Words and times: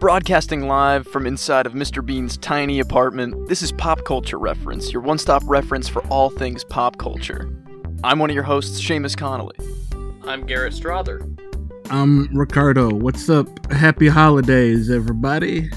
Broadcasting 0.00 0.68
live 0.68 1.08
from 1.08 1.26
inside 1.26 1.66
of 1.66 1.72
Mr. 1.72 2.06
Bean's 2.06 2.36
tiny 2.36 2.78
apartment, 2.78 3.48
this 3.48 3.62
is 3.62 3.72
Pop 3.72 4.04
Culture 4.04 4.38
Reference, 4.38 4.92
your 4.92 5.02
one 5.02 5.18
stop 5.18 5.42
reference 5.44 5.88
for 5.88 6.06
all 6.06 6.30
things 6.30 6.62
pop 6.62 6.98
culture. 6.98 7.52
I'm 8.04 8.20
one 8.20 8.30
of 8.30 8.34
your 8.34 8.44
hosts, 8.44 8.80
Seamus 8.80 9.16
Connolly. 9.16 9.56
I'm 10.22 10.46
Garrett 10.46 10.74
Strother. 10.74 11.28
I'm 11.90 12.28
Ricardo. 12.32 12.94
What's 12.94 13.28
up? 13.28 13.48
Happy 13.72 14.06
holidays, 14.06 14.88
everybody. 14.88 15.68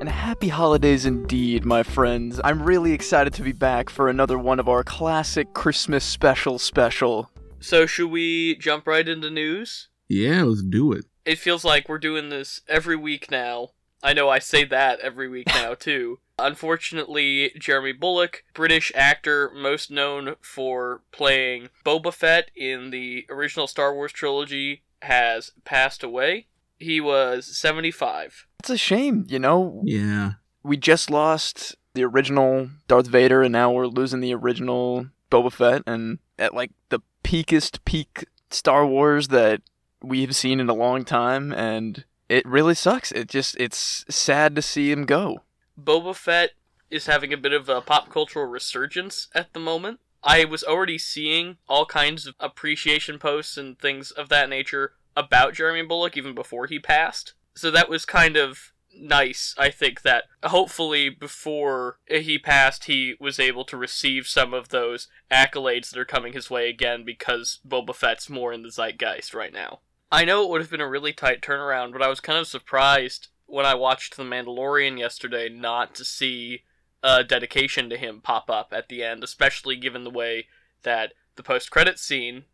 And 0.00 0.08
happy 0.08 0.48
holidays 0.48 1.06
indeed, 1.06 1.64
my 1.64 1.84
friends. 1.84 2.40
I'm 2.42 2.60
really 2.60 2.90
excited 2.90 3.34
to 3.34 3.42
be 3.42 3.52
back 3.52 3.88
for 3.88 4.08
another 4.08 4.36
one 4.36 4.58
of 4.58 4.68
our 4.68 4.82
classic 4.82 5.54
Christmas 5.54 6.04
special 6.04 6.58
special. 6.58 7.30
So, 7.60 7.86
should 7.86 8.10
we 8.10 8.56
jump 8.56 8.88
right 8.88 9.08
into 9.08 9.30
news? 9.30 9.90
Yeah, 10.08 10.42
let's 10.42 10.64
do 10.64 10.90
it. 10.90 11.04
It 11.28 11.38
feels 11.38 11.62
like 11.62 11.90
we're 11.90 11.98
doing 11.98 12.30
this 12.30 12.62
every 12.68 12.96
week 12.96 13.30
now. 13.30 13.72
I 14.02 14.14
know 14.14 14.30
I 14.30 14.38
say 14.38 14.64
that 14.64 14.98
every 15.00 15.28
week 15.28 15.48
now, 15.48 15.74
too. 15.78 16.20
Unfortunately, 16.38 17.52
Jeremy 17.58 17.92
Bulloch, 17.92 18.44
British 18.54 18.90
actor 18.94 19.52
most 19.54 19.90
known 19.90 20.36
for 20.40 21.02
playing 21.12 21.68
Boba 21.84 22.14
Fett 22.14 22.50
in 22.56 22.88
the 22.88 23.26
original 23.28 23.66
Star 23.66 23.94
Wars 23.94 24.10
trilogy, 24.10 24.84
has 25.02 25.52
passed 25.66 26.02
away. 26.02 26.46
He 26.78 26.98
was 26.98 27.54
75. 27.58 28.46
It's 28.60 28.70
a 28.70 28.78
shame, 28.78 29.26
you 29.28 29.38
know? 29.38 29.82
Yeah. 29.84 30.34
We 30.62 30.78
just 30.78 31.10
lost 31.10 31.76
the 31.92 32.04
original 32.04 32.70
Darth 32.86 33.08
Vader, 33.08 33.42
and 33.42 33.52
now 33.52 33.70
we're 33.70 33.86
losing 33.86 34.20
the 34.20 34.32
original 34.32 35.08
Boba 35.30 35.52
Fett, 35.52 35.82
and 35.86 36.20
at 36.38 36.54
like 36.54 36.70
the 36.88 37.00
peakest 37.22 37.84
peak 37.84 38.24
Star 38.48 38.86
Wars 38.86 39.28
that 39.28 39.60
we've 40.02 40.34
seen 40.34 40.60
in 40.60 40.68
a 40.68 40.74
long 40.74 41.04
time, 41.04 41.52
and 41.52 42.04
it 42.28 42.46
really 42.46 42.74
sucks. 42.74 43.12
It 43.12 43.28
just, 43.28 43.56
it's 43.58 44.04
sad 44.08 44.54
to 44.56 44.62
see 44.62 44.90
him 44.90 45.04
go. 45.04 45.42
Boba 45.80 46.14
Fett 46.14 46.50
is 46.90 47.06
having 47.06 47.32
a 47.32 47.36
bit 47.36 47.52
of 47.52 47.68
a 47.68 47.80
pop 47.80 48.10
cultural 48.10 48.46
resurgence 48.46 49.28
at 49.34 49.52
the 49.52 49.60
moment. 49.60 50.00
I 50.22 50.44
was 50.44 50.64
already 50.64 50.98
seeing 50.98 51.58
all 51.68 51.86
kinds 51.86 52.26
of 52.26 52.34
appreciation 52.40 53.18
posts 53.18 53.56
and 53.56 53.78
things 53.78 54.10
of 54.10 54.28
that 54.30 54.48
nature 54.48 54.94
about 55.16 55.54
Jeremy 55.54 55.82
Bulloch 55.82 56.16
even 56.16 56.34
before 56.34 56.66
he 56.66 56.78
passed. 56.78 57.34
So 57.54 57.70
that 57.70 57.88
was 57.88 58.04
kind 58.04 58.36
of 58.36 58.72
nice, 58.94 59.54
I 59.58 59.70
think, 59.70 60.02
that 60.02 60.24
hopefully 60.42 61.08
before 61.08 61.98
he 62.06 62.38
passed, 62.38 62.84
he 62.84 63.14
was 63.20 63.38
able 63.38 63.64
to 63.66 63.76
receive 63.76 64.26
some 64.26 64.54
of 64.54 64.68
those 64.68 65.08
accolades 65.30 65.90
that 65.90 65.98
are 65.98 66.04
coming 66.04 66.32
his 66.32 66.50
way 66.50 66.68
again 66.68 67.04
because 67.04 67.60
Boba 67.66 67.94
Fett's 67.94 68.28
more 68.28 68.52
in 68.52 68.62
the 68.62 68.70
zeitgeist 68.70 69.34
right 69.34 69.52
now. 69.52 69.80
I 70.10 70.24
know 70.24 70.42
it 70.42 70.50
would 70.50 70.60
have 70.60 70.70
been 70.70 70.80
a 70.80 70.88
really 70.88 71.12
tight 71.12 71.42
turnaround, 71.42 71.92
but 71.92 72.02
I 72.02 72.08
was 72.08 72.20
kind 72.20 72.38
of 72.38 72.46
surprised 72.46 73.28
when 73.46 73.66
I 73.66 73.74
watched 73.74 74.16
The 74.16 74.22
Mandalorian 74.22 74.98
yesterday 74.98 75.48
not 75.48 75.94
to 75.96 76.04
see 76.04 76.62
a 77.02 77.22
dedication 77.22 77.88
to 77.90 77.96
him 77.96 78.20
pop 78.20 78.50
up 78.50 78.72
at 78.72 78.88
the 78.88 79.02
end, 79.02 79.22
especially 79.22 79.76
given 79.76 80.04
the 80.04 80.10
way 80.10 80.46
that 80.82 81.12
the 81.36 81.42
post 81.42 81.70
credit 81.70 81.98
scene, 81.98 82.44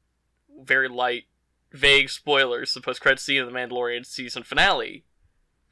very 0.60 0.88
light, 0.88 1.25
vague 1.72 2.10
spoilers, 2.10 2.75
the 2.75 2.80
post 2.80 3.00
credit 3.00 3.20
scene 3.20 3.41
of 3.41 3.47
The 3.47 3.56
Mandalorian 3.56 4.05
season 4.05 4.42
finale 4.42 5.05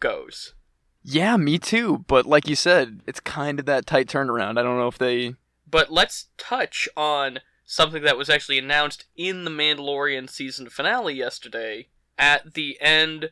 goes. 0.00 0.54
Yeah, 1.02 1.36
me 1.36 1.58
too. 1.58 2.04
But 2.06 2.26
like 2.26 2.48
you 2.48 2.56
said, 2.56 3.00
it's 3.06 3.20
kind 3.20 3.58
of 3.58 3.66
that 3.66 3.86
tight 3.86 4.06
turnaround. 4.06 4.58
I 4.58 4.62
don't 4.62 4.78
know 4.78 4.88
if 4.88 4.98
they. 4.98 5.34
But 5.68 5.92
let's 5.92 6.26
touch 6.38 6.88
on 6.96 7.40
something 7.72 8.02
that 8.02 8.18
was 8.18 8.28
actually 8.28 8.58
announced 8.58 9.06
in 9.16 9.44
the 9.44 9.50
Mandalorian 9.50 10.28
season 10.28 10.68
finale 10.68 11.14
yesterday. 11.14 11.88
At 12.18 12.52
the 12.52 12.76
end 12.82 13.30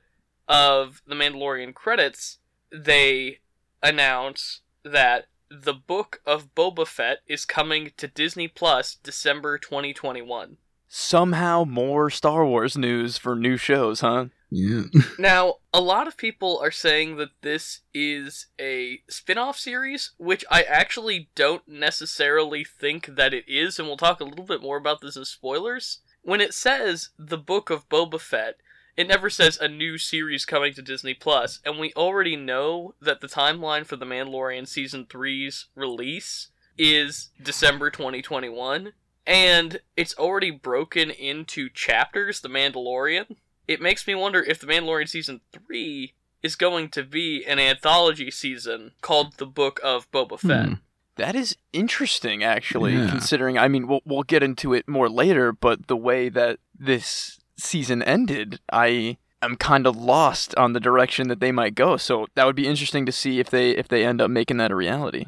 of 0.48 1.02
the 1.06 1.14
Mandalorian 1.14 1.74
credits, 1.74 2.38
they 2.72 3.40
announce 3.82 4.62
that 4.82 5.26
the 5.50 5.74
Book 5.74 6.22
of 6.24 6.54
Boba 6.54 6.86
Fett 6.86 7.18
is 7.26 7.44
coming 7.44 7.92
to 7.98 8.08
Disney 8.08 8.48
Plus 8.48 8.94
December 8.94 9.58
2021. 9.58 10.56
Somehow 10.92 11.62
more 11.64 12.10
Star 12.10 12.44
Wars 12.44 12.76
news 12.76 13.16
for 13.16 13.36
new 13.36 13.56
shows, 13.56 14.00
huh? 14.00 14.26
Yeah. 14.50 14.82
Now, 15.20 15.58
a 15.72 15.80
lot 15.80 16.08
of 16.08 16.16
people 16.16 16.58
are 16.60 16.72
saying 16.72 17.16
that 17.18 17.28
this 17.42 17.82
is 17.94 18.48
a 18.60 19.00
spin 19.08 19.38
off 19.38 19.56
series, 19.56 20.10
which 20.18 20.44
I 20.50 20.62
actually 20.62 21.28
don't 21.36 21.62
necessarily 21.68 22.64
think 22.64 23.06
that 23.14 23.32
it 23.32 23.44
is, 23.46 23.78
and 23.78 23.86
we'll 23.86 23.96
talk 23.98 24.20
a 24.20 24.24
little 24.24 24.44
bit 24.44 24.62
more 24.62 24.76
about 24.76 25.00
this 25.00 25.14
in 25.14 25.24
spoilers. 25.24 26.00
When 26.22 26.40
it 26.40 26.54
says 26.54 27.10
the 27.16 27.38
Book 27.38 27.70
of 27.70 27.88
Boba 27.88 28.20
Fett, 28.20 28.56
it 28.96 29.06
never 29.06 29.30
says 29.30 29.58
a 29.58 29.68
new 29.68 29.96
series 29.96 30.44
coming 30.44 30.74
to 30.74 30.82
Disney 30.82 31.14
Plus, 31.14 31.60
and 31.64 31.78
we 31.78 31.92
already 31.94 32.34
know 32.34 32.96
that 33.00 33.20
the 33.20 33.28
timeline 33.28 33.86
for 33.86 33.94
The 33.94 34.06
Mandalorian 34.06 34.66
Season 34.66 35.06
3's 35.06 35.66
release 35.76 36.48
is 36.76 37.28
December 37.40 37.90
2021, 37.90 38.92
and 39.30 39.80
it's 39.96 40.14
already 40.18 40.50
broken 40.50 41.10
into 41.10 41.68
chapters, 41.70 42.40
The 42.40 42.48
Mandalorian. 42.48 43.36
It 43.68 43.80
makes 43.80 44.06
me 44.06 44.14
wonder 44.16 44.42
if 44.42 44.58
The 44.60 44.66
Mandalorian 44.66 45.08
Season 45.08 45.40
3 45.52 46.12
is 46.42 46.56
going 46.56 46.88
to 46.90 47.04
be 47.04 47.44
an 47.46 47.58
anthology 47.60 48.30
season 48.30 48.92
called 49.02 49.34
The 49.36 49.46
Book 49.46 49.78
of 49.84 50.10
Boba 50.10 50.38
Fett. 50.40 50.66
Hmm. 50.66 50.74
That 51.16 51.36
is 51.36 51.56
interesting, 51.72 52.42
actually, 52.42 52.94
Yeah. 52.94 53.08
considering. 53.10 53.56
I 53.58 53.68
mean, 53.68 53.86
we'll, 53.86 54.00
we'll 54.04 54.22
get 54.22 54.42
into 54.42 54.74
it 54.74 54.88
more 54.88 55.08
later, 55.08 55.52
but 55.52 55.86
the 55.86 55.96
way 55.96 56.28
that 56.30 56.58
this 56.76 57.38
season 57.56 58.02
ended, 58.02 58.58
I 58.72 59.18
am 59.42 59.56
kind 59.56 59.86
of 59.86 59.96
lost 59.96 60.54
on 60.56 60.72
the 60.72 60.80
direction 60.80 61.28
that 61.28 61.38
they 61.40 61.52
might 61.52 61.74
go. 61.74 61.96
So 61.98 62.26
that 62.34 62.46
would 62.46 62.56
be 62.56 62.66
interesting 62.66 63.06
to 63.06 63.12
see 63.12 63.38
if 63.38 63.50
they 63.50 63.70
if 63.70 63.86
they 63.86 64.04
end 64.04 64.20
up 64.20 64.30
making 64.30 64.56
that 64.58 64.70
a 64.70 64.74
reality. 64.76 65.26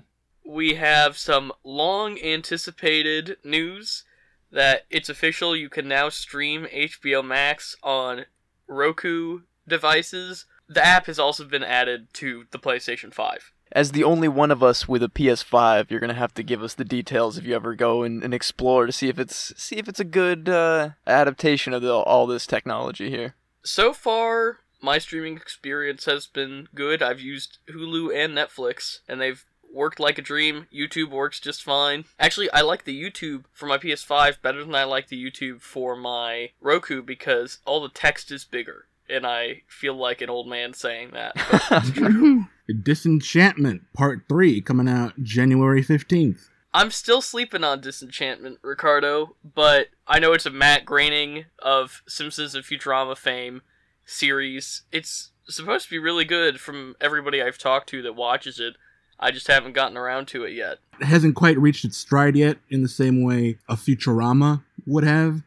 We 0.52 0.74
have 0.74 1.16
some 1.16 1.50
long 1.64 2.20
anticipated 2.20 3.38
news 3.42 4.04
that 4.50 4.82
it's 4.90 5.08
official 5.08 5.56
you 5.56 5.70
can 5.70 5.88
now 5.88 6.10
stream 6.10 6.66
HBO 6.66 7.24
Max 7.24 7.74
on 7.82 8.26
Roku 8.68 9.40
devices. 9.66 10.44
The 10.68 10.84
app 10.84 11.06
has 11.06 11.18
also 11.18 11.44
been 11.44 11.64
added 11.64 12.12
to 12.14 12.44
the 12.50 12.58
PlayStation 12.58 13.14
5. 13.14 13.52
As 13.74 13.92
the 13.92 14.04
only 14.04 14.28
one 14.28 14.50
of 14.50 14.62
us 14.62 14.86
with 14.86 15.02
a 15.02 15.08
PS5, 15.08 15.90
you're 15.90 16.00
gonna 16.00 16.12
have 16.12 16.34
to 16.34 16.42
give 16.42 16.62
us 16.62 16.74
the 16.74 16.84
details 16.84 17.38
if 17.38 17.44
you 17.44 17.54
ever 17.54 17.74
go 17.74 18.02
and, 18.02 18.22
and 18.22 18.34
explore 18.34 18.84
to 18.84 18.92
see 18.92 19.08
if 19.08 19.18
it's 19.18 19.54
see 19.56 19.76
if 19.76 19.88
it's 19.88 20.00
a 20.00 20.04
good 20.04 20.50
uh, 20.50 20.90
adaptation 21.06 21.72
of 21.72 21.80
the, 21.80 21.90
all 21.90 22.26
this 22.26 22.46
technology 22.46 23.08
here. 23.08 23.34
So 23.64 23.94
far, 23.94 24.58
my 24.82 24.98
streaming 24.98 25.36
experience 25.36 26.04
has 26.04 26.26
been 26.26 26.68
good. 26.74 27.02
I've 27.02 27.20
used 27.20 27.58
Hulu 27.70 28.14
and 28.14 28.36
Netflix, 28.36 28.98
and 29.08 29.18
they've 29.18 29.46
worked 29.72 30.00
like 30.00 30.18
a 30.18 30.22
dream. 30.22 30.66
YouTube 30.72 31.10
works 31.10 31.40
just 31.40 31.62
fine. 31.62 32.04
Actually, 32.18 32.50
I 32.52 32.60
like 32.60 32.84
the 32.84 33.00
YouTube 33.00 33.44
for 33.52 33.66
my 33.66 33.78
PS5 33.78 34.42
better 34.42 34.64
than 34.64 34.74
I 34.74 34.84
like 34.84 35.08
the 35.08 35.22
YouTube 35.22 35.60
for 35.60 35.96
my 35.96 36.50
Roku 36.60 37.02
because 37.02 37.58
all 37.64 37.80
the 37.80 37.88
text 37.88 38.30
is 38.30 38.44
bigger. 38.44 38.86
And 39.08 39.26
I 39.26 39.62
feel 39.66 39.94
like 39.94 40.20
an 40.20 40.30
old 40.30 40.48
man 40.48 40.74
saying 40.74 41.10
that. 41.12 41.32
It's 41.70 41.90
true. 41.92 42.46
Disenchantment 42.82 43.82
Part 43.92 44.22
3 44.28 44.60
coming 44.62 44.88
out 44.88 45.22
January 45.22 45.84
15th. 45.84 46.48
I'm 46.74 46.90
still 46.90 47.20
sleeping 47.20 47.64
on 47.64 47.80
Disenchantment, 47.82 48.58
Ricardo, 48.62 49.36
but 49.44 49.88
I 50.06 50.18
know 50.18 50.32
it's 50.32 50.46
a 50.46 50.50
Matt 50.50 50.86
Groening 50.86 51.44
of 51.58 52.02
Simpsons 52.08 52.54
and 52.54 52.64
Futurama 52.64 53.16
fame 53.16 53.60
series. 54.06 54.82
It's 54.90 55.32
supposed 55.48 55.86
to 55.86 55.90
be 55.90 55.98
really 55.98 56.24
good 56.24 56.60
from 56.60 56.94
everybody 57.00 57.42
I've 57.42 57.58
talked 57.58 57.90
to 57.90 58.00
that 58.02 58.14
watches 58.14 58.58
it. 58.58 58.76
I 59.22 59.30
just 59.30 59.46
haven't 59.46 59.74
gotten 59.74 59.96
around 59.96 60.26
to 60.28 60.42
it 60.44 60.52
yet. 60.52 60.78
It 61.00 61.04
hasn't 61.04 61.36
quite 61.36 61.56
reached 61.56 61.84
its 61.84 61.96
stride 61.96 62.34
yet 62.34 62.58
in 62.70 62.82
the 62.82 62.88
same 62.88 63.22
way 63.22 63.56
a 63.68 63.76
Futurama 63.76 64.64
would 64.84 65.04
have. 65.04 65.42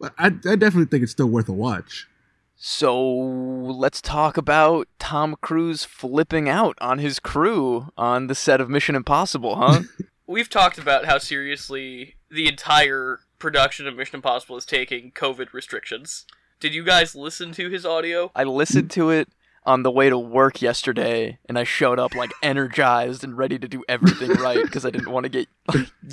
But 0.00 0.14
I, 0.18 0.26
I 0.26 0.56
definitely 0.56 0.86
think 0.86 1.02
it's 1.02 1.12
still 1.12 1.26
worth 1.26 1.48
a 1.48 1.52
watch. 1.52 2.08
So 2.56 2.98
let's 2.98 4.00
talk 4.00 4.38
about 4.38 4.88
Tom 4.98 5.36
Cruise 5.42 5.84
flipping 5.84 6.48
out 6.48 6.76
on 6.80 6.98
his 6.98 7.20
crew 7.20 7.88
on 7.98 8.28
the 8.28 8.34
set 8.34 8.62
of 8.62 8.70
Mission 8.70 8.94
Impossible, 8.94 9.56
huh? 9.56 9.82
We've 10.26 10.48
talked 10.48 10.78
about 10.78 11.04
how 11.04 11.18
seriously 11.18 12.16
the 12.30 12.48
entire 12.48 13.20
production 13.38 13.86
of 13.86 13.94
Mission 13.94 14.16
Impossible 14.16 14.56
is 14.56 14.64
taking 14.64 15.12
COVID 15.12 15.52
restrictions. 15.52 16.24
Did 16.60 16.74
you 16.74 16.82
guys 16.82 17.14
listen 17.14 17.52
to 17.52 17.68
his 17.68 17.84
audio? 17.84 18.32
I 18.34 18.44
listened 18.44 18.90
to 18.92 19.10
it 19.10 19.28
on 19.64 19.82
the 19.82 19.90
way 19.90 20.08
to 20.08 20.18
work 20.18 20.62
yesterday, 20.62 21.38
and 21.46 21.58
I 21.58 21.64
showed 21.64 21.98
up 21.98 22.14
like 22.14 22.32
energized 22.42 23.22
and 23.22 23.36
ready 23.36 23.58
to 23.58 23.68
do 23.68 23.84
everything 23.88 24.30
right 24.40 24.62
because 24.62 24.86
I 24.86 24.90
didn't 24.90 25.10
want 25.10 25.24
to 25.24 25.28
get 25.28 25.48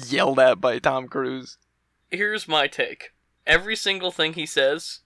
yelled 0.07 0.39
at 0.39 0.59
by 0.59 0.79
Tom 0.79 1.07
Cruise. 1.07 1.57
Here's 2.11 2.47
my 2.47 2.67
take. 2.67 3.11
Every 3.45 3.75
single 3.75 4.11
thing 4.11 4.33
he 4.33 4.45
says 4.45 5.01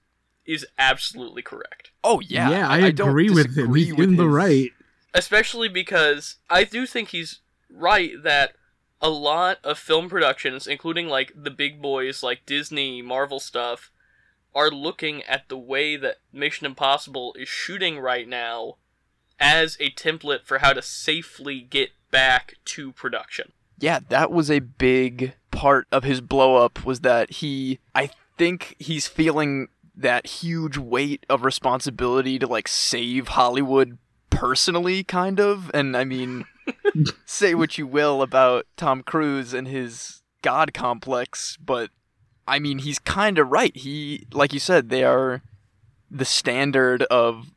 is 0.45 0.65
absolutely 0.77 1.41
correct. 1.41 1.91
Oh 2.03 2.19
yeah, 2.21 2.49
Yeah, 2.49 2.69
I, 2.69 2.91
don't 2.91 3.09
agree 3.09 3.29
with 3.29 3.57
him. 3.57 3.73
He's 3.73 3.93
with 3.93 4.09
in 4.09 4.15
the 4.15 4.27
right. 4.27 4.71
especially 5.13 5.69
because 5.69 6.37
I 6.49 6.63
do 6.63 6.85
think 6.85 7.09
he's 7.09 7.41
right 7.69 8.11
that 8.23 8.53
a 9.01 9.09
lot 9.09 9.59
of 9.63 9.77
film 9.77 10.09
productions, 10.09 10.67
including 10.67 11.07
like 11.07 11.31
the 11.35 11.51
big 11.51 11.81
boys 11.81 12.23
like 12.23 12.45
Disney, 12.45 13.01
Marvel 13.01 13.39
stuff, 13.39 13.91
are 14.59 14.69
looking 14.69 15.23
at 15.23 15.47
the 15.47 15.57
way 15.57 15.95
that 15.95 16.17
Mission 16.33 16.65
Impossible 16.65 17.33
is 17.39 17.47
shooting 17.47 17.97
right 17.97 18.27
now 18.27 18.75
as 19.39 19.77
a 19.79 19.89
template 19.91 20.43
for 20.43 20.57
how 20.57 20.73
to 20.73 20.81
safely 20.81 21.61
get 21.61 21.91
back 22.11 22.55
to 22.65 22.91
production. 22.91 23.53
Yeah, 23.79 23.99
that 24.09 24.31
was 24.31 24.51
a 24.51 24.59
big 24.59 25.33
part 25.51 25.87
of 25.93 26.03
his 26.03 26.19
blow 26.19 26.57
up 26.57 26.83
was 26.83 26.99
that 27.01 27.31
he 27.31 27.79
I 27.95 28.09
think 28.37 28.75
he's 28.79 29.07
feeling 29.07 29.69
that 29.95 30.27
huge 30.27 30.77
weight 30.77 31.25
of 31.29 31.45
responsibility 31.45 32.37
to 32.39 32.45
like 32.45 32.67
save 32.67 33.29
Hollywood 33.29 33.97
personally 34.29 35.05
kind 35.05 35.39
of 35.39 35.71
and 35.73 35.95
I 35.95 36.03
mean 36.03 36.43
say 37.25 37.55
what 37.55 37.77
you 37.77 37.87
will 37.87 38.21
about 38.21 38.65
Tom 38.75 39.03
Cruise 39.03 39.53
and 39.53 39.69
his 39.69 40.21
god 40.41 40.73
complex, 40.73 41.57
but 41.57 41.91
I 42.49 42.59
mean 42.59 42.79
he's 42.79 42.99
kind 42.99 43.37
of 43.37 43.49
right. 43.49 43.75
He 43.75 44.25
like 44.33 44.53
you 44.53 44.59
said 44.59 44.89
they 44.89 45.03
are 45.03 45.41
the 46.11 46.25
standard 46.25 47.03
of 47.03 47.51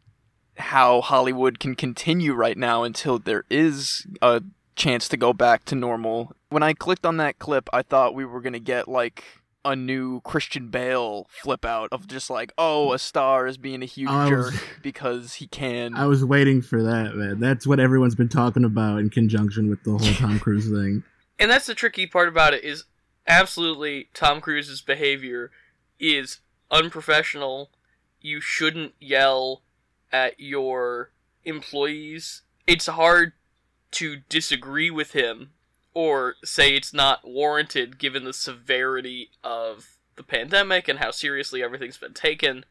how 0.58 1.00
Hollywood 1.00 1.58
can 1.58 1.74
continue 1.74 2.34
right 2.34 2.56
now 2.56 2.82
until 2.82 3.18
there 3.18 3.44
is 3.50 4.06
a 4.20 4.42
chance 4.76 5.08
to 5.08 5.16
go 5.16 5.32
back 5.32 5.64
to 5.66 5.74
normal. 5.74 6.32
When 6.50 6.62
I 6.62 6.74
clicked 6.74 7.06
on 7.06 7.16
that 7.16 7.38
clip, 7.38 7.68
I 7.72 7.82
thought 7.82 8.14
we 8.14 8.24
were 8.24 8.40
going 8.40 8.52
to 8.52 8.60
get 8.60 8.86
like 8.86 9.24
a 9.64 9.76
new 9.76 10.20
Christian 10.22 10.68
Bale 10.68 11.26
flip 11.30 11.64
out 11.64 11.88
of 11.92 12.06
just 12.06 12.28
like, 12.30 12.52
oh, 12.58 12.92
a 12.92 12.98
star 12.98 13.46
is 13.46 13.56
being 13.56 13.82
a 13.82 13.86
huge 13.86 14.10
was- 14.10 14.28
jerk 14.28 14.54
because 14.82 15.34
he 15.34 15.46
can. 15.46 15.94
I 15.94 16.06
was 16.06 16.24
waiting 16.24 16.62
for 16.62 16.82
that, 16.82 17.14
man. 17.14 17.40
That's 17.40 17.66
what 17.66 17.80
everyone's 17.80 18.14
been 18.14 18.28
talking 18.28 18.64
about 18.64 18.98
in 18.98 19.10
conjunction 19.10 19.70
with 19.70 19.82
the 19.84 19.92
whole 19.92 20.14
Tom 20.14 20.38
Cruise 20.38 20.68
thing. 20.68 21.04
And 21.38 21.50
that's 21.50 21.66
the 21.66 21.74
tricky 21.74 22.06
part 22.06 22.28
about 22.28 22.54
it 22.54 22.62
is 22.62 22.84
absolutely 23.26 24.08
Tom 24.14 24.40
Cruise's 24.40 24.80
behavior 24.80 25.50
is 25.98 26.38
unprofessional. 26.70 27.70
You 28.20 28.40
shouldn't 28.40 28.94
yell 29.00 29.62
at 30.12 30.38
your 30.38 31.10
employees. 31.44 32.42
It's 32.66 32.86
hard 32.86 33.32
to 33.92 34.18
disagree 34.28 34.90
with 34.90 35.12
him 35.12 35.50
or 35.94 36.36
say 36.44 36.74
it's 36.74 36.94
not 36.94 37.26
warranted 37.28 37.98
given 37.98 38.24
the 38.24 38.32
severity 38.32 39.30
of 39.44 39.98
the 40.16 40.22
pandemic 40.22 40.88
and 40.88 40.98
how 40.98 41.10
seriously 41.10 41.62
everything's 41.62 41.98
been 41.98 42.14
taken. 42.14 42.64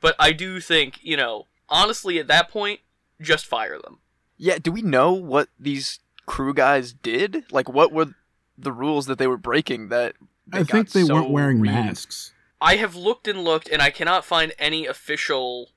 But 0.00 0.14
I 0.18 0.32
do 0.32 0.60
think, 0.60 1.00
you 1.02 1.16
know, 1.16 1.46
honestly 1.68 2.18
at 2.18 2.28
that 2.28 2.48
point, 2.50 2.80
just 3.20 3.46
fire 3.46 3.78
them. 3.78 3.98
yeah, 4.38 4.58
do 4.58 4.72
we 4.72 4.80
know 4.80 5.12
what 5.12 5.48
these 5.58 6.00
crew 6.24 6.54
guys 6.54 6.92
did? 6.94 7.44
Like, 7.52 7.68
what 7.68 7.92
were 7.92 8.14
the 8.62 8.72
rules 8.72 9.06
that 9.06 9.18
they 9.18 9.26
were 9.26 9.36
breaking 9.36 9.88
that 9.88 10.14
they 10.46 10.60
I 10.60 10.64
think 10.64 10.90
they 10.90 11.04
so 11.04 11.14
weren't 11.14 11.30
wearing 11.30 11.60
re- 11.60 11.68
masks. 11.68 12.32
I 12.60 12.76
have 12.76 12.94
looked 12.94 13.26
and 13.26 13.42
looked, 13.42 13.68
and 13.68 13.80
I 13.80 13.90
cannot 13.90 14.24
find 14.24 14.52
any 14.58 14.86
official, 14.86 15.70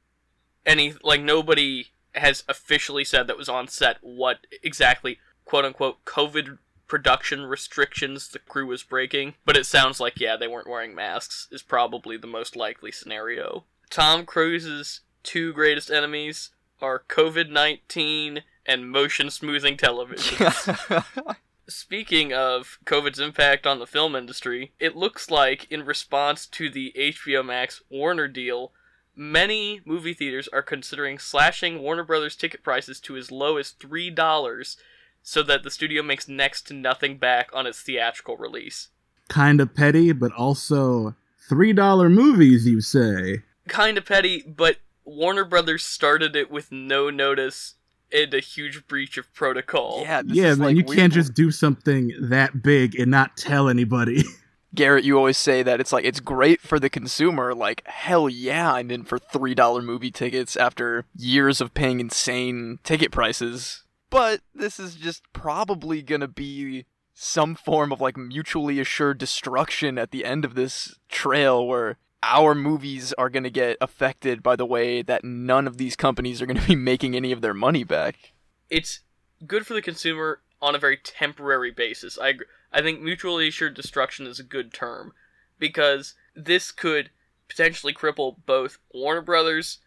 any 0.65 0.94
like 1.03 1.21
nobody 1.21 1.88
has 2.15 2.44
officially 2.47 3.03
said 3.03 3.27
that 3.27 3.38
was 3.38 3.50
on 3.50 3.68
set 3.68 3.97
what 4.01 4.45
exactly 4.62 5.19
quote 5.45 5.65
unquote 5.65 6.03
COVID 6.06 6.57
production 6.88 7.45
restrictions 7.45 8.27
the 8.27 8.39
crew 8.39 8.68
was 8.68 8.83
breaking. 8.83 9.35
But 9.45 9.57
it 9.57 9.65
sounds 9.65 10.00
like 10.00 10.19
yeah, 10.19 10.35
they 10.35 10.47
weren't 10.47 10.69
wearing 10.69 10.94
masks 10.94 11.47
is 11.51 11.62
probably 11.62 12.18
the 12.18 12.27
most 12.27 12.56
likely 12.56 12.91
scenario. 12.91 13.65
Tom 13.89 14.25
Cruise's 14.25 15.01
two 15.24 15.53
greatest 15.53 15.89
enemies 15.89 16.50
are 16.81 17.03
COVID 17.07 17.50
nineteen 17.50 18.44
and 18.65 18.89
motion 18.89 19.30
smoothing 19.30 19.77
television. 19.77 20.47
Speaking 21.68 22.33
of 22.33 22.77
COVID's 22.86 23.19
impact 23.19 23.65
on 23.65 23.80
the 23.80 23.88
film 23.88 24.15
industry, 24.15 24.74
it 24.80 24.98
looks 24.98 25.31
like 25.31 25.65
in 25.71 25.86
response 25.86 26.45
to 26.48 26.69
the 26.69 26.94
HBO 26.98 27.45
Max 27.45 27.81
Warner 27.89 28.27
deal, 28.27 28.74
many 29.15 29.81
movie 29.86 30.13
theaters 30.13 30.50
are 30.50 30.62
considering 30.62 31.18
slashing 31.18 31.81
Warner 31.81 32.04
Brothers 32.04 32.36
ticket 32.36 32.63
prices 32.63 33.00
to 33.01 33.15
as 33.15 33.31
low 33.31 33.56
as 33.57 33.74
$3 33.80 34.77
so 35.21 35.42
that 35.44 35.63
the 35.63 35.71
studio 35.71 36.04
makes 36.04 36.27
next 36.27 36.63
to 36.68 36.74
nothing 36.74 37.18
back 37.18 37.50
on 37.54 37.66
its 37.66 37.81
theatrical 37.81 38.36
release. 38.36 38.89
Kind 39.30 39.62
of 39.62 39.74
petty, 39.74 40.12
but 40.12 40.33
also 40.33 41.16
$3 41.50 42.12
movies, 42.12 42.68
you 42.68 42.81
say. 42.81 43.44
Kind 43.69 43.98
of 43.98 44.06
petty, 44.06 44.44
but 44.45 44.77
Warner 45.06 45.45
Brothers 45.45 45.83
started 45.83 46.36
it 46.36 46.51
with 46.51 46.74
no 46.74 47.09
notice 47.09 47.75
and 48.13 48.33
a 48.33 48.39
huge 48.39 48.88
breach 48.88 49.18
of 49.18 49.33
protocol. 49.33 50.01
yeah, 50.04 50.21
this 50.21 50.38
yeah, 50.38 50.48
is 50.50 50.60
man, 50.60 50.68
like 50.69 50.77
you 50.77 50.83
we- 50.88 50.95
can't 50.95 51.13
just 51.13 51.33
do 51.33 51.51
something 51.51 52.12
that 52.19 52.62
big 52.63 53.00
and 53.00 53.10
not 53.12 53.36
tell 53.38 53.69
anybody. 53.69 54.24
Garrett, 54.75 55.04
you 55.04 55.18
always 55.18 55.38
say 55.38 55.62
that 55.62 55.80
it's 55.80 55.94
like 55.94 56.04
it's 56.04 56.19
great 56.19 56.60
for 56.60 56.80
the 56.80 56.89
consumer. 56.89 57.54
Like, 57.54 57.83
hell 57.86 58.27
yeah, 58.27 58.74
I'm 58.74 58.89
in 58.89 59.04
for 59.04 59.19
three 59.19 59.54
dollar 59.54 59.81
movie 59.83 60.10
tickets 60.10 60.56
after 60.56 61.06
years 61.15 61.62
of 61.62 61.74
paying 61.75 62.00
insane 62.00 62.80
ticket 62.83 63.12
prices. 63.12 63.83
But 64.10 64.42
this 64.56 64.80
is 64.80 64.95
just 64.95 65.21
probably 65.31 66.01
gonna 66.01 66.27
be 66.27 66.86
some 67.13 67.54
form 67.54 67.92
of 67.92 68.01
like 68.01 68.18
mutually 68.18 68.80
assured 68.80 69.19
destruction 69.19 70.00
at 70.00 70.09
the 70.09 70.25
end 70.25 70.44
of 70.44 70.56
this 70.56 70.98
trail 71.07 71.68
where 71.68 71.98
our 72.24 72.56
movies 72.56 73.14
are 73.14 73.30
gonna 73.30 73.50
get 73.50 73.78
affected 73.81 74.42
by 74.42 74.56
the 74.56 74.66
way 74.66 75.02
that 75.02 75.24
none 75.24 75.68
of 75.68 75.78
these 75.78 75.96
companies 75.96 76.42
are 76.42 76.46
gonna 76.46 76.66
be 76.66 76.75
making 76.92 77.16
any 77.16 77.31
of 77.31 77.42
their 77.42 77.54
money 77.54 77.84
back. 77.84 78.34
it's 78.70 79.02
good 79.46 79.68
for 79.68 79.74
the 79.74 79.81
consumer 79.81 80.42
on 80.62 80.74
a 80.74 80.80
very 80.80 80.98
temporary 80.98 81.72
basis. 81.72 82.18
I. 82.20 82.34
I 82.75 82.81
think 82.81 83.02
mutually 83.02 83.48
assured 83.50 83.75
destruction 83.75 84.25
is 84.25 84.40
a 84.40 84.44
good 84.44 84.74
term 84.74 85.14
because 85.60 86.16
this 86.36 86.72
could 86.72 87.12
potentially 87.48 87.94
cripple 87.94 88.38
both 88.48 88.80
Warner 88.92 89.22
Brothers 89.22 89.78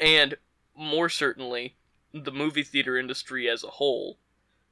and 0.00 0.34
more 0.74 1.08
certainly 1.08 1.76
the 2.12 2.32
movie 2.32 2.64
theater 2.64 2.98
industry 2.98 3.48
as 3.48 3.62
a 3.62 3.68
whole. 3.68 4.18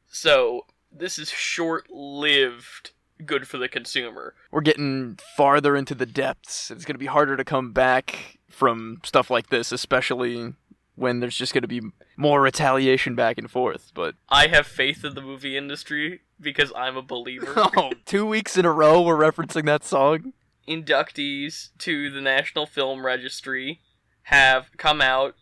So, 0.09 0.67
this 0.91 1.17
is 1.17 1.31
short-lived 1.31 2.91
good 3.27 3.47
for 3.49 3.59
the 3.59 3.69
consumer. 3.69 4.35
we're 4.51 4.61
getting 4.61 5.19
farther 5.37 5.77
into 5.77 5.95
the 5.95 6.07
depths. 6.07 6.71
It's 6.71 6.85
going 6.85 6.95
to 6.95 6.99
be 7.01 7.07
harder 7.07 7.37
to 7.37 7.45
come 7.45 7.73
back 7.73 8.39
from 8.49 9.01
stuff 9.05 9.31
like 9.31 9.49
this, 9.49 9.73
especially 9.73 10.55
when 10.97 11.21
there's 11.21 11.37
just 11.37 11.55
going 11.55 11.63
to 11.63 11.69
be 11.69 11.81
more 12.17 12.43
retaliation 12.43 13.15
back 13.15 13.39
and 13.39 13.51
forth. 13.51 13.91
But 13.95 14.17
I 14.29 14.49
have 14.49 14.67
faith 14.67 15.05
in 15.05 15.15
the 15.15 15.23
movie 15.23 15.57
industry 15.57 16.21
because 16.39 16.73
I'm 16.77 16.97
a 16.97 17.03
believer. 17.03 17.55
oh, 17.57 17.93
two 18.05 18.27
weeks 18.27 18.57
in 18.57 18.65
a 18.65 18.73
row 18.73 19.01
we're 19.01 19.17
referencing 19.17 19.65
that 19.67 19.85
song. 19.85 20.33
inductees 20.69 21.71
to 21.79 22.11
the 22.11 22.21
National 22.21 22.67
Film 22.67 23.07
Registry 23.07 23.81
have 24.25 24.71
come 24.77 25.01
out 25.01 25.35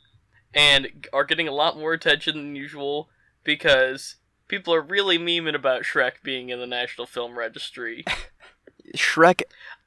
and 0.55 1.09
are 1.13 1.25
getting 1.25 1.49
a 1.49 1.53
lot 1.53 1.77
more 1.77 1.93
attention 1.93 2.37
than 2.37 2.57
usual 2.57 3.09
because 3.45 4.17
people 4.49 4.75
are 4.75 4.81
really 4.83 5.19
memeing 5.19 5.55
about 5.55 5.83
Shrek 5.83 6.23
being 6.23 6.49
in 6.49 6.59
the 6.59 6.67
National 6.67 7.07
Film 7.07 7.39
Registry. 7.39 8.05
Shrek 8.97 9.43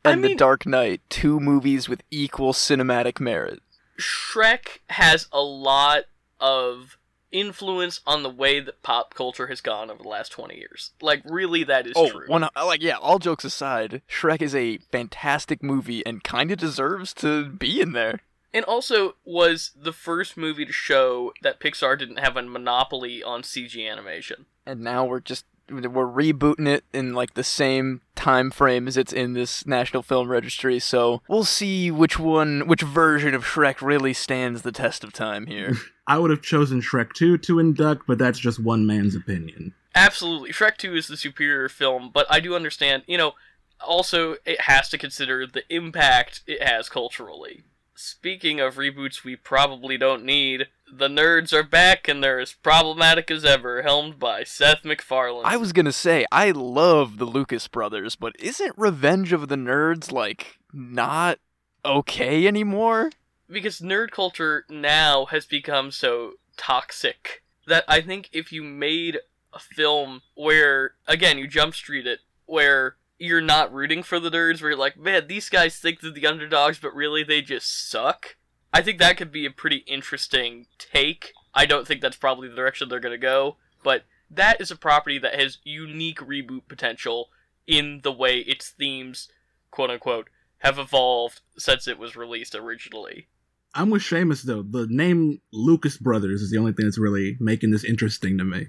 I 0.06 0.12
and 0.12 0.24
The 0.24 0.36
Dark 0.36 0.66
Knight, 0.66 1.02
two 1.10 1.40
movies 1.40 1.90
with 1.90 2.04
equal 2.12 2.54
cinematic 2.54 3.20
merit. 3.20 3.62
Shrek 4.00 4.80
has 4.90 5.28
a 5.32 5.42
lot 5.42 6.04
of 6.40 6.98
influence 7.32 8.02
on 8.06 8.24
the 8.24 8.30
way 8.30 8.60
that 8.60 8.82
pop 8.84 9.14
culture 9.14 9.48
has 9.48 9.62
gone 9.62 9.90
over 9.90 10.04
the 10.04 10.10
last 10.10 10.32
20 10.32 10.56
years. 10.58 10.92
Like, 11.02 11.22
really, 11.26 11.64
that 11.64 11.88
is 11.88 11.94
Oh, 11.96 12.10
true. 12.10 12.26
one 12.28 12.44
uh, 12.44 12.50
like 12.66 12.82
yeah. 12.82 12.98
All 12.98 13.20
jokes 13.20 13.46
aside, 13.46 14.02
Shrek 14.10 14.42
is 14.42 14.54
a 14.56 14.78
fantastic 14.92 15.64
movie 15.64 16.06
and 16.06 16.24
kind 16.24 16.52
of 16.52 16.58
deserves 16.58 17.14
to 17.16 17.46
be 17.50 17.80
in 17.82 17.94
there. 17.94 18.20
And 18.54 18.66
also 18.66 19.16
was 19.24 19.72
the 19.76 19.94
first 19.94 20.36
movie 20.36 20.66
to 20.66 20.74
show 20.74 21.32
that 21.42 21.60
Pixar 21.60 21.98
didn't 21.98 22.20
have 22.20 22.36
a 22.36 22.42
monopoly 22.42 23.24
on 23.24 23.44
CG 23.44 23.90
animation. 23.90 24.46
and 24.66 24.82
now 24.82 25.06
we're 25.06 25.20
just 25.22 25.46
we're 25.70 26.06
rebooting 26.06 26.68
it 26.68 26.84
in 26.92 27.14
like 27.14 27.34
the 27.34 27.44
same 27.44 28.02
time 28.16 28.52
frame 28.52 28.88
as 28.88 28.98
it's 28.98 29.14
in 29.14 29.34
this 29.34 29.66
National 29.66 30.04
Film 30.04 30.30
Registry. 30.30 30.80
So 30.80 31.22
we'll 31.30 31.46
see 31.46 31.90
which 31.90 32.20
one, 32.20 32.68
which 32.68 32.82
version 32.82 33.34
of 33.34 33.46
Shrek 33.46 33.82
really 33.82 34.14
stands 34.14 34.64
the 34.64 34.72
test 34.74 35.04
of 35.04 35.14
time 35.14 35.48
here. 35.48 35.78
I 36.08 36.18
would 36.18 36.30
have 36.30 36.42
chosen 36.42 36.82
Shrek 36.82 37.14
2 37.14 37.38
to 37.38 37.60
induct, 37.60 38.06
but 38.06 38.18
that's 38.18 38.40
just 38.40 38.60
one 38.62 38.86
man's 38.86 39.16
opinion. 39.16 39.74
Absolutely. 39.96 40.52
Shrek 40.52 40.76
2 40.78 40.96
is 40.96 41.08
the 41.08 41.16
superior 41.18 41.70
film, 41.70 42.12
but 42.14 42.26
I 42.30 42.42
do 42.42 42.54
understand, 42.56 43.04
you 43.08 43.18
know, 43.18 43.34
also 43.80 44.36
it 44.46 44.62
has 44.62 44.90
to 44.90 44.98
consider 44.98 45.48
the 45.48 45.64
impact 45.74 46.42
it 46.48 46.62
has 46.64 46.90
culturally. 46.90 47.64
Speaking 48.04 48.60
of 48.60 48.76
reboots 48.76 49.24
we 49.24 49.36
probably 49.36 49.98
don't 49.98 50.26
need, 50.26 50.68
the 50.92 51.08
nerds 51.08 51.54
are 51.54 51.64
back 51.64 52.08
and 52.08 52.24
they're 52.24 52.40
as 52.40 52.54
problematic 52.54 53.30
as 53.30 53.46
ever, 53.46 53.84
helmed 53.84 54.18
by 54.18 54.44
Seth 54.44 54.84
MacFarlane. 54.84 55.46
I 55.46 55.58
was 55.58 55.72
gonna 55.72 55.92
say 55.92 56.26
I 56.32 56.52
love 56.52 57.20
the 57.20 57.26
Lucas 57.26 57.68
brothers, 57.68 58.16
but 58.16 58.36
isn't 58.40 58.74
Revenge 58.76 59.34
of 59.34 59.50
the 59.50 59.56
Nerds 59.56 60.12
like 60.12 60.58
not 60.74 61.40
okay 61.86 62.48
anymore? 62.48 63.12
because 63.52 63.82
nerd 63.82 64.12
culture 64.12 64.66
now 64.70 65.26
has 65.26 65.46
become 65.46 65.92
so 65.92 66.34
toxic 66.58 67.44
that 67.68 67.84
I 67.88 68.02
think 68.02 68.30
if 68.34 68.52
you 68.52 68.64
made 68.64 69.20
a 69.54 69.60
film 69.60 70.22
where 70.36 70.94
again 71.08 71.38
you 71.38 71.48
jump 71.48 71.76
street 71.76 72.08
it 72.08 72.20
where 72.46 72.96
you're 73.22 73.42
not 73.42 73.74
rooting 73.74 74.04
for 74.04 74.20
the 74.20 74.32
nerds 74.32 74.62
where 74.62 74.72
you're 74.72 74.80
like 74.80 74.98
man 74.98 75.28
these 75.28 75.50
guys 75.50 75.78
think 75.78 76.00
they're 76.00 76.12
the 76.12 76.28
underdogs 76.28 76.80
but 76.80 76.94
really 76.94 77.24
they 77.24 77.42
just 77.42 77.90
suck 77.90 78.36
I 78.74 78.82
think 78.82 79.00
that 79.00 79.18
could 79.18 79.32
be 79.32 79.46
a 79.46 79.52
pretty 79.52 79.84
interesting 79.88 80.66
take 80.78 81.34
I 81.54 81.66
don't 81.66 81.88
think 81.88 82.02
that's 82.02 82.18
probably 82.18 82.48
the 82.48 82.56
direction 82.56 82.90
they're 82.90 83.00
going 83.00 83.12
to 83.12 83.18
go, 83.18 83.58
but 83.84 84.04
that 84.30 84.62
is 84.62 84.72
a 84.72 84.76
property 84.76 85.18
that 85.20 85.40
has 85.40 85.58
unique 85.64 86.20
reboot 86.20 86.68
potential 86.68 87.30
in 87.68 88.02
the 88.04 88.12
way 88.12 88.40
its 88.40 88.70
themes, 88.70 89.28
quote 89.70 89.90
unquote, 89.90 90.30
have 90.60 90.80
evolved 90.80 91.42
since 91.58 91.88
it 91.88 92.00
was 92.00 92.16
released 92.16 92.56
originally. 92.56 93.28
I'm 93.74 93.90
with 93.90 94.02
Seamus 94.02 94.44
though. 94.44 94.64
The 94.64 94.88
name 94.90 95.42
Lucas 95.52 95.98
Brothers 95.98 96.42
is 96.42 96.52
the 96.52 96.58
only 96.58 96.74
thing 96.74 96.86
that's 96.86 96.98
really 96.98 97.38
making 97.40 97.72
this 97.72 97.84
interesting 97.84 98.38
to 98.38 98.44
me. 98.44 98.68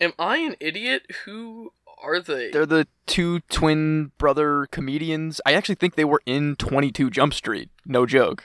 Am 0.00 0.12
I 0.18 0.38
an 0.38 0.56
idiot? 0.60 1.06
Who 1.24 1.72
are 2.04 2.20
they? 2.20 2.50
They're 2.50 2.66
the 2.66 2.86
two 3.06 3.40
twin 3.50 4.12
brother 4.18 4.66
comedians. 4.70 5.40
I 5.44 5.54
actually 5.54 5.74
think 5.76 5.94
they 5.94 6.04
were 6.04 6.22
in 6.26 6.56
22 6.56 7.10
Jump 7.10 7.34
Street. 7.34 7.70
No 7.86 8.06
joke. 8.06 8.44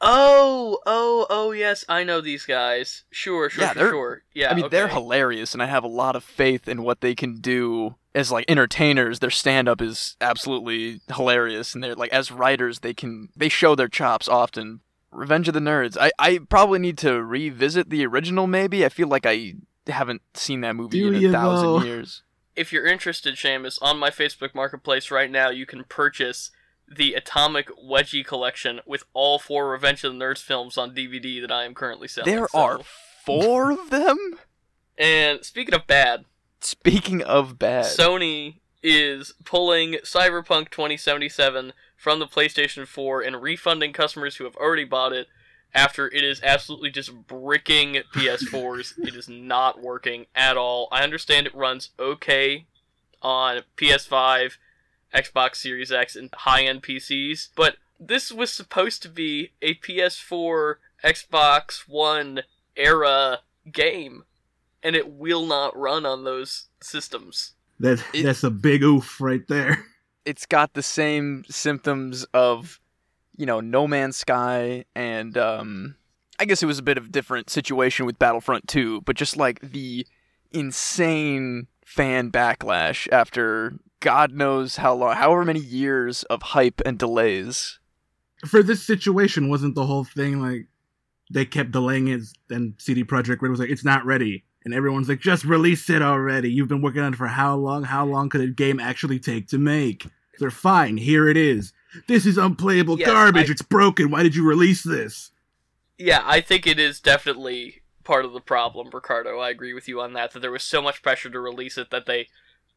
Oh, 0.00 0.78
oh, 0.84 1.26
oh, 1.30 1.52
yes, 1.52 1.84
I 1.88 2.04
know 2.04 2.20
these 2.20 2.44
guys. 2.44 3.04
Sure, 3.10 3.48
sure, 3.48 3.64
Yeah, 3.64 3.72
sure, 3.72 3.90
sure. 3.90 4.22
Yeah, 4.34 4.50
I 4.50 4.54
mean, 4.54 4.68
they're 4.70 4.88
hilarious, 4.88 5.54
and 5.54 5.62
I 5.62 5.66
have 5.66 5.84
a 5.84 5.88
lot 5.88 6.14
of 6.16 6.22
faith 6.22 6.68
in 6.68 6.82
what 6.82 7.00
they 7.00 7.14
can 7.14 7.40
do 7.40 7.94
as 8.14 8.30
like 8.30 8.44
entertainers. 8.46 9.20
Their 9.20 9.30
stand 9.30 9.68
up 9.68 9.80
is 9.80 10.16
absolutely 10.20 11.00
hilarious, 11.14 11.74
and 11.74 11.82
they're 11.82 11.94
like 11.94 12.12
as 12.12 12.30
writers, 12.30 12.80
they 12.80 12.92
can 12.92 13.30
they 13.34 13.48
show 13.48 13.74
their 13.74 13.88
chops 13.88 14.28
often. 14.28 14.80
Revenge 15.10 15.48
of 15.48 15.54
the 15.54 15.60
Nerds. 15.60 15.96
I 15.98 16.10
I 16.18 16.40
probably 16.46 16.78
need 16.78 16.98
to 16.98 17.22
revisit 17.22 17.88
the 17.88 18.04
original. 18.04 18.46
Maybe 18.46 18.84
I 18.84 18.90
feel 18.90 19.08
like 19.08 19.24
I 19.24 19.54
haven't 19.86 20.20
seen 20.34 20.60
that 20.60 20.76
movie 20.76 21.00
Do 21.00 21.12
in 21.12 21.24
a 21.24 21.32
thousand 21.32 21.66
though? 21.66 21.82
years. 21.82 22.22
If 22.56 22.72
you're 22.72 22.86
interested, 22.86 23.36
Seamus, 23.36 23.78
on 23.82 23.98
my 23.98 24.10
Facebook 24.10 24.54
Marketplace 24.54 25.10
right 25.10 25.30
now, 25.30 25.50
you 25.50 25.66
can 25.66 25.84
purchase 25.84 26.50
the 26.88 27.14
Atomic 27.14 27.68
Wedgie 27.76 28.24
collection 28.24 28.80
with 28.86 29.04
all 29.12 29.38
four 29.38 29.68
Revenge 29.70 30.04
of 30.04 30.12
the 30.12 30.18
Nerds 30.18 30.42
films 30.42 30.78
on 30.78 30.94
DVD 30.94 31.40
that 31.40 31.52
I 31.52 31.64
am 31.64 31.74
currently 31.74 32.08
selling. 32.08 32.34
There 32.34 32.48
so- 32.48 32.58
are 32.58 32.80
four 33.24 33.70
of 33.70 33.90
them. 33.90 34.38
And 34.96 35.44
speaking 35.44 35.74
of 35.74 35.86
bad, 35.86 36.24
Speaking 36.60 37.22
of 37.22 37.58
bad, 37.58 37.84
Sony 37.84 38.60
is 38.82 39.34
pulling 39.44 39.94
Cyberpunk 40.04 40.70
2077 40.70 41.72
from 41.96 42.18
the 42.18 42.26
PlayStation 42.26 42.86
4 42.86 43.20
and 43.20 43.42
refunding 43.42 43.92
customers 43.92 44.36
who 44.36 44.44
have 44.44 44.56
already 44.56 44.84
bought 44.84 45.12
it 45.12 45.26
after 45.74 46.08
it 46.08 46.24
is 46.24 46.40
absolutely 46.42 46.90
just 46.90 47.26
bricking 47.26 47.98
PS4s. 48.14 48.94
it 48.98 49.14
is 49.14 49.28
not 49.28 49.82
working 49.82 50.26
at 50.34 50.56
all. 50.56 50.88
I 50.90 51.02
understand 51.02 51.46
it 51.46 51.54
runs 51.54 51.90
okay 51.98 52.66
on 53.22 53.60
PS5, 53.76 54.52
Xbox 55.14 55.56
Series 55.56 55.90
X, 55.92 56.16
and 56.16 56.30
high 56.34 56.64
end 56.64 56.82
PCs, 56.82 57.48
but 57.56 57.76
this 57.98 58.30
was 58.30 58.52
supposed 58.52 59.02
to 59.02 59.08
be 59.08 59.52
a 59.62 59.74
PS4, 59.74 60.74
Xbox 61.02 61.88
One 61.88 62.42
era 62.76 63.40
game, 63.72 64.24
and 64.82 64.94
it 64.94 65.10
will 65.10 65.46
not 65.46 65.76
run 65.76 66.04
on 66.06 66.24
those 66.24 66.68
systems. 66.80 67.54
That 67.80 68.02
It- 68.14 68.22
that's 68.24 68.44
a 68.44 68.50
big 68.50 68.82
oof 68.82 69.20
right 69.20 69.46
there. 69.48 69.84
it's 70.24 70.46
got 70.46 70.74
the 70.74 70.82
same 70.82 71.44
symptoms 71.48 72.24
of, 72.34 72.80
you 73.36 73.46
know, 73.46 73.60
No 73.60 73.86
Man's 73.86 74.16
Sky 74.16 74.84
and 74.94 75.36
um 75.38 75.96
I 76.38 76.44
guess 76.44 76.62
it 76.62 76.66
was 76.66 76.78
a 76.78 76.82
bit 76.82 76.98
of 76.98 77.06
a 77.06 77.10
different 77.10 77.48
situation 77.48 78.04
with 78.04 78.18
Battlefront 78.18 78.68
2, 78.68 79.00
but 79.02 79.16
just 79.16 79.36
like 79.36 79.60
the 79.60 80.06
insane 80.52 81.66
fan 81.84 82.30
backlash 82.30 83.08
after 83.10 83.78
God 84.00 84.32
knows 84.32 84.76
how 84.76 84.94
long, 84.94 85.16
however 85.16 85.44
many 85.44 85.60
years 85.60 86.24
of 86.24 86.42
hype 86.42 86.82
and 86.84 86.98
delays. 86.98 87.78
For 88.46 88.62
this 88.62 88.86
situation, 88.86 89.48
wasn't 89.48 89.74
the 89.74 89.86
whole 89.86 90.04
thing 90.04 90.40
like 90.40 90.66
they 91.32 91.44
kept 91.44 91.72
delaying 91.72 92.08
it, 92.08 92.22
and 92.50 92.74
CD 92.78 93.02
Projekt 93.02 93.40
Red 93.40 93.50
was 93.50 93.58
like, 93.58 93.70
"It's 93.70 93.84
not 93.84 94.04
ready," 94.04 94.44
and 94.64 94.74
everyone's 94.74 95.08
like, 95.08 95.20
"Just 95.20 95.44
release 95.44 95.88
it 95.88 96.02
already! 96.02 96.52
You've 96.52 96.68
been 96.68 96.82
working 96.82 97.02
on 97.02 97.14
it 97.14 97.16
for 97.16 97.26
how 97.26 97.56
long? 97.56 97.84
How 97.84 98.04
long 98.04 98.28
could 98.28 98.42
a 98.42 98.48
game 98.48 98.78
actually 98.78 99.18
take 99.18 99.48
to 99.48 99.58
make?" 99.58 100.06
They're 100.38 100.50
fine. 100.50 100.98
Here 100.98 101.28
it 101.28 101.36
is. 101.36 101.72
This 102.06 102.26
is 102.26 102.38
unplayable 102.38 102.98
Yes, 102.98 103.06
garbage. 103.08 103.48
I- 103.48 103.52
It's 103.52 103.62
broken. 103.62 104.10
Why 104.10 104.22
did 104.22 104.34
you 104.34 104.46
release 104.46 104.82
this? 104.82 105.30
Yeah, 105.98 106.22
I 106.24 106.40
think 106.40 106.66
it 106.66 106.78
is 106.78 107.00
definitely 107.00 107.82
part 108.04 108.24
of 108.24 108.32
the 108.32 108.40
problem, 108.40 108.90
Ricardo. 108.92 109.38
I 109.38 109.50
agree 109.50 109.72
with 109.72 109.88
you 109.88 110.00
on 110.00 110.12
that. 110.12 110.32
That 110.32 110.40
there 110.40 110.50
was 110.52 110.62
so 110.62 110.82
much 110.82 111.02
pressure 111.02 111.30
to 111.30 111.40
release 111.40 111.78
it 111.78 111.90
that 111.90 112.06
they 112.06 112.28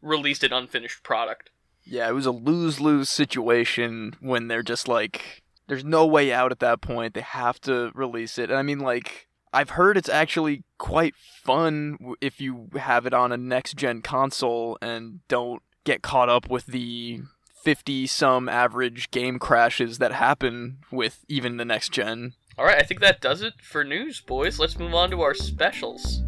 released 0.01 0.43
an 0.43 0.53
unfinished 0.53 1.03
product. 1.03 1.49
Yeah, 1.83 2.07
it 2.07 2.13
was 2.13 2.25
a 2.25 2.31
lose-lose 2.31 3.09
situation 3.09 4.15
when 4.19 4.47
they're 4.47 4.63
just 4.63 4.87
like 4.87 5.43
there's 5.67 5.83
no 5.83 6.05
way 6.05 6.31
out 6.31 6.51
at 6.51 6.59
that 6.59 6.81
point. 6.81 7.13
They 7.13 7.21
have 7.21 7.59
to 7.61 7.91
release 7.93 8.37
it. 8.37 8.49
And 8.49 8.57
I 8.57 8.61
mean 8.63 8.79
like 8.79 9.27
I've 9.51 9.71
heard 9.71 9.97
it's 9.97 10.09
actually 10.09 10.63
quite 10.77 11.15
fun 11.15 11.97
if 12.21 12.39
you 12.39 12.69
have 12.77 13.05
it 13.05 13.13
on 13.13 13.31
a 13.31 13.37
next 13.37 13.75
gen 13.75 14.01
console 14.01 14.77
and 14.81 15.19
don't 15.27 15.61
get 15.83 16.01
caught 16.03 16.29
up 16.29 16.49
with 16.49 16.67
the 16.67 17.21
50 17.61 18.07
some 18.07 18.47
average 18.47 19.11
game 19.11 19.37
crashes 19.37 19.97
that 19.97 20.13
happen 20.13 20.77
with 20.91 21.25
even 21.27 21.57
the 21.57 21.65
next 21.65 21.91
gen. 21.91 22.33
All 22.57 22.63
right, 22.63 22.77
I 22.77 22.83
think 22.83 23.01
that 23.01 23.19
does 23.19 23.41
it 23.41 23.55
for 23.61 23.83
news, 23.83 24.21
boys. 24.21 24.59
Let's 24.59 24.79
move 24.79 24.93
on 24.93 25.11
to 25.11 25.21
our 25.21 25.33
specials. 25.33 26.23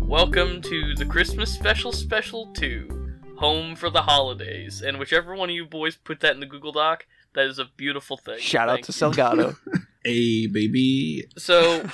Welcome 0.00 0.62
to 0.62 0.94
the 0.94 1.04
Christmas 1.06 1.52
Special 1.52 1.92
Special 1.92 2.46
2, 2.54 3.18
Home 3.38 3.76
for 3.76 3.90
the 3.90 4.02
Holidays. 4.02 4.80
And 4.80 4.98
whichever 4.98 5.34
one 5.34 5.50
of 5.50 5.54
you 5.54 5.66
boys 5.66 5.96
put 5.96 6.20
that 6.20 6.32
in 6.32 6.40
the 6.40 6.46
Google 6.46 6.72
Doc, 6.72 7.06
that 7.34 7.44
is 7.46 7.58
a 7.58 7.66
beautiful 7.76 8.16
thing. 8.16 8.38
Shout 8.38 8.70
out 8.70 8.82
to 8.84 8.92
you. 8.92 8.98
Salgado. 8.98 9.56
Hey, 10.04 10.46
baby. 10.46 11.24
So, 11.36 11.84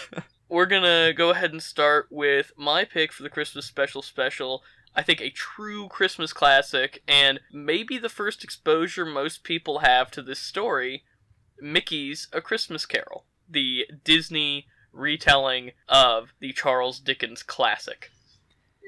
we're 0.50 0.66
gonna 0.66 1.14
go 1.14 1.30
ahead 1.30 1.50
and 1.52 1.62
start 1.62 2.08
with 2.10 2.52
my 2.58 2.84
pick 2.84 3.10
for 3.10 3.22
the 3.22 3.30
Christmas 3.30 3.64
Special 3.64 4.02
Special. 4.02 4.62
I 4.94 5.02
think 5.02 5.20
a 5.20 5.30
true 5.30 5.88
Christmas 5.88 6.32
classic, 6.32 7.02
and 7.08 7.40
maybe 7.52 7.98
the 7.98 8.08
first 8.08 8.44
exposure 8.44 9.06
most 9.06 9.42
people 9.42 9.78
have 9.80 10.10
to 10.12 10.22
this 10.22 10.38
story 10.38 11.04
Mickey's 11.60 12.28
A 12.32 12.40
Christmas 12.40 12.84
Carol, 12.84 13.24
the 13.48 13.86
Disney 14.04 14.66
retelling 14.92 15.70
of 15.88 16.34
the 16.40 16.52
Charles 16.52 17.00
Dickens 17.00 17.42
classic. 17.42 18.10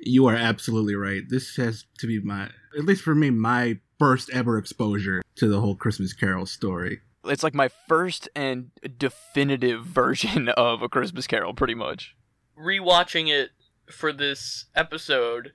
You 0.02 0.26
are 0.26 0.34
absolutely 0.34 0.94
right. 0.94 1.22
This 1.26 1.56
has 1.56 1.84
to 1.98 2.06
be 2.06 2.20
my, 2.20 2.50
at 2.76 2.84
least 2.84 3.02
for 3.02 3.14
me, 3.14 3.30
my 3.30 3.78
first 3.98 4.28
ever 4.30 4.58
exposure 4.58 5.22
to 5.36 5.48
the 5.48 5.60
whole 5.60 5.76
Christmas 5.76 6.12
Carol 6.12 6.46
story. 6.46 7.00
it's 7.24 7.42
like 7.42 7.54
my 7.54 7.68
first 7.88 8.28
and 8.34 8.70
definitive 8.98 9.84
version 9.86 10.48
of 10.50 10.82
a 10.82 10.88
Christmas 10.88 11.26
Carol 11.26 11.54
pretty 11.54 11.74
much. 11.74 12.16
Rewatching 12.58 13.28
it 13.28 13.50
for 13.90 14.12
this 14.12 14.66
episode, 14.74 15.52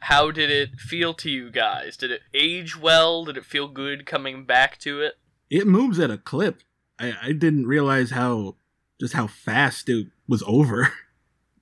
how 0.00 0.30
did 0.30 0.50
it 0.50 0.78
feel 0.78 1.14
to 1.14 1.30
you 1.30 1.50
guys? 1.50 1.96
Did 1.96 2.10
it 2.10 2.22
age 2.34 2.76
well? 2.76 3.24
Did 3.24 3.36
it 3.36 3.44
feel 3.44 3.68
good 3.68 4.06
coming 4.06 4.44
back 4.44 4.78
to 4.78 5.00
it? 5.00 5.14
It 5.48 5.66
moves 5.66 5.98
at 5.98 6.10
a 6.10 6.18
clip. 6.18 6.62
I, 6.98 7.14
I 7.22 7.32
didn't 7.32 7.66
realize 7.66 8.10
how, 8.10 8.56
just 9.00 9.14
how 9.14 9.26
fast 9.26 9.88
it 9.88 10.08
was 10.28 10.42
over. 10.46 10.92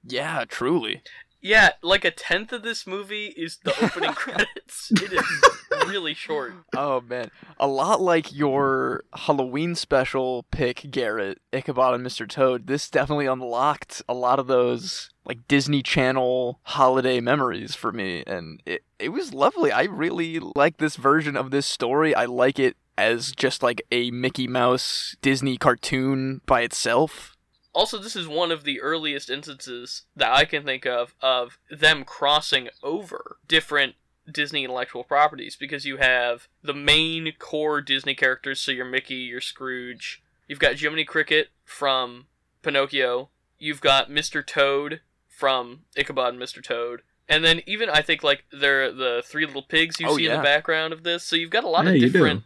Yeah, 0.04 0.44
truly. 0.48 1.02
Yeah, 1.40 1.70
like 1.82 2.04
a 2.04 2.10
tenth 2.10 2.52
of 2.52 2.62
this 2.62 2.86
movie 2.86 3.26
is 3.36 3.58
the 3.62 3.74
opening 3.84 4.12
credits. 4.14 4.90
It 4.90 5.12
is 5.12 5.24
really 5.86 6.14
short. 6.14 6.54
Oh 6.76 7.00
man, 7.00 7.30
a 7.58 7.66
lot 7.66 8.00
like 8.00 8.34
your 8.34 9.04
Halloween 9.14 9.74
special 9.74 10.44
pick, 10.50 10.86
Garrett 10.90 11.40
Ichabod 11.52 11.94
and 11.94 12.06
Mr. 12.06 12.28
Toad. 12.28 12.66
This 12.66 12.90
definitely 12.90 13.26
unlocked 13.26 14.02
a 14.08 14.14
lot 14.14 14.38
of 14.38 14.46
those 14.46 15.10
like 15.24 15.46
Disney 15.46 15.82
Channel 15.82 16.58
holiday 16.62 17.20
memories 17.20 17.74
for 17.74 17.92
me, 17.92 18.24
and 18.26 18.60
it 18.66 18.82
it 18.98 19.10
was 19.10 19.32
lovely. 19.32 19.70
I 19.70 19.84
really 19.84 20.40
like 20.40 20.78
this 20.78 20.96
version 20.96 21.36
of 21.36 21.50
this 21.50 21.66
story. 21.66 22.14
I 22.14 22.24
like 22.24 22.58
it 22.58 22.76
as 22.96 23.30
just 23.30 23.62
like 23.62 23.80
a 23.92 24.10
Mickey 24.10 24.48
Mouse 24.48 25.14
Disney 25.22 25.56
cartoon 25.56 26.40
by 26.46 26.62
itself. 26.62 27.36
Also, 27.78 27.96
this 27.96 28.16
is 28.16 28.26
one 28.26 28.50
of 28.50 28.64
the 28.64 28.80
earliest 28.80 29.30
instances 29.30 30.02
that 30.16 30.32
I 30.32 30.44
can 30.44 30.64
think 30.64 30.84
of 30.84 31.14
of 31.20 31.58
them 31.70 32.02
crossing 32.02 32.70
over 32.82 33.36
different 33.46 33.94
Disney 34.28 34.64
intellectual 34.64 35.04
properties 35.04 35.54
because 35.54 35.86
you 35.86 35.98
have 35.98 36.48
the 36.60 36.74
main 36.74 37.32
core 37.38 37.80
Disney 37.80 38.16
characters, 38.16 38.60
so 38.60 38.72
your 38.72 38.84
Mickey, 38.84 39.14
your 39.14 39.40
Scrooge. 39.40 40.20
You've 40.48 40.58
got 40.58 40.80
Jiminy 40.80 41.04
Cricket 41.04 41.50
from 41.64 42.26
Pinocchio. 42.62 43.28
You've 43.60 43.80
got 43.80 44.10
Mr. 44.10 44.44
Toad 44.44 45.00
from 45.28 45.82
Ichabod 45.96 46.34
and 46.34 46.42
Mr. 46.42 46.60
Toad. 46.60 47.02
And 47.28 47.44
then 47.44 47.62
even 47.64 47.88
I 47.88 48.02
think 48.02 48.24
like 48.24 48.42
they're 48.50 48.92
the 48.92 49.22
three 49.24 49.46
little 49.46 49.62
pigs 49.62 50.00
you 50.00 50.08
Oh, 50.08 50.16
see 50.16 50.26
in 50.26 50.36
the 50.36 50.42
background 50.42 50.92
of 50.92 51.04
this. 51.04 51.22
So 51.22 51.36
you've 51.36 51.50
got 51.50 51.62
a 51.62 51.68
lot 51.68 51.84
Yeah, 51.84 51.92
of 51.92 52.00
different 52.00 52.42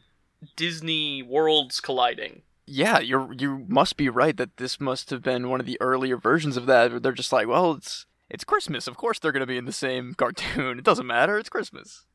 Disney 0.57 1.23
worlds 1.23 1.81
colliding. 1.81 2.43
Yeah, 2.75 3.01
you're 3.01 3.35
you 3.35 3.67
must 3.69 3.99
be 3.99 4.09
right 4.09 4.35
that 4.39 4.57
this 4.57 4.81
must 4.81 5.11
have 5.11 5.23
been 5.23 5.51
one 5.51 5.61
of 5.61 5.67
the 5.67 5.79
earlier 5.79 6.17
versions 6.17 6.57
of 6.57 6.65
that. 6.65 7.03
They're 7.03 7.13
just 7.13 7.31
like, 7.31 7.47
well, 7.47 7.73
it's 7.73 8.07
it's 8.31 8.45
Christmas. 8.45 8.87
Of 8.87 8.97
course, 8.97 9.19
they're 9.19 9.31
gonna 9.31 9.45
be 9.47 9.59
in 9.59 9.67
the 9.67 9.73
same 9.73 10.15
cartoon. 10.17 10.79
It 10.79 10.85
doesn't 10.85 11.07
matter. 11.07 11.37
It's 11.37 11.51
Christmas. 11.51 12.07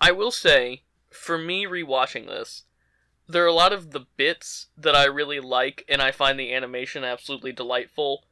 I 0.00 0.10
will 0.10 0.32
say, 0.32 0.82
for 1.10 1.38
me 1.38 1.64
rewatching 1.64 2.26
this, 2.26 2.64
There 3.28 3.44
are 3.44 3.46
a 3.46 3.52
lot 3.52 3.72
of 3.72 3.92
the 3.92 4.06
bits 4.16 4.66
that 4.76 4.96
I 4.96 5.04
really 5.04 5.38
like, 5.38 5.84
and 5.88 6.02
I 6.02 6.10
find 6.10 6.40
the 6.40 6.52
animation 6.52 7.04
absolutely 7.04 7.52
delightful. 7.52 8.24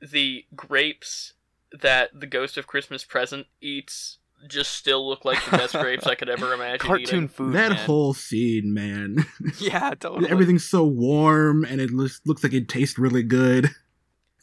The 0.00 0.44
grapes 0.54 1.32
that 1.72 2.10
the 2.14 2.28
Ghost 2.28 2.56
of 2.56 2.68
Christmas 2.68 3.02
Present 3.04 3.48
eats 3.60 4.18
just 4.48 4.72
still 4.72 5.08
look 5.08 5.24
like 5.24 5.44
the 5.44 5.56
best 5.56 5.74
grapes 5.74 6.06
I 6.06 6.14
could 6.14 6.28
ever 6.28 6.52
imagine 6.54 6.78
Cartoon 6.86 7.02
eating. 7.02 7.28
food. 7.28 7.52
that 7.54 7.70
man. 7.72 7.86
whole 7.86 8.14
scene, 8.14 8.72
man. 8.74 9.24
Yeah, 9.60 9.90
totally. 9.94 10.30
Everything's 10.30 10.64
so 10.68 10.84
warm 10.84 11.64
and 11.64 11.80
it 11.80 11.90
looks, 11.90 12.20
looks 12.26 12.42
like 12.42 12.52
it 12.52 12.68
tastes 12.68 12.98
really 12.98 13.22
good. 13.22 13.70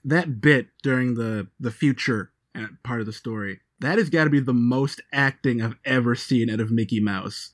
That 0.03 0.41
bit 0.41 0.67
during 0.81 1.13
the 1.15 1.48
the 1.60 1.70
future 1.72 2.31
uh, 2.55 2.67
part 2.84 3.01
of 3.01 3.05
the 3.05 3.13
story, 3.13 3.60
that 3.79 3.98
has 4.00 4.10
got 4.10 4.24
to 4.24 4.29
be 4.31 4.39
the 4.39 4.53
most 4.53 5.00
acting 5.13 5.62
I've 5.62 5.75
ever 5.86 6.15
seen 6.15 6.50
out 6.50 6.60
of 6.60 6.72
Mickey 6.72 7.00
Mouse. 7.00 7.51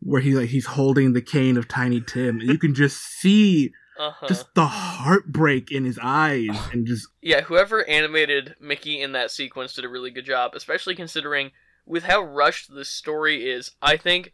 Where 0.00 0.20
he 0.22 0.34
like 0.34 0.48
he's 0.48 0.66
holding 0.66 1.12
the 1.12 1.20
cane 1.22 1.56
of 1.58 1.68
Tiny 1.68 2.00
Tim, 2.00 2.40
and 2.40 2.48
you 2.48 2.58
can 2.58 2.74
just 2.74 2.96
see 2.98 3.72
Uh-huh. 4.00 4.26
just 4.26 4.46
the 4.54 4.64
heartbreak 4.66 5.70
in 5.70 5.84
his 5.84 5.98
eyes, 6.02 6.48
and 6.72 6.86
just 6.86 7.08
Yeah, 7.20 7.42
whoever 7.42 7.86
animated 7.88 8.54
Mickey 8.58 9.00
in 9.02 9.12
that 9.12 9.30
sequence 9.30 9.74
did 9.74 9.84
a 9.84 9.88
really 9.88 10.10
good 10.10 10.24
job, 10.24 10.52
especially 10.54 10.94
considering 10.94 11.50
with 11.86 12.04
how 12.04 12.22
rushed 12.22 12.72
the 12.74 12.84
story 12.84 13.48
is. 13.50 13.72
I 13.82 13.96
think, 13.96 14.32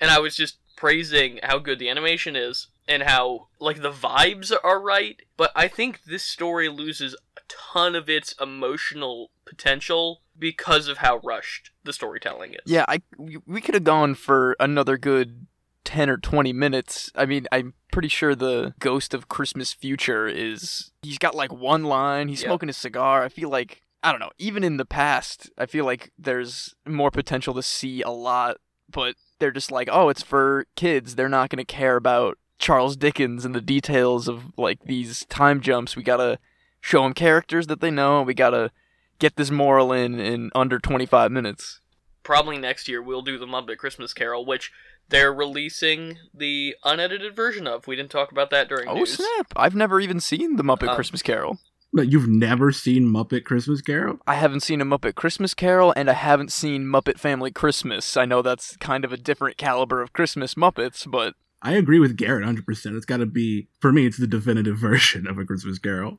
and 0.00 0.10
I 0.10 0.18
was 0.18 0.36
just 0.36 0.58
praising 0.76 1.40
how 1.42 1.58
good 1.58 1.78
the 1.78 1.88
animation 1.88 2.36
is 2.36 2.68
and 2.86 3.02
how 3.02 3.48
like 3.60 3.82
the 3.82 3.90
vibes 3.90 4.52
are 4.64 4.80
right, 4.80 5.20
but 5.36 5.50
I 5.56 5.68
think 5.68 6.04
this 6.04 6.22
story 6.22 6.68
loses 6.68 7.14
a 7.36 7.40
ton 7.48 7.94
of 7.94 8.08
its 8.08 8.34
emotional 8.40 9.30
potential 9.44 10.22
because 10.38 10.86
of 10.88 10.98
how 10.98 11.18
rushed 11.24 11.70
the 11.84 11.92
storytelling 11.92 12.52
is. 12.52 12.60
Yeah, 12.66 12.84
I 12.88 13.02
we- 13.18 13.60
could 13.60 13.74
have 13.74 13.84
gone 13.84 14.14
for 14.14 14.56
another 14.60 14.96
good 14.96 15.46
10 15.84 16.08
or 16.10 16.16
20 16.18 16.52
minutes. 16.52 17.10
I 17.14 17.26
mean, 17.26 17.46
I'm 17.50 17.74
pretty 17.90 18.08
sure 18.08 18.34
the 18.34 18.74
Ghost 18.78 19.14
of 19.14 19.28
Christmas 19.28 19.72
Future 19.72 20.28
is 20.28 20.92
he's 21.02 21.18
got 21.18 21.34
like 21.34 21.52
one 21.52 21.84
line, 21.84 22.28
he's 22.28 22.42
Yeah. 22.42 22.48
smoking 22.48 22.68
a 22.68 22.72
cigar. 22.74 23.24
I 23.24 23.28
feel 23.30 23.48
like 23.48 23.82
I 24.02 24.10
don't 24.12 24.20
know, 24.20 24.30
even 24.38 24.62
in 24.62 24.76
the 24.76 24.84
past, 24.84 25.50
I 25.58 25.66
feel 25.66 25.84
like 25.84 26.12
there's 26.18 26.74
more 26.86 27.10
potential 27.10 27.52
to 27.54 27.62
see 27.62 28.00
a 28.02 28.10
lot, 28.10 28.58
but 28.90 29.16
they're 29.40 29.50
just 29.50 29.72
like, 29.72 29.88
"Oh, 29.90 30.08
it's 30.08 30.22
for 30.22 30.66
kids. 30.76 31.14
They're 31.16 31.28
not 31.28 31.50
going 31.50 31.58
to 31.58 31.64
care 31.64 31.96
about 31.96 32.38
Charles 32.58 32.96
Dickens 32.96 33.44
and 33.44 33.54
the 33.54 33.60
details 33.60 34.28
of 34.28 34.56
like 34.56 34.78
these 34.84 35.24
time 35.26 35.60
jumps. 35.60 35.96
We 35.96 36.02
got 36.02 36.18
to 36.18 36.38
show 36.80 37.02
them 37.02 37.12
characters 37.12 37.66
that 37.66 37.80
they 37.80 37.90
know. 37.90 38.22
We 38.22 38.34
got 38.34 38.50
to 38.50 38.70
get 39.18 39.34
this 39.36 39.50
moral 39.50 39.92
in 39.92 40.20
in 40.20 40.50
under 40.54 40.78
25 40.78 41.32
minutes." 41.32 41.80
Probably 42.22 42.58
next 42.58 42.88
year 42.88 43.00
we'll 43.02 43.22
do 43.22 43.38
the 43.38 43.46
Muppet 43.46 43.78
Christmas 43.78 44.12
Carol, 44.12 44.44
which 44.44 44.70
they're 45.08 45.32
releasing 45.32 46.18
the 46.34 46.76
unedited 46.84 47.34
version 47.34 47.66
of. 47.66 47.86
We 47.86 47.96
didn't 47.96 48.10
talk 48.10 48.30
about 48.30 48.50
that 48.50 48.68
during 48.68 48.86
Oh 48.88 48.94
news. 48.96 49.14
snap! 49.16 49.52
I've 49.56 49.74
never 49.74 49.98
even 49.98 50.20
seen 50.20 50.56
the 50.56 50.62
Muppet 50.62 50.88
Um, 50.90 50.94
Christmas 50.94 51.22
Carol. 51.22 51.58
No, 51.92 52.02
you've 52.02 52.28
never 52.28 52.70
seen 52.72 53.04
Muppet 53.04 53.44
Christmas 53.44 53.80
Carol. 53.80 54.18
I 54.26 54.34
haven't 54.34 54.60
seen 54.60 54.80
a 54.80 54.84
Muppet 54.84 55.14
Christmas 55.14 55.54
Carol, 55.54 55.92
and 55.96 56.10
I 56.10 56.14
haven't 56.14 56.52
seen 56.52 56.84
Muppet 56.84 57.18
Family 57.18 57.50
Christmas. 57.50 58.16
I 58.16 58.24
know 58.24 58.42
that's 58.42 58.76
kind 58.76 59.04
of 59.04 59.12
a 59.12 59.16
different 59.16 59.56
caliber 59.56 60.02
of 60.02 60.12
Christmas 60.12 60.54
Muppets, 60.54 61.10
but 61.10 61.34
I 61.62 61.72
agree 61.72 61.98
with 61.98 62.16
Garrett 62.16 62.46
100%. 62.46 62.96
It's 62.96 63.06
got 63.06 63.18
to 63.18 63.26
be, 63.26 63.68
for 63.80 63.92
me, 63.92 64.06
it's 64.06 64.18
the 64.18 64.26
definitive 64.26 64.76
version 64.78 65.26
of 65.26 65.38
A 65.38 65.44
Christmas 65.44 65.78
Carol. 65.78 66.18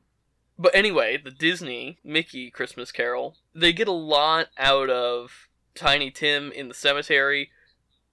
But 0.58 0.74
anyway, 0.74 1.16
the 1.22 1.30
Disney 1.30 1.98
Mickey 2.04 2.50
Christmas 2.50 2.92
Carol, 2.92 3.36
they 3.54 3.72
get 3.72 3.88
a 3.88 3.92
lot 3.92 4.48
out 4.58 4.90
of 4.90 5.48
Tiny 5.74 6.10
Tim 6.10 6.52
in 6.52 6.68
the 6.68 6.74
cemetery, 6.74 7.50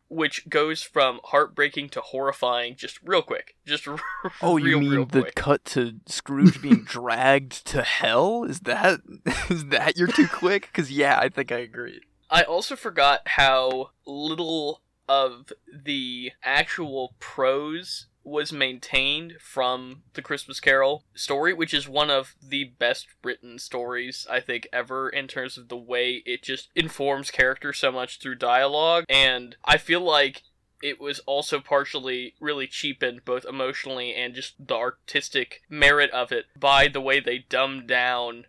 which 0.10 0.48
goes 0.50 0.82
from 0.82 1.20
heartbreaking 1.26 1.90
to 1.90 2.02
horrifying 2.02 2.76
just 2.76 3.00
real 3.04 3.22
quick. 3.22 3.56
Just 3.66 3.88
r- 3.88 3.98
oh, 4.42 4.56
real, 4.56 4.82
you 4.82 4.90
mean 4.90 5.08
the 5.12 5.22
quick. 5.22 5.36
cut 5.36 5.66
to 5.66 5.96
Scrooge 6.06 6.62
being 6.62 6.84
dragged 6.86 7.66
to 7.68 7.84
hell? 7.84 8.44
Is 8.44 8.62
that 8.62 9.02
is 9.50 9.68
that 9.68 9.98
you're 9.98 10.08
too 10.08 10.28
quick? 10.28 10.70
Because 10.72 10.92
yeah, 10.92 11.20
I 11.20 11.30
think 11.30 11.52
I 11.52 11.58
agree. 11.60 12.02
I 12.30 12.44
also 12.44 12.76
forgot 12.76 13.22
how 13.26 13.92
little 14.06 14.82
of 15.08 15.54
the 15.74 16.32
actual 16.44 17.16
prose 17.20 18.08
was 18.28 18.52
maintained 18.52 19.36
from 19.40 20.04
the 20.14 20.22
Christmas 20.22 20.60
Carol 20.60 21.06
story, 21.16 21.54
which 21.54 21.74
is 21.74 21.88
one 21.88 22.12
of 22.12 22.36
the 22.42 22.66
best 22.66 23.08
written 23.24 23.58
stories 23.58 24.28
I 24.30 24.42
think 24.42 24.68
ever 24.74 25.08
in 25.10 25.28
terms 25.28 25.58
of 25.58 25.70
the 25.70 25.78
way 25.78 26.22
it 26.26 26.44
just 26.44 26.70
informs 26.76 27.32
characters 27.32 27.78
so 27.78 27.92
much 27.92 28.20
through 28.20 28.36
dialogue. 28.36 29.06
And 29.08 29.56
I 29.64 29.78
feel 29.78 30.02
like 30.02 30.44
it 30.84 31.00
was 31.00 31.20
also 31.20 31.60
partially 31.60 32.36
really 32.40 32.68
cheapened 32.68 33.26
both 33.26 33.46
emotionally 33.46 34.14
and 34.14 34.36
just 34.36 34.56
the 34.60 34.76
artistic 34.76 35.62
merit 35.70 36.12
of 36.12 36.32
it 36.32 36.46
by 36.60 36.88
the 36.88 37.02
way 37.02 37.20
they 37.20 37.46
dumbed 37.50 37.88
down 37.88 38.46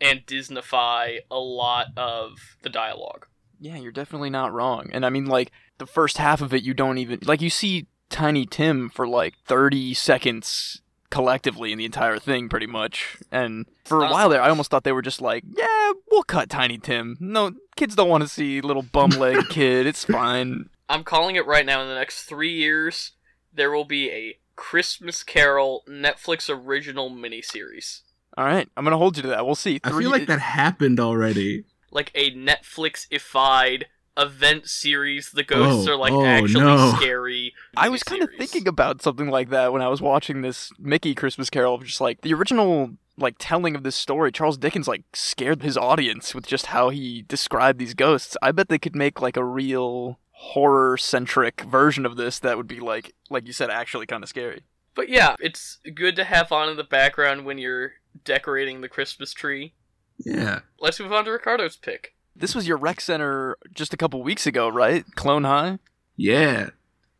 and 0.00 0.26
Disneyfy 0.26 1.20
a 1.30 1.38
lot 1.38 1.86
of 1.96 2.56
the 2.62 2.68
dialogue. 2.68 3.26
Yeah, 3.58 3.76
you're 3.76 3.92
definitely 3.92 4.30
not 4.30 4.52
wrong. 4.52 4.90
And 4.92 5.06
I 5.06 5.10
mean, 5.10 5.26
like 5.26 5.52
the 5.78 5.86
first 5.86 6.18
half 6.18 6.42
of 6.42 6.52
it, 6.52 6.62
you 6.62 6.74
don't 6.74 6.98
even 6.98 7.20
like 7.22 7.40
you 7.40 7.50
see 7.50 7.86
Tiny 8.12 8.46
Tim 8.46 8.88
for 8.88 9.08
like 9.08 9.34
30 9.46 9.94
seconds 9.94 10.80
collectively 11.10 11.72
in 11.72 11.78
the 11.78 11.84
entire 11.84 12.18
thing, 12.18 12.48
pretty 12.48 12.66
much. 12.66 13.16
And 13.32 13.66
for 13.84 14.04
a 14.04 14.10
while 14.10 14.28
there, 14.28 14.40
I 14.40 14.48
almost 14.48 14.70
thought 14.70 14.84
they 14.84 14.92
were 14.92 15.02
just 15.02 15.20
like, 15.20 15.44
yeah, 15.56 15.92
we'll 16.10 16.22
cut 16.22 16.48
Tiny 16.48 16.78
Tim. 16.78 17.16
No, 17.20 17.52
kids 17.76 17.94
don't 17.96 18.08
want 18.08 18.22
to 18.22 18.28
see 18.28 18.60
little 18.60 18.82
bum 18.82 19.10
leg 19.10 19.36
kid. 19.50 19.86
It's 19.86 20.04
fine. 20.04 20.68
I'm 20.88 21.04
calling 21.04 21.36
it 21.36 21.46
right 21.46 21.66
now. 21.66 21.82
In 21.82 21.88
the 21.88 21.94
next 21.94 22.24
three 22.24 22.52
years, 22.54 23.12
there 23.52 23.70
will 23.70 23.84
be 23.84 24.10
a 24.10 24.38
Christmas 24.56 25.22
Carol 25.22 25.82
Netflix 25.88 26.48
original 26.48 27.10
miniseries, 27.10 28.02
All 28.36 28.44
right, 28.44 28.68
I'm 28.76 28.84
gonna 28.84 28.98
hold 28.98 29.16
you 29.16 29.22
to 29.22 29.28
that. 29.30 29.44
We'll 29.46 29.54
see. 29.54 29.80
I 29.82 29.90
feel 29.98 30.10
like 30.10 30.26
that 30.26 30.40
happened 30.40 31.00
already. 31.00 31.64
like 31.90 32.10
a 32.14 32.30
Netflix-ified 32.32 33.84
event 34.16 34.68
series. 34.68 35.30
The 35.30 35.42
oh, 35.42 35.44
ghosts 35.44 35.88
Oh, 35.88 35.92
are 35.92 35.96
like 35.96 36.12
oh, 36.12 36.24
actually 36.24 36.64
no. 36.64 36.92
scary. 36.96 37.54
I 37.76 37.88
was 37.88 38.02
kind 38.02 38.22
of 38.22 38.30
thinking 38.36 38.68
about 38.68 39.02
something 39.02 39.28
like 39.28 39.50
that 39.50 39.72
when 39.72 39.82
I 39.82 39.88
was 39.88 40.00
watching 40.02 40.42
this 40.42 40.70
Mickey 40.78 41.14
Christmas 41.14 41.50
Carol. 41.50 41.78
Just 41.78 42.00
like 42.00 42.20
the 42.20 42.34
original, 42.34 42.92
like 43.16 43.36
telling 43.38 43.74
of 43.74 43.82
this 43.82 43.96
story, 43.96 44.32
Charles 44.32 44.58
Dickens 44.58 44.88
like 44.88 45.02
scared 45.12 45.62
his 45.62 45.76
audience 45.76 46.34
with 46.34 46.46
just 46.46 46.66
how 46.66 46.90
he 46.90 47.22
described 47.22 47.78
these 47.78 47.94
ghosts. 47.94 48.36
I 48.42 48.52
bet 48.52 48.68
they 48.68 48.78
could 48.78 48.96
make 48.96 49.20
like 49.20 49.36
a 49.36 49.44
real 49.44 50.18
horror 50.32 50.96
centric 50.96 51.60
version 51.62 52.04
of 52.04 52.16
this 52.16 52.38
that 52.40 52.56
would 52.56 52.66
be 52.66 52.80
like, 52.80 53.14
like 53.30 53.46
you 53.46 53.52
said, 53.52 53.70
actually 53.70 54.06
kind 54.06 54.22
of 54.22 54.28
scary. 54.28 54.62
But 54.94 55.08
yeah, 55.08 55.36
it's 55.38 55.78
good 55.94 56.16
to 56.16 56.24
have 56.24 56.52
on 56.52 56.68
in 56.68 56.76
the 56.76 56.84
background 56.84 57.44
when 57.46 57.56
you're 57.58 57.92
decorating 58.24 58.80
the 58.80 58.88
Christmas 58.88 59.32
tree. 59.32 59.72
Yeah. 60.18 60.60
Let's 60.78 61.00
move 61.00 61.12
on 61.12 61.24
to 61.24 61.30
Ricardo's 61.30 61.76
pick. 61.76 62.14
This 62.34 62.54
was 62.54 62.66
your 62.66 62.76
rec 62.76 63.00
center 63.00 63.56
just 63.72 63.92
a 63.92 63.96
couple 63.96 64.22
weeks 64.22 64.46
ago, 64.46 64.68
right? 64.68 65.04
Clone 65.14 65.44
High. 65.44 65.78
Yeah. 66.16 66.70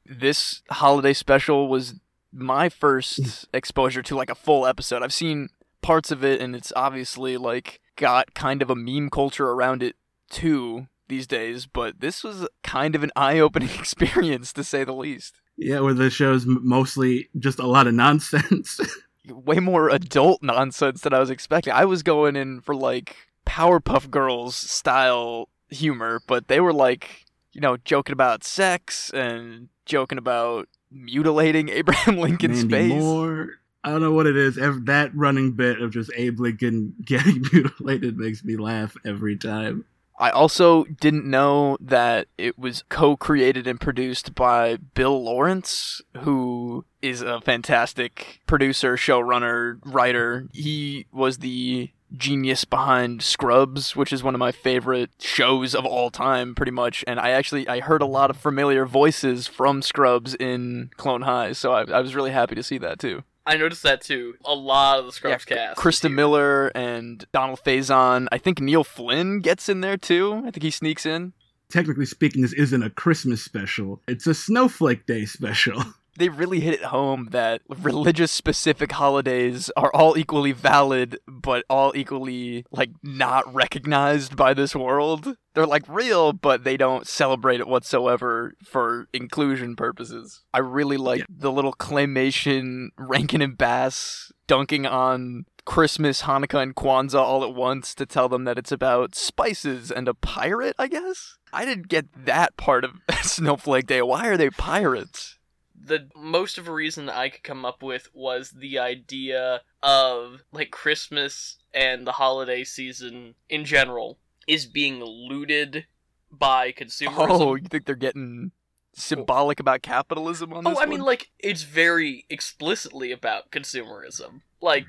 this 0.05 0.63
holiday 0.71 1.13
special 1.13 1.69
was 1.69 1.95
my 2.33 2.69
first 2.69 3.17
hmm. 3.17 3.57
exposure 3.57 4.03
to 4.03 4.17
like 4.17 4.31
a 4.31 4.35
full 4.35 4.67
episode. 4.67 5.03
I've 5.03 5.13
seen 5.13 5.49
parts 5.81 6.11
of 6.11 6.25
it 6.25 6.41
and 6.41 6.55
it's 6.55 6.73
obviously 6.77 7.37
like 7.37 7.81
got 7.97 8.35
kind 8.35 8.63
of 8.63 8.71
a 8.71 8.75
meme 8.75 9.11
culture 9.11 9.51
around 9.51 9.83
it 9.83 9.97
too 10.31 10.89
these 11.09 11.27
days, 11.27 11.67
but 11.67 12.01
this 12.01 12.25
was 12.25 12.49
kind 12.63 12.95
of 12.95 13.03
an 13.03 13.13
eye-opening 13.15 13.71
experience 13.79 14.53
to 14.55 14.65
say 14.65 14.85
the 14.85 14.95
least. 14.95 15.35
Yeah, 15.57 15.81
where 15.81 15.95
the 15.95 16.11
show's 16.11 16.45
mostly 16.47 17.29
just 17.39 17.59
a 17.59 17.67
lot 17.67 17.87
of 17.87 17.95
nonsense. 17.95 18.81
Way 19.29 19.61
more 19.61 19.89
adult 19.89 20.43
nonsense 20.43 21.03
than 21.03 21.13
I 21.13 21.21
was 21.21 21.31
expecting. 21.31 21.73
I 21.73 21.85
was 21.85 22.03
going 22.03 22.35
in 22.35 22.61
for 22.61 22.75
like 22.75 23.17
Powerpuff 23.47 24.11
Girls 24.11 24.57
style 24.57 25.49
humor, 25.69 26.21
but 26.27 26.49
they 26.49 26.61
were 26.61 26.73
like, 26.73 27.25
you 27.53 27.61
know, 27.61 27.77
joking 27.79 28.13
about 28.13 28.45
sex 28.45 29.11
and 29.11 29.69
joking 29.85 30.19
about 30.19 30.69
mutilating 30.91 31.69
Abraham 31.71 32.19
Lincoln's 32.19 32.65
Mandy 32.65 32.91
face. 32.91 33.03
Moore. 33.03 33.51
I 33.85 33.91
don't 33.91 34.01
know 34.01 34.13
what 34.13 34.27
it 34.27 34.37
is. 34.37 34.55
That 34.57 35.11
running 35.15 35.53
bit 35.53 35.81
of 35.81 35.91
just 35.91 36.11
Abe 36.15 36.39
Lincoln 36.39 36.95
getting 37.05 37.45
mutilated 37.53 38.17
makes 38.17 38.45
me 38.45 38.57
laugh 38.57 38.97
every 39.05 39.37
time. 39.37 39.85
I 40.19 40.31
also 40.31 40.85
didn't 40.85 41.25
know 41.25 41.77
that 41.81 42.29
it 42.39 42.57
was 42.57 42.85
co-created 42.89 43.67
and 43.67 43.81
produced 43.81 44.37
by 44.37 44.77
Bill 44.77 45.25
Lawrence, 45.25 46.01
who 46.19 46.85
is 47.01 47.23
a 47.23 47.41
fantastic 47.41 48.41
producer, 48.47 48.97
showrunner, 48.97 49.81
writer. 49.85 50.47
He 50.53 51.07
was 51.11 51.39
the 51.39 51.91
genius 52.17 52.65
behind 52.65 53.23
Scrubs, 53.23 53.97
which 53.97 54.13
is 54.13 54.23
one 54.23 54.35
of 54.35 54.39
my 54.39 54.53
favorite 54.53 55.11
shows 55.21 55.75
of 55.75 55.85
all 55.87 56.11
time, 56.11 56.55
pretty 56.55 56.73
much. 56.73 57.05
And 57.07 57.19
I 57.19 57.31
actually 57.31 57.69
I 57.69 57.81
heard 57.81 58.03
a 58.03 58.07
lot 58.07 58.31
of 58.31 58.37
familiar 58.37 58.87
voices 58.87 59.47
from 59.47 59.83
Scrubs 59.83 60.35
in 60.35 60.91
Clone 60.97 61.23
High, 61.23 61.53
so 61.53 61.73
I, 61.73 61.83
I 61.91 62.01
was 62.01 62.15
really 62.15 62.31
happy 62.31 62.55
to 62.55 62.63
see 62.63 62.79
that 62.79 62.99
too. 62.99 63.23
I 63.45 63.57
noticed 63.57 63.83
that 63.83 64.01
too. 64.01 64.35
A 64.45 64.55
lot 64.55 65.01
of 65.01 65.07
the 65.07 65.13
Scrubs 65.13 65.45
cast. 65.45 65.79
is 65.79 65.85
Christa 65.85 66.03
here. 66.03 66.11
Miller 66.11 66.69
and 66.69 67.25
Donald 67.33 67.61
Faison. 67.65 68.29
I 68.31 68.39
think 68.39 68.61
Neil 68.61 68.85
Flynn 68.85 69.41
gets 69.41 69.69
in 69.69 69.81
there 69.81 69.97
too. 69.97 70.35
I 70.47 70.51
think 70.51 70.63
he 70.63 70.71
sneaks 70.71 71.05
in. 71.07 71.33
Technically 71.69 72.07
speaking, 72.07 72.43
this 72.43 72.53
isn't 72.53 72.83
a 72.83 72.91
Christmas 72.91 73.43
special. 73.43 74.01
It's 74.07 74.27
a 74.27 74.35
Snowflake 74.35 75.07
Day 75.07 75.25
special. 75.25 75.83
they 76.19 76.29
really 76.29 76.61
hit 76.61 76.75
it 76.75 76.85
home 76.85 77.29
that 77.31 77.63
religious 77.69 78.31
specific 78.33 78.93
holidays 78.93 79.71
are 79.77 79.91
all 79.95 80.17
equally 80.19 80.53
valid 80.53 81.19
but 81.27 81.65
all 81.71 81.93
equally 81.97 82.65
like 82.71 82.91
not 83.03 83.53
recognized 83.55 84.37
by 84.37 84.53
this 84.55 84.75
world 84.77 85.37
they're 85.55 85.67
like 85.67 85.89
real 85.89 86.33
but 86.33 86.65
they 86.65 86.77
don't 86.77 87.07
celebrate 87.07 87.61
it 87.61 87.69
whatsoever 87.69 88.55
for 88.65 89.07
inclusion 89.13 89.75
purposes 89.77 90.43
i 90.53 90.59
really 90.59 90.97
like 90.97 91.21
Yeah. 91.21 91.25
the 91.29 91.53
little 91.53 91.73
claymation 91.75 92.89
rankin 92.99 93.41
and 93.43 93.57
bass 93.57 94.31
dunking 94.47 94.87
on 94.87 95.45
Christmas, 95.65 96.23
Hanukkah, 96.23 96.61
and 96.61 96.75
Kwanzaa 96.75 97.21
all 97.21 97.45
at 97.45 97.55
once 97.55 97.95
to 97.95 98.05
tell 98.05 98.29
them 98.29 98.43
that 98.45 98.59
it's 98.59 98.73
about 98.73 99.15
spices 99.15 99.93
and 99.93 100.09
a 100.09 100.13
pirate, 100.15 100.75
I 100.77 100.89
guess? 100.89 101.39
I 101.53 101.65
didn't 101.65 101.87
get 101.87 102.07
that 102.27 102.57
part 102.57 102.83
of 102.85 102.97
Snowflake 103.23 103.87
Day. 103.87 104.03
Why 104.03 104.27
are 104.27 104.37
they 104.37 104.51
pirates? 104.51 105.39
The 105.85 106.09
most 106.15 106.59
of 106.59 106.69
a 106.69 106.73
reason 106.73 107.07
that 107.07 107.17
I 107.17 107.29
could 107.29 107.43
come 107.43 107.65
up 107.65 107.83
with 107.83 108.09
was 108.15 108.51
the 108.51 108.79
idea 108.79 109.63
of 109.83 110.43
like 110.53 110.71
Christmas 110.71 111.59
and 111.75 112.07
the 112.07 112.13
holiday 112.13 112.63
season 112.65 113.35
in 113.49 113.65
general 113.65 114.19
is 114.47 114.67
being 114.67 115.03
looted 115.03 115.87
by 116.31 116.73
consumerism. 116.73 117.27
Oh, 117.31 117.55
you 117.57 117.67
think 117.69 117.85
they're 117.87 117.95
getting 117.97 118.53
symbolic 118.95 119.59
about 119.59 119.83
capitalism 119.83 120.53
on 120.53 120.65
this 120.65 120.77
Oh, 120.77 120.81
I 120.81 120.87
mean, 120.87 121.01
like 121.01 121.31
it's 121.39 121.63
very 121.63 122.27
explicitly 122.31 123.11
about 123.11 123.51
consumerism. 123.51 124.43
Like 124.61 124.85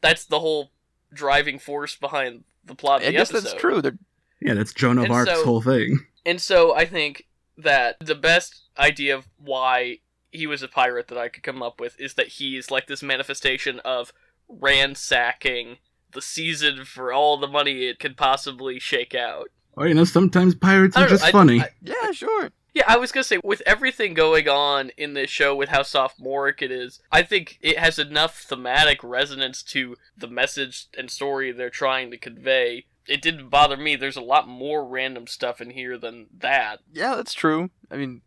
that's 0.00 0.24
the 0.24 0.40
whole 0.40 0.70
driving 1.12 1.58
force 1.58 1.96
behind 1.96 2.44
the 2.64 2.74
plot 2.74 3.02
of 3.02 3.08
I 3.08 3.10
the 3.10 3.12
guess 3.18 3.30
episode. 3.30 3.48
that's 3.50 3.60
true. 3.60 3.82
They're 3.82 3.98
Yeah, 4.40 4.54
that's 4.54 4.72
Joan 4.72 4.98
of 4.98 5.04
And 5.04 5.12
Arc's 5.12 5.30
so- 5.32 5.44
whole 5.44 5.60
thing. 5.62 6.06
And 6.26 6.40
so 6.40 6.74
I 6.74 6.86
think 6.86 7.26
that 7.58 7.96
the 8.00 8.14
best 8.14 8.62
idea 8.78 9.14
of 9.16 9.28
why 9.38 9.98
he 10.34 10.46
was 10.46 10.62
a 10.62 10.68
pirate 10.68 11.08
that 11.08 11.18
I 11.18 11.28
could 11.28 11.42
come 11.42 11.62
up 11.62 11.80
with 11.80 11.98
is 12.00 12.14
that 12.14 12.26
he 12.28 12.56
is 12.56 12.70
like 12.70 12.86
this 12.86 13.02
manifestation 13.02 13.80
of 13.80 14.12
ransacking 14.48 15.78
the 16.12 16.22
season 16.22 16.84
for 16.84 17.12
all 17.12 17.36
the 17.36 17.48
money 17.48 17.86
it 17.86 17.98
could 17.98 18.16
possibly 18.16 18.78
shake 18.78 19.14
out. 19.14 19.48
Or 19.72 19.88
you 19.88 19.94
know, 19.94 20.04
sometimes 20.04 20.54
pirates 20.54 20.96
are 20.96 21.00
don't 21.00 21.10
know, 21.10 21.14
just 21.16 21.24
I- 21.24 21.32
funny. 21.32 21.60
I- 21.60 21.70
yeah, 21.82 22.12
sure. 22.12 22.50
Yeah, 22.74 22.84
I 22.88 22.96
was 22.96 23.12
gonna 23.12 23.22
say, 23.22 23.38
with 23.44 23.62
everything 23.66 24.14
going 24.14 24.48
on 24.48 24.90
in 24.96 25.14
this 25.14 25.30
show, 25.30 25.54
with 25.54 25.68
how 25.68 25.82
sophomoric 25.82 26.60
it 26.60 26.72
is, 26.72 27.00
I 27.12 27.22
think 27.22 27.56
it 27.60 27.78
has 27.78 28.00
enough 28.00 28.40
thematic 28.40 28.98
resonance 29.04 29.62
to 29.64 29.96
the 30.16 30.26
message 30.26 30.86
and 30.98 31.08
story 31.08 31.52
they're 31.52 31.70
trying 31.70 32.10
to 32.10 32.18
convey. 32.18 32.86
It 33.06 33.22
didn't 33.22 33.48
bother 33.48 33.76
me. 33.76 33.94
There's 33.94 34.16
a 34.16 34.22
lot 34.22 34.48
more 34.48 34.84
random 34.84 35.28
stuff 35.28 35.60
in 35.60 35.70
here 35.70 35.96
than 35.96 36.26
that. 36.36 36.80
Yeah, 36.92 37.14
that's 37.14 37.34
true. 37.34 37.70
I 37.92 37.96
mean, 37.96 38.22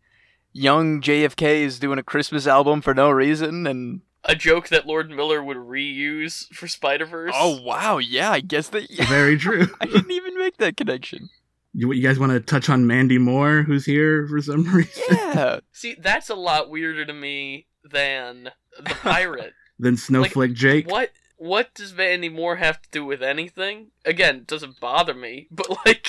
young 0.52 1.00
JFK 1.00 1.60
is 1.62 1.78
doing 1.78 1.98
a 1.98 2.02
Christmas 2.02 2.46
album 2.46 2.80
for 2.80 2.94
no 2.94 3.10
reason, 3.10 3.66
and 3.66 4.00
A 4.24 4.34
joke 4.34 4.68
that 4.68 4.86
Lord 4.86 5.10
Miller 5.10 5.42
would 5.42 5.56
reuse 5.56 6.48
for 6.54 6.68
Spider 6.68 7.06
Verse. 7.06 7.32
oh 7.34 7.60
wow, 7.62 7.98
yeah, 7.98 8.30
I 8.30 8.40
guess 8.40 8.68
that. 8.68 8.90
Yeah, 8.90 9.06
Very 9.06 9.38
true. 9.38 9.66
I 9.80 9.86
didn't 9.86 10.10
even 10.10 10.38
make 10.38 10.56
that 10.58 10.76
connection. 10.76 11.28
You, 11.74 11.92
you 11.92 12.02
guys 12.02 12.18
want 12.18 12.32
to 12.32 12.40
touch 12.40 12.68
on 12.70 12.86
Mandy 12.86 13.18
Moore, 13.18 13.62
who's 13.62 13.84
here 13.84 14.26
for 14.26 14.40
some 14.40 14.64
reason? 14.74 15.02
Yeah, 15.10 15.60
see, 15.72 15.96
that's 16.00 16.28
a 16.30 16.34
lot 16.34 16.70
weirder 16.70 17.04
to 17.04 17.12
me 17.12 17.66
than 17.84 18.50
the 18.78 18.84
pirate. 19.02 19.52
Then 19.78 19.96
Snowflake 19.96 20.54
Jake. 20.54 20.90
what? 20.90 21.10
What 21.40 21.72
does 21.74 21.94
Mandy 21.94 22.28
Moore 22.28 22.56
have 22.56 22.82
to 22.82 22.88
do 22.90 23.04
with 23.04 23.22
anything? 23.22 23.92
Again, 24.04 24.42
doesn't 24.44 24.80
bother 24.80 25.14
me, 25.14 25.46
but 25.52 25.70
like, 25.86 26.08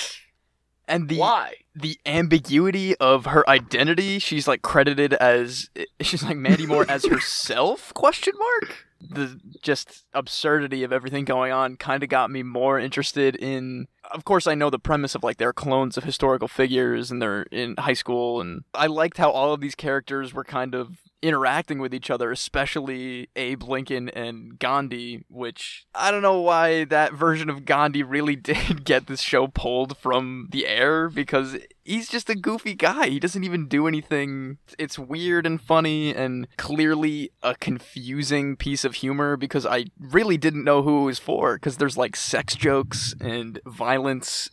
and 0.90 1.08
the 1.08 1.18
why? 1.18 1.54
the 1.74 1.98
ambiguity 2.04 2.96
of 2.96 3.26
her 3.26 3.48
identity. 3.48 4.18
She's 4.18 4.46
like 4.48 4.62
credited 4.62 5.14
as 5.14 5.70
she's 6.00 6.22
like 6.22 6.36
Mandy 6.36 6.66
Moore 6.66 6.86
as 6.88 7.04
herself? 7.10 7.94
Question 7.94 8.34
mark. 8.38 8.86
The 9.00 9.40
just 9.62 10.04
absurdity 10.12 10.82
of 10.82 10.92
everything 10.92 11.24
going 11.24 11.52
on 11.52 11.76
kind 11.76 12.02
of 12.02 12.08
got 12.08 12.30
me 12.30 12.42
more 12.42 12.78
interested 12.78 13.36
in. 13.36 13.88
Of 14.10 14.24
course, 14.24 14.46
I 14.46 14.54
know 14.54 14.70
the 14.70 14.78
premise 14.78 15.14
of 15.14 15.22
like 15.22 15.36
they're 15.36 15.52
clones 15.52 15.96
of 15.96 16.04
historical 16.04 16.48
figures 16.48 17.10
and 17.10 17.20
they're 17.20 17.42
in 17.42 17.76
high 17.78 17.94
school, 17.94 18.40
and 18.40 18.64
I 18.74 18.86
liked 18.86 19.18
how 19.18 19.30
all 19.30 19.52
of 19.52 19.60
these 19.60 19.74
characters 19.74 20.34
were 20.34 20.44
kind 20.44 20.74
of 20.74 20.98
interacting 21.22 21.78
with 21.78 21.94
each 21.94 22.10
other, 22.10 22.30
especially 22.30 23.28
Abe 23.36 23.62
Lincoln 23.62 24.08
and 24.10 24.58
Gandhi, 24.58 25.24
which 25.28 25.86
I 25.94 26.10
don't 26.10 26.22
know 26.22 26.40
why 26.40 26.84
that 26.84 27.12
version 27.12 27.50
of 27.50 27.64
Gandhi 27.64 28.02
really 28.02 28.36
did 28.50 28.84
get 28.84 29.06
this 29.06 29.20
show 29.20 29.46
pulled 29.46 29.96
from 29.96 30.48
the 30.50 30.66
air 30.66 31.08
because 31.08 31.56
he's 31.84 32.08
just 32.08 32.30
a 32.30 32.34
goofy 32.34 32.74
guy. 32.74 33.08
He 33.08 33.20
doesn't 33.20 33.44
even 33.44 33.68
do 33.68 33.86
anything. 33.86 34.58
It's 34.78 34.98
weird 34.98 35.46
and 35.46 35.60
funny 35.60 36.14
and 36.14 36.46
clearly 36.56 37.30
a 37.42 37.54
confusing 37.54 38.56
piece 38.56 38.84
of 38.84 38.96
humor 38.96 39.36
because 39.36 39.66
I 39.66 39.86
really 39.98 40.36
didn't 40.36 40.64
know 40.64 40.82
who 40.82 41.02
it 41.02 41.06
was 41.06 41.18
for 41.18 41.54
because 41.54 41.76
there's 41.76 41.96
like 41.96 42.16
sex 42.16 42.54
jokes 42.54 43.14
and 43.20 43.60
violence 43.66 43.99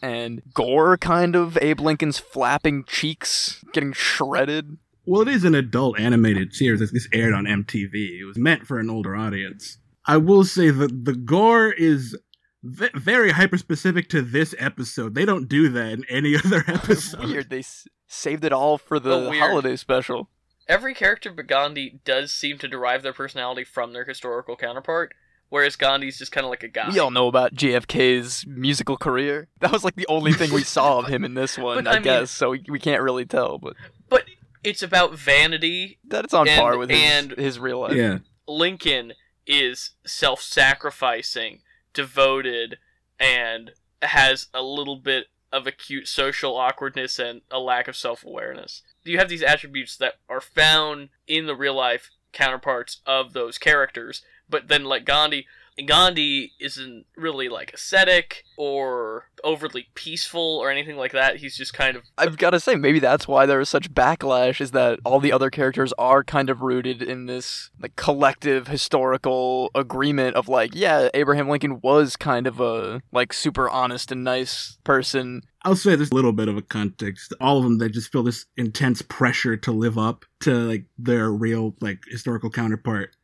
and 0.01 0.41
gore 0.53 0.97
kind 0.97 1.35
of. 1.35 1.57
Abe 1.61 1.79
Lincoln's 1.79 2.19
flapping 2.19 2.83
cheeks 2.85 3.63
getting 3.73 3.93
shredded. 3.93 4.77
Well, 5.05 5.21
it 5.21 5.27
is 5.29 5.43
an 5.45 5.55
adult 5.55 5.99
animated 5.99 6.53
series. 6.53 6.79
This 6.91 7.07
aired 7.13 7.33
on 7.33 7.45
MTV. 7.45 8.19
It 8.21 8.25
was 8.25 8.37
meant 8.37 8.67
for 8.67 8.77
an 8.79 8.89
older 8.89 9.15
audience. 9.15 9.77
I 10.05 10.17
will 10.17 10.43
say 10.43 10.69
that 10.69 11.05
the 11.05 11.13
gore 11.13 11.71
is 11.71 12.17
ve- 12.63 12.89
very 12.95 13.31
hyper 13.31 13.57
specific 13.57 14.09
to 14.09 14.21
this 14.21 14.53
episode. 14.59 15.15
They 15.15 15.25
don't 15.25 15.47
do 15.47 15.69
that 15.69 15.91
in 15.93 16.05
any 16.09 16.35
other 16.45 16.63
episode. 16.67 17.23
Weird. 17.23 17.49
They 17.49 17.59
s- 17.59 17.87
saved 18.07 18.43
it 18.43 18.51
all 18.53 18.77
for 18.77 18.99
the 18.99 19.11
Oh, 19.13 19.31
holiday 19.31 19.75
special. 19.77 20.29
Every 20.67 20.93
character 20.93 21.31
but 21.31 21.47
Gandhi 21.47 22.01
does 22.03 22.33
seem 22.33 22.57
to 22.57 22.67
derive 22.67 23.01
their 23.01 23.13
personality 23.13 23.63
from 23.63 23.93
their 23.93 24.03
historical 24.03 24.57
counterpart, 24.57 25.13
whereas 25.49 25.75
Gandhi's 25.75 26.17
just 26.17 26.31
kind 26.31 26.45
of 26.45 26.49
like 26.49 26.63
a 26.63 26.67
guy. 26.67 26.89
We 26.89 26.99
all 26.99 27.11
know 27.11 27.27
about 27.27 27.53
JFK's 27.55 28.45
musical 28.47 28.97
career. 28.97 29.47
That 29.59 29.71
was 29.71 29.83
like 29.83 29.95
the 29.95 30.07
only 30.07 30.33
thing 30.33 30.53
we 30.53 30.63
saw 30.63 30.99
of 30.99 31.07
him 31.07 31.23
in 31.25 31.33
this 31.33 31.57
one, 31.57 31.83
But, 31.83 31.87
I, 31.87 31.91
I 31.91 31.93
mean- 31.95 32.03
guess. 32.03 32.31
So 32.31 32.51
we, 32.51 32.63
we 32.69 32.79
can't 32.79 33.01
really 33.01 33.25
tell, 33.25 33.57
but 33.57 33.75
But 34.09 34.25
it's 34.63 34.83
about 34.83 35.15
vanity. 35.17 35.99
that 36.07 36.25
it's 36.25 36.33
on 36.33 36.47
And- 36.47 36.59
par 36.59 36.77
with 36.77 36.89
his, 36.89 36.99
and- 36.99 37.31
his 37.31 37.59
real 37.59 37.79
life. 37.81 37.95
yeah. 37.95 38.19
Lincoln 38.47 39.13
is 39.45 39.91
self 40.05 40.41
sacrificing, 40.41 41.61
devoted, 41.93 42.77
and 43.19 43.71
has 44.01 44.47
a 44.53 44.61
little 44.61 44.95
bit 44.97 45.27
of 45.51 45.65
acute 45.65 46.07
social 46.07 46.55
awkwardness 46.55 47.17
and 47.19 47.41
a 47.49 47.59
lack 47.59 47.87
of 47.87 47.95
self 47.95 48.23
awareness. 48.23 48.83
You 49.03 49.17
have 49.17 49.29
these 49.29 49.41
attributes 49.43 49.95
that 49.97 50.15
are 50.29 50.41
found 50.41 51.09
in 51.27 51.45
the 51.47 51.55
real 51.55 51.73
life 51.75 52.09
counterparts 52.33 53.01
of 53.05 53.33
those 53.33 53.57
characters, 53.57 54.21
but 54.49 54.67
then, 54.67 54.85
like 54.85 55.05
Gandhi, 55.05 55.45
Gandhi 55.85 56.53
isn't 56.59 57.05
really 57.15 57.49
like 57.49 57.71
ascetic 57.73 58.43
or 58.57 59.29
overly 59.43 59.87
peaceful 59.93 60.41
or 60.41 60.71
anything 60.71 60.97
like 60.97 61.11
that. 61.11 61.37
He's 61.37 61.55
just 61.55 61.73
kind 61.73 61.95
of 61.95 62.03
I've 62.17 62.37
got 62.37 62.51
to 62.51 62.59
say, 62.59 62.75
maybe 62.75 62.99
that's 62.99 63.27
why 63.27 63.45
there 63.45 63.59
is 63.59 63.69
such 63.69 63.93
backlash. 63.93 64.59
Is 64.59 64.71
that 64.71 64.99
all 65.05 65.19
the 65.19 65.31
other 65.31 65.49
characters 65.49 65.93
are 65.99 66.23
kind 66.23 66.49
of 66.49 66.61
rooted 66.61 67.01
in 67.01 67.27
this 67.27 67.69
like 67.79 67.95
collective 67.95 68.67
historical 68.67 69.69
agreement 69.75 70.35
of 70.35 70.47
like, 70.47 70.71
yeah, 70.73 71.09
Abraham 71.13 71.47
Lincoln 71.47 71.79
was 71.81 72.15
kind 72.15 72.47
of 72.47 72.59
a 72.59 73.01
like 73.11 73.31
super 73.31 73.69
honest 73.69 74.11
and 74.11 74.23
nice 74.23 74.77
person. 74.83 75.43
I'll 75.63 75.75
say 75.75 75.95
there's 75.95 76.11
a 76.11 76.15
little 76.15 76.33
bit 76.33 76.47
of 76.47 76.57
a 76.57 76.61
context. 76.61 77.33
All 77.41 77.57
of 77.57 77.63
them, 77.63 77.77
they 77.77 77.89
just 77.89 78.11
feel 78.11 78.23
this 78.23 78.45
intense 78.55 79.01
pressure 79.01 79.57
to 79.57 79.71
live 79.71 79.97
up 79.97 80.25
to 80.41 80.53
like 80.53 80.85
their 80.97 81.29
real 81.29 81.75
like 81.81 81.99
historical 82.09 82.49
counterpart. 82.49 83.15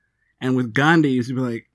And 0.44 0.56
with 0.56 0.74
Gandhi, 0.74 1.18
it's 1.18 1.30
like 1.32 1.70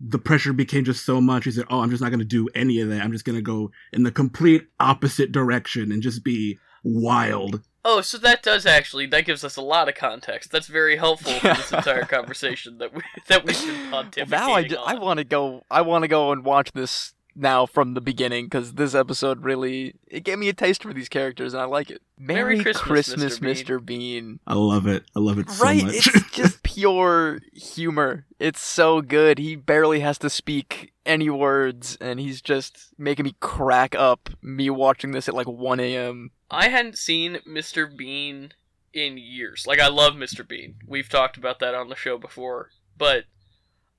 the 0.00 0.18
pressure 0.18 0.52
became 0.52 0.84
just 0.84 1.04
so 1.06 1.20
much. 1.20 1.44
He 1.44 1.52
said, 1.52 1.66
"Oh, 1.70 1.80
I'm 1.80 1.90
just 1.90 2.02
not 2.02 2.08
going 2.08 2.18
to 2.18 2.24
do 2.24 2.48
any 2.54 2.80
of 2.80 2.88
that. 2.88 3.00
I'm 3.02 3.12
just 3.12 3.24
going 3.24 3.36
to 3.36 3.42
go 3.42 3.70
in 3.92 4.02
the 4.02 4.10
complete 4.10 4.66
opposite 4.80 5.30
direction 5.30 5.92
and 5.92 6.02
just 6.02 6.24
be 6.24 6.58
wild." 6.82 7.60
Oh, 7.86 8.00
so 8.00 8.16
that 8.18 8.42
does 8.42 8.64
actually 8.64 9.04
that 9.06 9.26
gives 9.26 9.44
us 9.44 9.56
a 9.56 9.62
lot 9.62 9.88
of 9.90 9.94
context. 9.94 10.50
That's 10.50 10.68
very 10.68 10.96
helpful 10.96 11.32
for 11.34 11.48
this 11.48 11.70
entire 11.72 12.04
conversation 12.06 12.78
that 12.78 12.94
we 12.94 13.02
that 13.28 13.44
we've 13.44 13.60
been 13.60 13.90
Well, 13.90 14.08
now 14.28 14.52
I, 14.52 14.62
d- 14.62 14.76
I 14.76 14.94
on. 14.94 15.00
want 15.02 15.18
to 15.18 15.24
go. 15.24 15.64
I 15.70 15.82
want 15.82 16.02
to 16.02 16.08
go 16.08 16.32
and 16.32 16.44
watch 16.44 16.72
this 16.72 17.12
now 17.36 17.66
from 17.66 17.94
the 17.94 18.00
beginning 18.00 18.46
because 18.46 18.74
this 18.74 18.94
episode 18.94 19.42
really 19.42 19.92
it 20.06 20.22
gave 20.22 20.38
me 20.38 20.48
a 20.48 20.52
taste 20.52 20.82
for 20.84 20.94
these 20.94 21.08
characters 21.08 21.52
and 21.52 21.60
I 21.62 21.66
like 21.66 21.90
it. 21.90 22.00
Merry 22.16 22.62
Christmas, 22.62 23.08
Mr. 23.14 23.40
Bean. 23.40 23.54
Mr. 23.54 23.84
Bean. 23.84 24.40
I 24.46 24.54
love 24.54 24.86
it. 24.86 25.04
I 25.16 25.20
love 25.20 25.38
it 25.38 25.50
so 25.50 25.54
much. 25.54 25.62
right, 25.62 25.84
much. 25.84 25.94
it's 26.06 26.30
just 26.30 26.62
pure 26.74 27.40
humor. 27.52 28.26
It's 28.38 28.60
so 28.60 29.00
good. 29.00 29.38
He 29.38 29.56
barely 29.56 30.00
has 30.00 30.18
to 30.18 30.30
speak 30.30 30.92
any 31.06 31.30
words, 31.30 31.96
and 32.00 32.18
he's 32.20 32.40
just 32.42 32.94
making 32.98 33.24
me 33.24 33.36
crack 33.40 33.94
up. 33.94 34.30
Me 34.42 34.70
watching 34.70 35.12
this 35.12 35.28
at 35.28 35.34
like 35.34 35.46
1 35.46 35.80
a.m. 35.80 36.30
I 36.50 36.68
hadn't 36.68 36.98
seen 36.98 37.38
Mr. 37.48 37.94
Bean 37.96 38.52
in 38.92 39.18
years. 39.18 39.64
Like 39.66 39.80
I 39.80 39.88
love 39.88 40.14
Mr. 40.14 40.46
Bean. 40.46 40.76
We've 40.86 41.08
talked 41.08 41.36
about 41.36 41.58
that 41.60 41.74
on 41.74 41.88
the 41.88 41.96
show 41.96 42.18
before, 42.18 42.70
but 42.96 43.24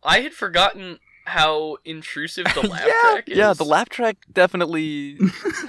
I 0.04 0.20
had 0.22 0.34
forgotten 0.34 1.00
how 1.26 1.78
intrusive 1.84 2.46
the 2.54 2.62
laugh 2.68 2.86
yeah, 2.86 3.12
track 3.12 3.30
is. 3.30 3.38
yeah. 3.38 3.54
The 3.54 3.66
laugh 3.66 3.90
track 3.90 4.18
definitely. 4.32 5.18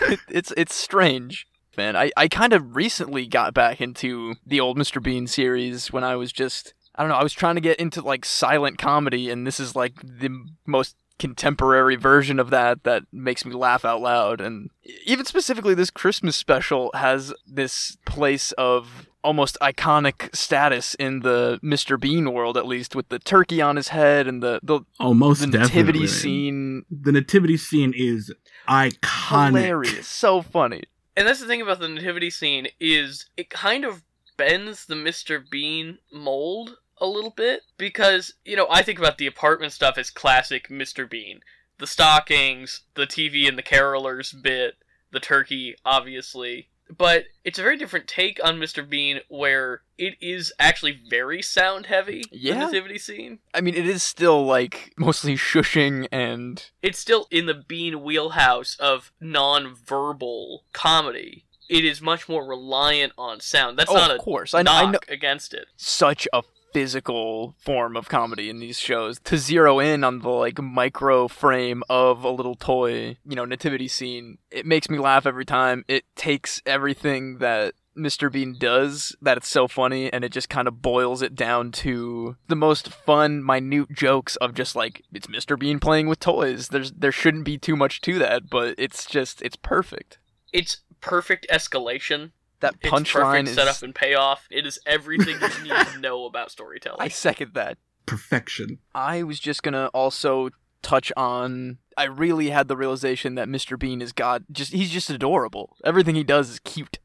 it, 0.02 0.20
it's 0.28 0.52
it's 0.56 0.74
strange. 0.74 1.46
fan. 1.72 1.96
I, 1.96 2.10
I 2.16 2.28
kind 2.28 2.52
of 2.52 2.76
recently 2.76 3.26
got 3.26 3.52
back 3.54 3.80
into 3.80 4.34
the 4.46 4.60
old 4.60 4.78
Mr. 4.78 5.02
Bean 5.02 5.26
series 5.26 5.92
when 5.92 6.04
I 6.04 6.14
was 6.16 6.30
just 6.32 6.74
I 6.96 7.02
don't 7.02 7.10
know, 7.10 7.16
I 7.16 7.22
was 7.22 7.32
trying 7.32 7.56
to 7.56 7.60
get 7.60 7.78
into 7.78 8.00
like 8.02 8.24
silent 8.24 8.78
comedy 8.78 9.30
and 9.30 9.46
this 9.46 9.60
is 9.60 9.76
like 9.76 9.94
the 10.02 10.30
most 10.66 10.96
contemporary 11.18 11.96
version 11.96 12.38
of 12.38 12.50
that 12.50 12.84
that 12.84 13.02
makes 13.10 13.44
me 13.46 13.54
laugh 13.54 13.84
out 13.86 14.02
loud 14.02 14.38
and 14.40 14.68
even 15.06 15.24
specifically 15.24 15.74
this 15.74 15.88
Christmas 15.90 16.36
special 16.36 16.90
has 16.94 17.32
this 17.46 17.96
place 18.04 18.52
of 18.52 19.06
almost 19.24 19.56
iconic 19.62 20.34
status 20.36 20.94
in 20.96 21.20
the 21.20 21.58
Mr. 21.62 21.98
Bean 21.98 22.32
world 22.34 22.56
at 22.58 22.66
least 22.66 22.94
with 22.94 23.08
the 23.08 23.18
turkey 23.18 23.62
on 23.62 23.76
his 23.76 23.88
head 23.88 24.26
and 24.28 24.42
the 24.42 24.60
the, 24.62 24.80
Oh, 25.00 25.14
most 25.14 25.40
the 25.40 25.46
definitely. 25.46 25.80
nativity 25.80 26.06
scene 26.06 26.84
The 26.90 27.12
nativity 27.12 27.56
scene 27.56 27.94
is 27.96 28.30
iconic. 28.68 29.46
hilarious 29.48 30.06
so 30.06 30.42
funny 30.42 30.82
And 31.16 31.26
that's 31.26 31.40
the 31.40 31.46
thing 31.46 31.62
about 31.62 31.80
the 31.80 31.88
nativity 31.88 32.28
scene 32.30 32.68
is 32.78 33.26
it 33.38 33.48
kind 33.48 33.84
of 33.86 34.02
bends 34.36 34.84
the 34.84 34.94
Mr. 34.94 35.42
Bean 35.48 35.96
mold 36.12 36.76
a 36.98 37.06
little 37.06 37.30
bit 37.30 37.62
because 37.78 38.34
you 38.44 38.56
know 38.56 38.66
I 38.70 38.82
think 38.82 38.98
about 38.98 39.18
the 39.18 39.26
apartment 39.26 39.72
stuff 39.72 39.98
as 39.98 40.10
classic 40.10 40.68
Mr. 40.68 41.08
Bean, 41.08 41.40
the 41.78 41.86
stockings, 41.86 42.82
the 42.94 43.06
TV 43.06 43.48
and 43.48 43.58
the 43.58 43.62
carolers 43.62 44.40
bit, 44.40 44.76
the 45.10 45.20
turkey, 45.20 45.76
obviously. 45.84 46.68
But 46.96 47.24
it's 47.44 47.58
a 47.58 47.62
very 47.62 47.76
different 47.76 48.06
take 48.06 48.38
on 48.44 48.60
Mr. 48.60 48.88
Bean 48.88 49.18
where 49.28 49.82
it 49.98 50.14
is 50.20 50.52
actually 50.58 51.00
very 51.10 51.42
sound 51.42 51.86
heavy. 51.86 52.22
Yeah. 52.30 52.54
The 52.54 52.66
nativity 52.66 52.98
scene. 52.98 53.40
I 53.52 53.60
mean, 53.60 53.74
it 53.74 53.88
is 53.88 54.04
still 54.04 54.46
like 54.46 54.94
mostly 54.96 55.34
shushing 55.34 56.06
and 56.12 56.64
It's 56.82 56.98
still 56.98 57.26
in 57.30 57.46
the 57.46 57.54
Bean 57.54 58.04
wheelhouse 58.04 58.76
of 58.78 59.10
non-verbal 59.20 60.64
comedy. 60.72 61.44
It 61.68 61.84
is 61.84 62.00
much 62.00 62.28
more 62.28 62.46
reliant 62.46 63.12
on 63.18 63.40
sound. 63.40 63.76
That's 63.76 63.90
oh, 63.90 63.94
not 63.94 64.12
of 64.12 64.20
a 64.20 64.22
course, 64.22 64.54
I, 64.54 64.60
I 64.60 64.62
knock 64.62 64.92
know 64.92 64.98
against 65.08 65.52
it. 65.52 65.66
such 65.76 66.28
a 66.32 66.42
physical 66.76 67.54
form 67.56 67.96
of 67.96 68.06
comedy 68.06 68.50
in 68.50 68.58
these 68.58 68.78
shows 68.78 69.18
to 69.18 69.38
zero 69.38 69.78
in 69.78 70.04
on 70.04 70.18
the 70.18 70.28
like 70.28 70.60
micro 70.60 71.26
frame 71.26 71.82
of 71.88 72.22
a 72.22 72.28
little 72.28 72.54
toy, 72.54 73.16
you 73.24 73.34
know, 73.34 73.46
nativity 73.46 73.88
scene. 73.88 74.36
It 74.50 74.66
makes 74.66 74.90
me 74.90 74.98
laugh 74.98 75.24
every 75.24 75.46
time. 75.46 75.86
It 75.88 76.04
takes 76.16 76.60
everything 76.66 77.38
that 77.38 77.72
Mr. 77.96 78.30
Bean 78.30 78.56
does 78.58 79.16
that 79.22 79.38
it's 79.38 79.48
so 79.48 79.66
funny 79.66 80.12
and 80.12 80.22
it 80.22 80.32
just 80.32 80.50
kind 80.50 80.68
of 80.68 80.82
boils 80.82 81.22
it 81.22 81.34
down 81.34 81.72
to 81.72 82.36
the 82.48 82.54
most 82.54 82.90
fun 82.92 83.42
minute 83.42 83.90
jokes 83.90 84.36
of 84.36 84.52
just 84.52 84.76
like 84.76 85.02
it's 85.14 85.28
Mr. 85.28 85.58
Bean 85.58 85.78
playing 85.78 86.08
with 86.08 86.20
toys. 86.20 86.68
There's 86.68 86.92
there 86.92 87.10
shouldn't 87.10 87.46
be 87.46 87.56
too 87.56 87.74
much 87.74 88.02
to 88.02 88.18
that, 88.18 88.50
but 88.50 88.74
it's 88.76 89.06
just 89.06 89.40
it's 89.40 89.56
perfect. 89.56 90.18
It's 90.52 90.82
perfect 91.00 91.46
escalation. 91.50 92.32
That 92.60 92.74
It's 92.80 92.90
punchline 92.90 93.44
perfect 93.44 93.48
is 93.48 93.54
setup 93.54 93.82
and 93.82 93.94
payoff. 93.94 94.46
It 94.50 94.66
is 94.66 94.78
everything 94.86 95.36
you 95.40 95.74
need 95.74 95.86
to 95.88 95.98
know 95.98 96.24
about 96.24 96.50
storytelling. 96.50 97.00
I 97.00 97.08
second 97.08 97.54
that. 97.54 97.78
Perfection. 98.06 98.78
I 98.94 99.22
was 99.22 99.38
just 99.38 99.62
gonna 99.62 99.86
also 99.88 100.50
touch 100.82 101.12
on. 101.16 101.78
I 101.96 102.04
really 102.04 102.50
had 102.50 102.68
the 102.68 102.76
realization 102.76 103.34
that 103.34 103.48
Mr. 103.48 103.78
Bean 103.78 104.00
is 104.00 104.12
God. 104.12 104.44
Just 104.50 104.72
he's 104.72 104.90
just 104.90 105.10
adorable. 105.10 105.76
Everything 105.84 106.14
he 106.14 106.24
does 106.24 106.48
is 106.48 106.58
cute. 106.60 106.98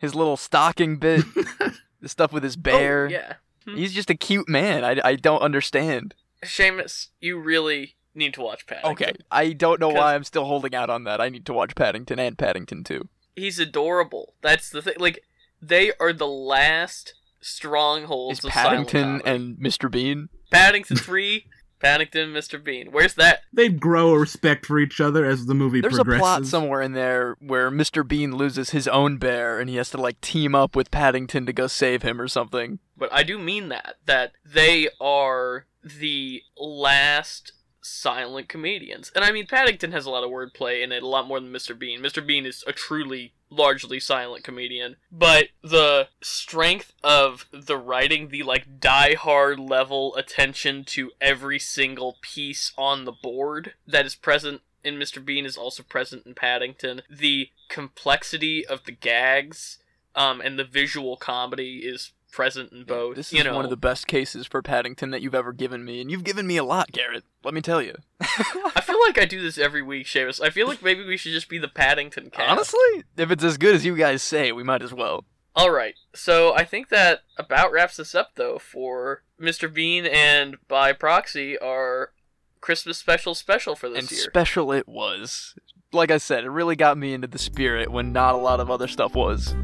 His 0.00 0.14
little 0.14 0.36
stocking 0.36 0.96
bit, 0.96 1.24
the 2.00 2.08
stuff 2.08 2.32
with 2.32 2.42
his 2.42 2.56
oh, 2.56 2.60
bear. 2.60 3.06
Oh, 3.06 3.10
yeah. 3.10 3.32
Hmm. 3.66 3.76
He's 3.76 3.92
just 3.92 4.10
a 4.10 4.14
cute 4.14 4.48
man. 4.48 4.84
I, 4.84 5.00
I 5.04 5.16
don't 5.16 5.40
understand. 5.40 6.14
Seamus, 6.44 7.08
you 7.20 7.38
really 7.38 7.96
need 8.14 8.34
to 8.34 8.40
watch 8.40 8.66
Paddington. 8.66 8.92
Okay, 8.92 9.12
I 9.30 9.52
don't 9.52 9.80
know 9.80 9.88
why 9.88 10.14
I'm 10.14 10.24
still 10.24 10.44
holding 10.44 10.74
out 10.74 10.90
on 10.90 11.04
that. 11.04 11.20
I 11.20 11.28
need 11.28 11.46
to 11.46 11.52
watch 11.52 11.74
Paddington 11.74 12.18
and 12.18 12.36
Paddington 12.38 12.84
too. 12.84 13.08
He's 13.36 13.58
adorable. 13.60 14.34
That's 14.42 14.68
the 14.70 14.82
thing. 14.82 14.94
Like, 14.98 15.22
they 15.62 15.92
are 16.00 16.12
the 16.12 16.26
last 16.26 17.14
strongholds 17.40 18.40
Is 18.40 18.44
of 18.46 18.50
Paddington 18.50 19.22
and 19.24 19.56
Mr. 19.56 19.90
Bean? 19.90 20.28
Paddington 20.50 20.96
3, 20.98 21.46
Paddington, 21.78 22.30
Mr. 22.32 22.62
Bean. 22.62 22.88
Where's 22.90 23.14
that? 23.14 23.40
They 23.52 23.68
grow 23.68 24.14
a 24.14 24.18
respect 24.18 24.64
for 24.66 24.78
each 24.78 25.00
other 25.00 25.24
as 25.24 25.46
the 25.46 25.54
movie 25.54 25.80
There's 25.80 25.94
progresses. 25.94 26.20
a 26.20 26.22
plot 26.22 26.46
somewhere 26.46 26.82
in 26.82 26.92
there 26.92 27.36
where 27.40 27.70
Mr. 27.70 28.06
Bean 28.06 28.36
loses 28.36 28.70
his 28.70 28.88
own 28.88 29.18
bear 29.18 29.60
and 29.60 29.68
he 29.68 29.76
has 29.76 29.90
to 29.90 29.98
like 29.98 30.20
team 30.20 30.54
up 30.54 30.74
with 30.74 30.90
Paddington 30.90 31.46
to 31.46 31.52
go 31.52 31.66
save 31.66 32.02
him 32.02 32.20
or 32.20 32.28
something. 32.28 32.78
But 32.96 33.12
I 33.12 33.22
do 33.22 33.38
mean 33.38 33.68
that. 33.68 33.96
That 34.06 34.32
they 34.44 34.88
are 35.00 35.66
the 35.84 36.42
last 36.58 37.52
silent 37.86 38.48
comedians. 38.48 39.12
And 39.14 39.24
I 39.24 39.32
mean, 39.32 39.46
Paddington 39.46 39.92
has 39.92 40.06
a 40.06 40.10
lot 40.10 40.24
of 40.24 40.30
wordplay 40.30 40.82
in 40.82 40.92
it, 40.92 41.02
a 41.02 41.06
lot 41.06 41.26
more 41.26 41.40
than 41.40 41.52
Mr. 41.52 41.78
Bean. 41.78 42.00
Mr. 42.00 42.24
Bean 42.24 42.46
is 42.46 42.64
a 42.66 42.72
truly, 42.72 43.34
largely 43.50 44.00
silent 44.00 44.44
comedian. 44.44 44.96
But 45.10 45.48
the 45.62 46.08
strength 46.22 46.92
of 47.02 47.46
the 47.52 47.76
writing, 47.76 48.28
the 48.28 48.42
like 48.42 48.80
die-hard 48.80 49.58
level 49.58 50.14
attention 50.16 50.84
to 50.86 51.12
every 51.20 51.58
single 51.58 52.18
piece 52.20 52.72
on 52.76 53.04
the 53.04 53.12
board 53.12 53.74
that 53.86 54.06
is 54.06 54.14
present 54.14 54.62
in 54.84 54.96
Mr. 54.96 55.22
Bean 55.24 55.44
is 55.44 55.56
also 55.56 55.82
present 55.82 56.26
in 56.26 56.34
Paddington. 56.34 57.02
The 57.10 57.50
complexity 57.68 58.64
of 58.64 58.84
the 58.84 58.92
gags 58.92 59.78
um, 60.14 60.40
and 60.40 60.58
the 60.58 60.64
visual 60.64 61.16
comedy 61.16 61.78
is 61.78 62.12
present 62.36 62.70
in 62.70 62.84
both. 62.84 63.16
This 63.16 63.32
you 63.32 63.38
is 63.38 63.46
know, 63.46 63.56
one 63.56 63.64
of 63.64 63.70
the 63.70 63.78
best 63.78 64.06
cases 64.06 64.46
for 64.46 64.60
Paddington 64.60 65.10
that 65.10 65.22
you've 65.22 65.34
ever 65.34 65.54
given 65.54 65.86
me, 65.86 66.02
and 66.02 66.10
you've 66.10 66.22
given 66.22 66.46
me 66.46 66.58
a 66.58 66.62
lot, 66.64 66.92
Garrett. 66.92 67.24
Let 67.42 67.54
me 67.54 67.62
tell 67.62 67.80
you. 67.80 67.96
I 68.20 68.82
feel 68.82 69.00
like 69.06 69.18
I 69.18 69.24
do 69.24 69.40
this 69.40 69.56
every 69.56 69.80
week, 69.80 70.06
Seamus. 70.06 70.40
I 70.40 70.50
feel 70.50 70.68
like 70.68 70.82
maybe 70.82 71.02
we 71.02 71.16
should 71.16 71.32
just 71.32 71.48
be 71.48 71.56
the 71.56 71.66
Paddington 71.66 72.28
cast. 72.28 72.50
Honestly, 72.50 73.04
if 73.16 73.30
it's 73.30 73.42
as 73.42 73.56
good 73.56 73.74
as 73.74 73.86
you 73.86 73.96
guys 73.96 74.22
say, 74.22 74.52
we 74.52 74.62
might 74.62 74.82
as 74.82 74.92
well. 74.92 75.24
All 75.54 75.70
right. 75.70 75.94
So 76.14 76.54
I 76.54 76.64
think 76.64 76.90
that 76.90 77.20
about 77.38 77.72
wraps 77.72 77.96
this 77.96 78.14
up, 78.14 78.32
though, 78.34 78.58
for 78.58 79.22
Mr. 79.40 79.72
Bean 79.72 80.04
and 80.04 80.56
by 80.68 80.92
proxy 80.92 81.58
our 81.58 82.12
Christmas 82.60 82.98
special 82.98 83.34
special 83.34 83.74
for 83.74 83.88
this 83.88 84.00
and 84.00 84.10
year. 84.10 84.20
special 84.20 84.72
it 84.72 84.86
was. 84.86 85.54
Like 85.90 86.10
I 86.10 86.18
said, 86.18 86.44
it 86.44 86.50
really 86.50 86.76
got 86.76 86.98
me 86.98 87.14
into 87.14 87.28
the 87.28 87.38
spirit 87.38 87.90
when 87.90 88.12
not 88.12 88.34
a 88.34 88.38
lot 88.38 88.60
of 88.60 88.70
other 88.70 88.88
stuff 88.88 89.14
was. 89.14 89.54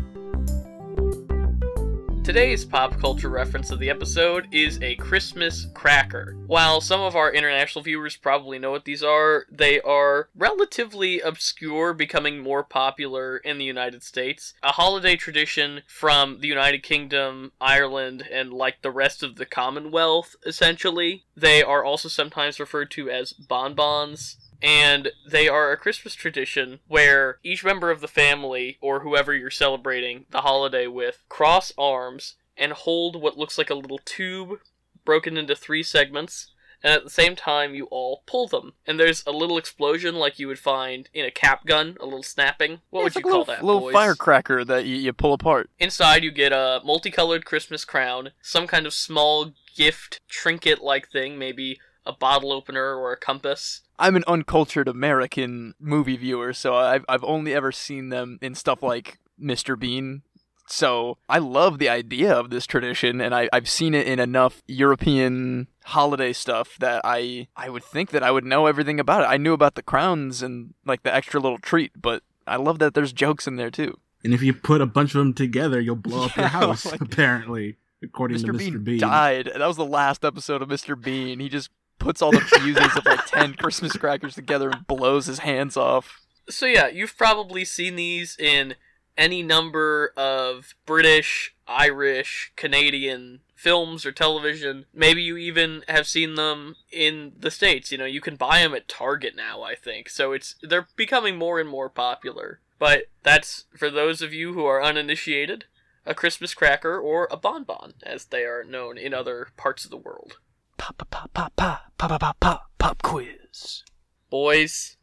Today's 2.24 2.64
pop 2.64 3.00
culture 3.00 3.28
reference 3.28 3.72
of 3.72 3.80
the 3.80 3.90
episode 3.90 4.46
is 4.52 4.80
a 4.80 4.94
Christmas 4.94 5.66
cracker. 5.74 6.37
While 6.46 6.80
some 6.80 7.00
of 7.00 7.16
our 7.16 7.32
international 7.32 7.82
viewers 7.82 8.16
probably 8.16 8.61
know 8.61 8.70
what 8.70 8.85
these 8.85 9.02
are, 9.02 9.46
they 9.50 9.80
are 9.80 10.28
relatively 10.37 11.18
obscure, 11.18 11.92
becoming 11.92 12.38
more 12.38 12.62
popular 12.62 13.38
in 13.38 13.58
the 13.58 13.64
United 13.64 14.04
States. 14.04 14.54
A 14.62 14.70
holiday 14.70 15.16
tradition 15.16 15.82
from 15.88 16.38
the 16.38 16.46
United 16.46 16.85
Kingdom, 16.85 17.50
Ireland, 17.61 18.22
and 18.30 18.52
like 18.52 18.82
the 18.82 18.92
rest 18.92 19.24
of 19.24 19.35
the 19.35 19.44
Commonwealth, 19.44 20.37
essentially. 20.46 21.24
They 21.37 21.61
are 21.61 21.85
also 21.85 22.08
sometimes 22.08 22.61
referred 22.61 22.92
to 22.92 23.11
as 23.11 23.32
bonbons 23.32 24.37
and 24.62 25.11
they 25.27 25.48
are 25.48 25.72
a 25.72 25.77
Christmas 25.77 26.14
tradition 26.14 26.81
where 26.88 27.38
each 27.42 27.64
member 27.64 27.90
of 27.90 28.01
the 28.01 28.09
family 28.09 28.79
or 28.81 29.01
whoever 29.01 29.35
you're 29.35 29.51
celebrating 29.51 30.27
the 30.31 30.42
holiday 30.42 30.87
with 30.87 31.22
cross 31.29 31.72
arms 31.77 32.37
and 32.57 32.72
hold 32.72 33.20
what 33.20 33.37
looks 33.38 33.59
like 33.59 33.70
a 33.70 33.75
little 33.75 34.01
tube 34.05 34.59
broken 35.05 35.37
into 35.37 35.57
three 35.57 35.83
segments. 35.83 36.48
And 36.85 36.92
at 36.92 37.05
the 37.05 37.11
same 37.11 37.37
time, 37.37 37.77
you 37.77 37.85
all 37.92 38.25
pull 38.27 38.48
them. 38.48 38.72
And 38.88 38.98
there's 38.98 39.22
a 39.25 39.31
little 39.31 39.57
explosion 39.57 40.16
like 40.16 40.40
you 40.40 40.48
would 40.48 40.59
find 40.59 41.09
in 41.14 41.25
a 41.25 41.31
cap 41.31 41.64
gun, 41.64 41.96
a 42.01 42.05
little 42.05 42.25
snapping. 42.25 42.81
What 42.90 43.01
Yeah, 43.01 43.05
would 43.05 43.14
you 43.14 43.18
like 43.20 43.31
call 43.31 43.38
little, 43.40 43.44
that? 43.55 43.64
Little 43.64 43.81
boys? 43.83 43.92
firecracker 43.92 44.64
that 44.64 44.85
you, 44.85 44.96
you 44.96 45.12
pull 45.12 45.33
apart. 45.33 45.70
Inside, 45.79 46.25
you 46.25 46.33
get 46.33 46.53
a 46.53 46.81
multicolored 46.85 47.44
Christmas 47.44 47.85
crown, 47.85 48.31
some 48.42 48.66
kind 48.66 48.85
of 48.85 48.94
small 48.94 49.53
gift 49.77 50.20
trinket 50.29 50.83
like 50.83 51.09
thing, 51.09 51.38
maybe 51.38 51.79
a 52.07 52.12
bottle 52.12 52.53
opener 52.53 52.95
or 52.97 53.12
a 53.12 53.17
compass. 53.17 53.83
I'm 53.99 54.17
an 54.17 54.25
uncultured 54.27 54.88
American 54.88 55.75
movie 55.79 56.17
viewer, 56.17 56.53
so 56.53 56.75
I've 56.75 57.05
I've 57.09 57.25
only 57.25 57.55
ever 57.55 57.71
seen 57.73 58.09
them 58.09 58.38
in 58.43 58.55
stuff 58.55 58.83
like 58.83 59.19
Mr. 59.41 59.79
Bean. 59.79 60.23
So 60.69 61.19
I 61.29 61.38
love 61.38 61.79
the 61.79 61.88
idea 61.88 62.33
of 62.33 62.49
this 62.51 62.67
tradition, 62.67 63.21
and 63.21 63.35
I, 63.35 63.49
I've 63.53 63.69
seen 63.69 63.95
it 63.95 64.07
in 64.07 64.19
enough 64.19 64.62
European 64.67 65.67
holiday 65.85 66.33
stuff 66.33 66.77
that 66.79 67.03
I 67.05 67.49
I 67.57 67.69
would 67.69 67.85
think 67.85 68.11
that 68.11 68.23
I 68.23 68.31
would 68.31 68.45
know 68.45 68.67
everything 68.67 68.99
about 69.01 69.23
it. 69.25 69.27
I 69.27 69.37
knew 69.37 69.53
about 69.53 69.75
the 69.75 69.83
crowns 69.83 70.43
and 70.43 70.75
like 70.87 71.03
the 71.03 71.15
extra 71.15 71.41
little 71.41 71.59
treat, 71.59 71.93
but 72.01 72.23
I 72.47 72.57
love 72.57 72.79
that 72.79 72.95
there's 72.95 73.12
jokes 73.12 73.47
in 73.47 73.57
there 73.57 73.71
too. 73.71 73.99
And 74.25 74.33
if 74.33 74.43
you 74.43 74.55
put 74.55 74.81
a 74.81 74.87
bunch 74.87 75.15
of 75.15 75.19
them 75.19 75.35
together, 75.35 75.81
you'll 75.81 75.97
blow 75.97 76.25
up 76.27 76.37
your 76.37 76.47
house, 76.61 76.87
like- 76.87 77.01
apparently, 77.01 77.77
according 78.03 78.38
Mr. 78.38 78.47
to 78.47 78.53
Mr. 78.53 78.59
Bean, 78.59 78.85
Bean. 78.85 79.01
died. 79.01 79.51
That 79.57 79.67
was 79.67 79.77
the 79.77 79.85
last 79.85 80.25
episode 80.25 80.62
of 80.62 80.69
Mr. 80.69 81.01
Bean. 81.01 81.41
He 81.41 81.49
just 81.49 81.71
puts 82.03 82.21
all 82.21 82.33
the 82.33 82.41
fuses 82.41 82.97
of 82.97 83.07
like 83.07 83.25
ten 83.27 83.55
Christmas 83.55 83.93
crackers 83.93 84.35
together 84.35 84.71
and 84.71 84.87
blows 84.87 85.27
his 85.27 85.41
hands 85.41 85.77
off. 85.77 86.21
So 86.49 86.67
yeah, 86.67 86.88
you've 86.88 87.17
probably 87.17 87.65
seen 87.65 87.97
these 87.97 88.37
in 88.37 88.75
any 89.17 89.43
number 89.43 90.12
of 90.17 90.75
British, 90.87 91.55
Irish, 91.67 92.53
Canadian 92.57 93.41
films 93.55 94.05
or 94.05 94.11
television. 94.11 94.87
Maybe 94.93 95.23
you 95.23 95.37
even 95.37 95.85
have 95.87 96.09
seen 96.09 96.35
them 96.35 96.75
in 96.91 97.33
the 97.38 97.51
states. 97.51 97.93
You 97.93 97.99
know, 97.99 98.05
you 98.05 98.21
can 98.21 98.37
buy 98.37 98.59
them 98.61 98.75
at 98.75 98.88
Target 98.88 99.37
now, 99.37 99.62
I 99.62 99.77
think. 99.77 100.09
So 100.09 100.33
it's 100.33 100.57
they're 100.62 100.88
becoming 100.97 101.37
more 101.37 101.61
and 101.61 101.69
more 101.69 101.88
popular. 101.88 102.61
But 102.79 103.05
that's 103.23 103.67
for 103.77 103.88
those 103.88 104.23
of 104.23 104.35
you 104.35 104.55
who 104.55 104.65
are 104.65 104.83
uninitiated, 104.83 105.67
a 106.05 106.15
Christmas 106.15 106.53
cracker 106.53 106.99
or 106.99 107.29
a 107.31 107.37
bonbon, 107.37 107.95
as 108.03 108.25
they 108.25 108.43
are 108.43 108.65
known 108.65 108.99
in 108.99 109.15
other 109.15 109.49
parts 109.57 109.85
of 109.85 109.93
the 109.93 109.97
world. 109.97 110.38
Pop, 110.83 110.99
pop, 110.99 111.33
pop, 111.33 111.33
pop, 111.33 111.57
pop, 111.97 111.97
pop, 111.97 112.21
pop, 112.21 112.40
pop, 112.40 112.71
pop 112.77 113.03
quiz. 113.03 113.85
Boys, 114.31 114.97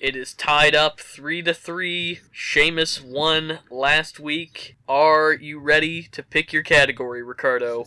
it 0.00 0.16
is 0.16 0.32
tied 0.32 0.74
up 0.74 0.98
three 0.98 1.42
to 1.42 1.52
three. 1.52 2.20
Seamus 2.34 3.04
won 3.04 3.58
last 3.70 4.18
week. 4.18 4.78
Are 4.88 5.34
you 5.34 5.60
ready 5.60 6.04
to 6.04 6.22
pick 6.22 6.54
your 6.54 6.62
category, 6.62 7.22
Ricardo? 7.22 7.84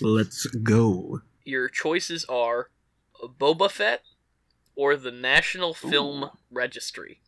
Let's 0.00 0.46
go. 0.46 1.20
Your 1.44 1.68
choices 1.68 2.24
are 2.24 2.70
Boba 3.22 3.70
Fett 3.70 4.00
or 4.74 4.96
the 4.96 5.12
National 5.12 5.74
Film 5.74 6.30
Registry. 6.50 7.20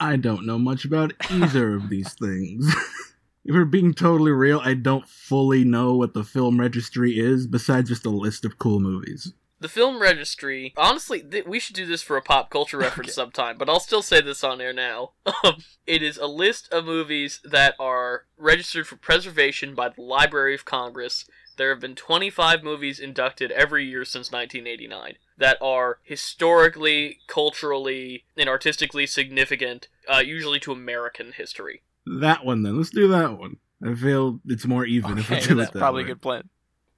I 0.00 0.16
don't 0.16 0.44
know 0.44 0.58
much 0.58 0.84
about 0.84 1.12
either 1.30 1.76
of 1.76 1.88
these 1.88 2.14
things. 2.14 2.74
if 3.44 3.54
we're 3.54 3.64
being 3.64 3.94
totally 3.94 4.32
real, 4.32 4.60
I 4.62 4.74
don't 4.74 5.08
fully 5.08 5.64
know 5.64 5.94
what 5.94 6.14
the 6.14 6.24
film 6.24 6.60
registry 6.60 7.18
is, 7.18 7.46
besides 7.46 7.88
just 7.88 8.06
a 8.06 8.10
list 8.10 8.44
of 8.44 8.58
cool 8.58 8.80
movies. 8.80 9.32
The 9.60 9.68
Film 9.68 10.00
Registry, 10.00 10.72
honestly, 10.78 11.20
th- 11.20 11.44
we 11.44 11.60
should 11.60 11.76
do 11.76 11.84
this 11.84 12.02
for 12.02 12.16
a 12.16 12.22
pop 12.22 12.48
culture 12.48 12.78
reference 12.78 13.10
Okay. 13.10 13.14
sometime, 13.14 13.58
but 13.58 13.68
I'll 13.68 13.78
still 13.78 14.00
say 14.00 14.22
this 14.22 14.42
on 14.42 14.60
air 14.60 14.72
now. 14.72 15.12
Um, 15.44 15.56
it 15.86 16.02
is 16.02 16.18
a 16.18 16.26
list 16.26 16.70
of 16.72 16.84
movies 16.84 17.40
that 17.44 17.74
are 17.78 18.24
registered 18.36 18.86
for 18.86 18.96
preservation 18.96 19.74
by 19.74 19.88
the 19.90 20.02
Library 20.02 20.54
of 20.54 20.64
Congress. 20.64 21.24
There 21.56 21.70
have 21.70 21.80
been 21.80 21.94
25 21.94 22.62
movies 22.62 22.98
inducted 23.00 23.50
every 23.52 23.84
year 23.86 24.04
since 24.04 24.30
1989 24.32 25.14
that 25.38 25.56
are 25.60 25.98
historically, 26.02 27.20
culturally, 27.26 28.24
and 28.36 28.48
artistically 28.48 29.06
significant, 29.06 29.88
uh, 30.12 30.18
usually 30.18 30.60
to 30.60 30.72
American 30.72 31.32
history. 31.32 31.82
That 32.06 32.44
one 32.44 32.62
then. 32.62 32.76
Let's 32.76 32.90
do 32.90 33.08
that 33.08 33.38
one. 33.38 33.56
I 33.82 33.94
feel 33.94 34.40
it's 34.46 34.66
more 34.66 34.84
even 34.84 35.18
if 35.18 35.30
we 35.30 35.36
Okay, 35.36 35.48
do 35.48 35.54
that's 35.54 35.70
it 35.70 35.74
that 35.74 35.78
probably 35.78 36.02
a 36.02 36.06
good 36.06 36.22
plan. 36.22 36.48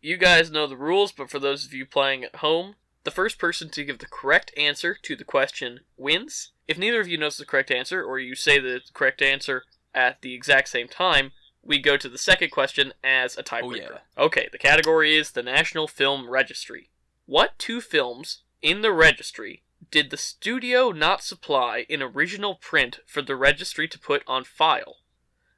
You 0.00 0.16
guys 0.16 0.50
know 0.50 0.66
the 0.66 0.76
rules, 0.76 1.12
but 1.12 1.30
for 1.30 1.38
those 1.38 1.64
of 1.64 1.72
you 1.72 1.86
playing 1.86 2.24
at 2.24 2.36
home, 2.36 2.74
the 3.04 3.10
first 3.10 3.38
person 3.38 3.68
to 3.70 3.84
give 3.84 3.98
the 3.98 4.06
correct 4.06 4.52
answer 4.56 4.96
to 5.02 5.14
the 5.14 5.24
question 5.24 5.80
wins. 5.96 6.50
If 6.66 6.78
neither 6.78 7.00
of 7.00 7.08
you 7.08 7.18
knows 7.18 7.36
the 7.36 7.46
correct 7.46 7.70
answer, 7.70 8.02
or 8.02 8.18
you 8.18 8.34
say 8.34 8.58
the 8.58 8.80
correct 8.94 9.22
answer 9.22 9.62
at 9.94 10.22
the 10.22 10.34
exact 10.34 10.68
same 10.68 10.88
time, 10.88 11.32
we 11.62 11.78
go 11.78 11.96
to 11.96 12.08
the 12.08 12.18
second 12.18 12.50
question 12.50 12.92
as 13.04 13.36
a 13.36 13.40
oh, 13.40 13.42
tiebreaker. 13.42 13.98
Okay, 14.18 14.48
the 14.50 14.58
category 14.58 15.16
is 15.16 15.30
the 15.30 15.42
National 15.42 15.86
Film 15.86 16.28
Registry. 16.28 16.90
What 17.26 17.58
two 17.58 17.80
films 17.80 18.42
in 18.60 18.82
the 18.82 18.92
registry 18.92 19.62
did 19.90 20.10
the 20.10 20.16
studio 20.16 20.90
not 20.90 21.22
supply 21.22 21.86
an 21.90 22.02
original 22.02 22.54
print 22.54 23.00
for 23.06 23.22
the 23.22 23.36
registry 23.36 23.88
to 23.88 23.98
put 23.98 24.22
on 24.26 24.44
file, 24.44 24.98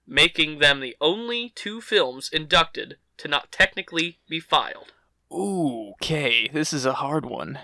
making 0.06 0.58
them 0.58 0.80
the 0.80 0.96
only 1.00 1.50
two 1.54 1.80
films 1.80 2.30
inducted 2.32 2.96
to 3.18 3.28
not 3.28 3.52
technically 3.52 4.18
be 4.28 4.40
filed? 4.40 4.92
Ooh, 5.32 5.92
okay, 5.92 6.48
this 6.52 6.72
is 6.72 6.86
a 6.86 6.94
hard 6.94 7.26
one. 7.26 7.58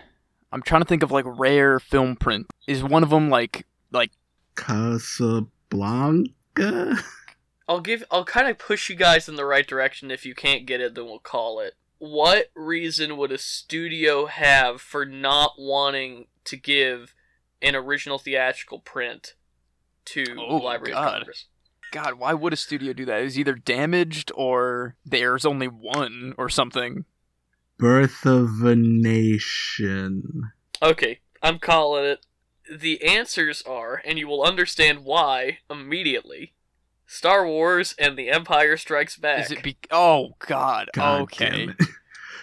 I'm 0.52 0.62
trying 0.62 0.82
to 0.82 0.86
think 0.86 1.02
of 1.02 1.10
like 1.10 1.24
rare 1.26 1.78
film 1.78 2.16
print. 2.16 2.46
Is 2.66 2.82
one 2.82 3.02
of 3.02 3.10
them 3.10 3.30
like 3.30 3.66
like 3.92 4.10
Casablanca? 4.56 6.32
I'll 7.68 7.80
give 7.80 8.02
I'll 8.10 8.24
kind 8.24 8.48
of 8.48 8.58
push 8.58 8.90
you 8.90 8.96
guys 8.96 9.28
in 9.28 9.36
the 9.36 9.44
right 9.44 9.66
direction 9.66 10.10
if 10.10 10.26
you 10.26 10.34
can't 10.34 10.66
get 10.66 10.80
it 10.80 10.96
then 10.96 11.04
we'll 11.04 11.20
call 11.20 11.60
it. 11.60 11.74
What 12.00 12.46
reason 12.56 13.18
would 13.18 13.30
a 13.30 13.36
studio 13.38 14.24
have 14.24 14.80
for 14.80 15.04
not 15.04 15.52
wanting 15.58 16.28
to 16.44 16.56
give 16.56 17.14
an 17.60 17.76
original 17.76 18.18
theatrical 18.18 18.78
print 18.78 19.34
to 20.06 20.24
Oh, 20.38 20.58
the 20.58 20.64
Library 20.64 20.92
God. 20.92 21.06
of 21.06 21.12
Congress? 21.12 21.46
God? 21.92 22.14
Why 22.14 22.32
would 22.32 22.54
a 22.54 22.56
studio 22.56 22.94
do 22.94 23.04
that? 23.04 23.20
It's 23.22 23.36
either 23.36 23.54
damaged 23.54 24.32
or 24.34 24.96
there's 25.04 25.44
only 25.44 25.66
one 25.68 26.34
or 26.38 26.48
something. 26.48 27.04
Birth 27.76 28.24
of 28.24 28.62
a 28.64 28.74
Nation. 28.76 30.52
Okay, 30.82 31.20
I'm 31.42 31.58
calling 31.58 32.04
it. 32.04 32.24
The 32.72 33.02
answers 33.04 33.60
are, 33.62 34.00
and 34.06 34.18
you 34.18 34.26
will 34.26 34.42
understand 34.42 35.04
why 35.04 35.58
immediately. 35.68 36.54
Star 37.12 37.44
Wars 37.46 37.94
and 37.98 38.16
The 38.16 38.30
Empire 38.30 38.76
Strikes 38.76 39.16
Back. 39.16 39.44
Is 39.46 39.50
it 39.50 39.62
be? 39.64 39.76
Oh 39.90 40.36
God. 40.38 40.90
God 40.94 41.22
okay. 41.22 41.50
damn 41.50 41.68
it. 41.70 41.76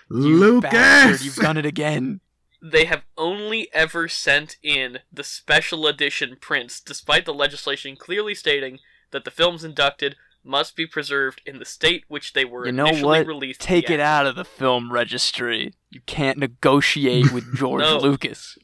You 0.10 0.62
bastard, 0.62 1.10
Lucas! 1.12 1.25
you've 1.25 1.36
done 1.36 1.58
it 1.58 1.65
again. 1.65 2.21
they 2.62 2.86
have 2.86 3.03
only 3.17 3.67
ever 3.73 4.08
sent 4.08 4.56
in 4.63 4.99
the 5.12 5.23
special 5.23 5.86
edition 5.86 6.38
prints, 6.39 6.80
despite 6.80 7.25
the 7.25 7.34
legislation 7.34 7.97
clearly 7.97 8.34
stating 8.34 8.80
that 9.12 9.25
the 9.25 9.32
films 9.32 9.65
inducted 9.65 10.15
must 10.45 10.77
be 10.77 10.86
preserved 10.88 11.41
in 11.45 11.60
the 11.60 11.65
state 11.65 12.06
which 12.08 12.32
they 12.32 12.45
were 12.45 12.65
You 12.65 12.71
know 12.71 12.86
initially 12.88 13.19
what? 13.19 13.27
released. 13.27 13.60
Take 13.60 13.89
it 13.89 13.99
out 13.99 14.25
of 14.25 14.36
the 14.38 14.45
film 14.45 14.93
registry. 14.93 15.73
You 15.89 15.99
can't 16.06 16.38
negotiate 16.38 17.34
with 17.34 17.53
George 17.58 17.82
No. 17.82 17.97
Lucas. 17.99 18.58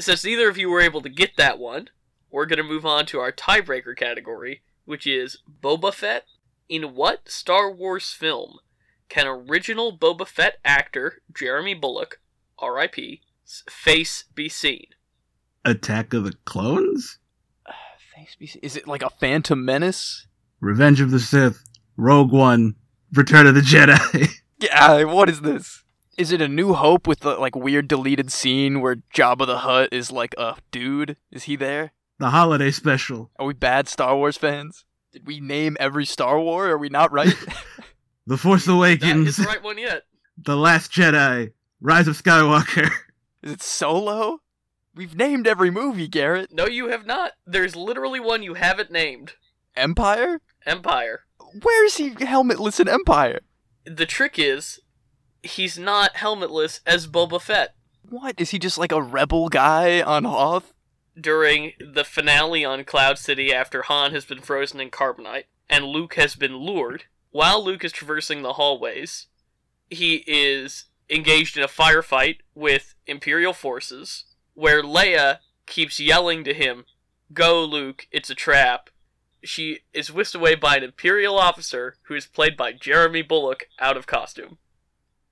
Since 0.00 0.24
neither 0.24 0.48
of 0.48 0.58
you 0.58 0.68
were 0.68 0.80
able 0.80 1.00
to 1.02 1.08
get 1.08 1.36
that 1.36 1.60
one, 1.60 1.90
we're 2.28 2.46
going 2.46 2.56
to 2.58 2.64
move 2.64 2.84
on 2.84 3.06
to 3.06 3.20
our 3.20 3.30
tiebreaker 3.30 3.96
category, 3.96 4.62
which 4.88 5.06
is 5.06 5.38
Boba 5.62 5.92
Fett. 5.92 6.24
In 6.68 6.94
what 6.94 7.28
Star 7.28 7.70
Wars 7.70 8.10
film 8.12 8.58
can 9.10 9.26
original 9.26 9.96
Boba 9.96 10.26
Fett 10.26 10.56
actor 10.64 11.20
Jeremy 11.32 11.74
Bulloch, 11.74 12.20
R.I.P., 12.58 13.20
face 13.70 14.24
be 14.34 14.48
seen? 14.48 14.86
Attack 15.64 16.14
of 16.14 16.24
the 16.24 16.32
Clones? 16.46 17.18
Thanks 18.14 18.34
be- 18.36 18.46
seen. 18.46 18.60
Is 18.62 18.76
it 18.76 18.88
like 18.88 19.02
a 19.02 19.10
Phantom 19.10 19.62
Menace? 19.62 20.26
Revenge 20.60 21.00
of 21.02 21.10
the 21.10 21.20
Sith. 21.20 21.62
Rogue 21.98 22.32
One. 22.32 22.74
Return 23.12 23.46
of 23.46 23.54
the 23.54 23.60
Jedi. 23.60 24.28
Yeah, 24.60 25.04
what 25.04 25.28
is 25.28 25.42
this? 25.42 25.84
Is 26.16 26.32
it 26.32 26.42
a 26.42 26.48
New 26.48 26.72
Hope 26.74 27.06
with 27.06 27.20
the 27.20 27.36
like 27.36 27.54
weird 27.54 27.86
deleted 27.86 28.32
scene 28.32 28.80
where 28.80 28.96
Jabba 29.14 29.46
the 29.46 29.58
Hutt 29.58 29.92
is 29.92 30.10
like 30.10 30.34
a 30.36 30.56
dude? 30.72 31.16
Is 31.30 31.44
he 31.44 31.54
there? 31.54 31.92
The 32.18 32.30
holiday 32.30 32.70
special. 32.70 33.30
Are 33.38 33.46
we 33.46 33.54
bad 33.54 33.88
Star 33.88 34.16
Wars 34.16 34.36
fans? 34.36 34.84
Did 35.12 35.26
we 35.26 35.40
name 35.40 35.76
every 35.80 36.04
Star 36.04 36.38
War? 36.40 36.68
Are 36.68 36.78
we 36.78 36.88
not 36.88 37.12
right? 37.12 37.34
The 38.26 38.36
Force 38.36 38.68
Awakens. 38.68 39.26
is 39.26 39.36
the 39.38 39.44
right 39.44 39.62
one 39.62 39.78
yet. 39.78 40.02
The 40.36 40.54
Last 40.54 40.92
Jedi. 40.92 41.52
Rise 41.80 42.06
of 42.08 42.22
Skywalker. 42.22 42.90
is 43.42 43.52
it 43.52 43.62
Solo? 43.62 44.42
We've 44.94 45.16
named 45.16 45.46
every 45.46 45.70
movie, 45.70 46.08
Garrett. 46.08 46.52
No, 46.52 46.66
you 46.66 46.88
have 46.88 47.06
not. 47.06 47.32
There's 47.46 47.74
literally 47.74 48.20
one 48.20 48.42
you 48.42 48.52
haven't 48.52 48.90
named. 48.90 49.32
Empire? 49.74 50.42
Empire. 50.66 51.20
Where's 51.62 51.96
he 51.96 52.10
helmetless 52.10 52.78
in 52.78 52.86
Empire? 52.86 53.40
The 53.86 54.04
trick 54.04 54.38
is, 54.38 54.78
he's 55.42 55.78
not 55.78 56.16
helmetless 56.16 56.80
as 56.84 57.06
Boba 57.06 57.40
Fett. 57.40 57.74
What? 58.10 58.38
Is 58.38 58.50
he 58.50 58.58
just 58.58 58.76
like 58.76 58.92
a 58.92 59.00
rebel 59.00 59.48
guy 59.48 60.02
on 60.02 60.24
Hoth? 60.24 60.74
During 61.18 61.72
the 61.80 62.04
finale 62.04 62.64
on 62.64 62.84
Cloud 62.84 63.18
City 63.18 63.52
after 63.52 63.82
Han 63.82 64.12
has 64.12 64.24
been 64.24 64.40
frozen 64.40 64.80
in 64.80 64.90
carbonite 64.90 65.44
and 65.68 65.84
Luke 65.86 66.14
has 66.14 66.34
been 66.34 66.56
lured, 66.56 67.04
while 67.30 67.62
Luke 67.62 67.84
is 67.84 67.92
traversing 67.92 68.42
the 68.42 68.54
hallways, 68.54 69.26
he 69.90 70.24
is 70.26 70.84
engaged 71.10 71.56
in 71.56 71.62
a 71.62 71.68
firefight 71.68 72.38
with 72.54 72.94
Imperial 73.06 73.52
forces 73.52 74.24
where 74.54 74.82
Leia 74.82 75.38
keeps 75.66 76.00
yelling 76.00 76.44
to 76.44 76.54
him, 76.54 76.84
Go, 77.32 77.64
Luke, 77.64 78.06
it's 78.10 78.30
a 78.30 78.34
trap. 78.34 78.90
She 79.44 79.80
is 79.92 80.12
whisked 80.12 80.34
away 80.34 80.54
by 80.54 80.76
an 80.76 80.84
Imperial 80.84 81.38
officer 81.38 81.96
who 82.02 82.14
is 82.14 82.26
played 82.26 82.56
by 82.56 82.72
Jeremy 82.72 83.22
Bulloch 83.22 83.68
out 83.78 83.96
of 83.96 84.06
costume. 84.06 84.58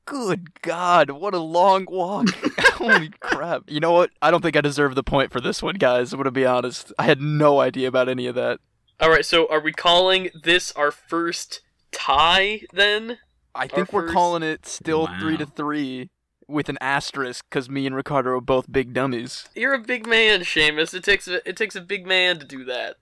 Good 0.06 0.62
God, 0.62 1.10
what 1.10 1.34
a 1.34 1.38
long 1.38 1.86
walk. 1.90 2.28
Holy 2.74 3.10
crap. 3.20 3.62
You 3.66 3.80
know 3.80 3.92
what? 3.92 4.10
I 4.22 4.30
don't 4.30 4.40
think 4.40 4.56
I 4.56 4.60
deserve 4.60 4.94
the 4.94 5.02
point 5.02 5.32
for 5.32 5.40
this 5.40 5.62
one, 5.62 5.74
guys. 5.74 6.12
I'm 6.12 6.18
going 6.18 6.24
to 6.24 6.30
be 6.30 6.46
honest. 6.46 6.92
I 6.98 7.02
had 7.04 7.20
no 7.20 7.60
idea 7.60 7.88
about 7.88 8.08
any 8.08 8.26
of 8.26 8.34
that. 8.36 8.60
Alright, 9.02 9.26
so 9.26 9.46
are 9.50 9.60
we 9.60 9.72
calling 9.72 10.30
this 10.42 10.72
our 10.72 10.90
first 10.90 11.60
tie 11.92 12.62
then? 12.72 13.18
I 13.54 13.66
think 13.66 13.92
we're 13.92 14.02
first- 14.02 14.14
calling 14.14 14.42
it 14.42 14.64
still 14.66 15.04
Wow. 15.06 15.18
3 15.20 15.36
to 15.38 15.46
3 15.46 16.08
with 16.48 16.68
an 16.68 16.78
asterisk 16.80 17.44
because 17.50 17.68
me 17.68 17.86
and 17.86 17.96
Ricardo 17.96 18.30
are 18.30 18.40
both 18.40 18.70
big 18.70 18.92
dummies. 18.94 19.48
You're 19.56 19.74
a 19.74 19.80
big 19.80 20.06
man, 20.06 20.42
Seamus. 20.42 20.94
It 20.94 21.02
takes 21.02 21.26
a, 21.26 21.46
it 21.48 21.56
takes 21.56 21.74
a 21.74 21.80
big 21.80 22.06
man 22.06 22.38
to 22.38 22.44
do 22.46 22.64
that. 22.64 22.96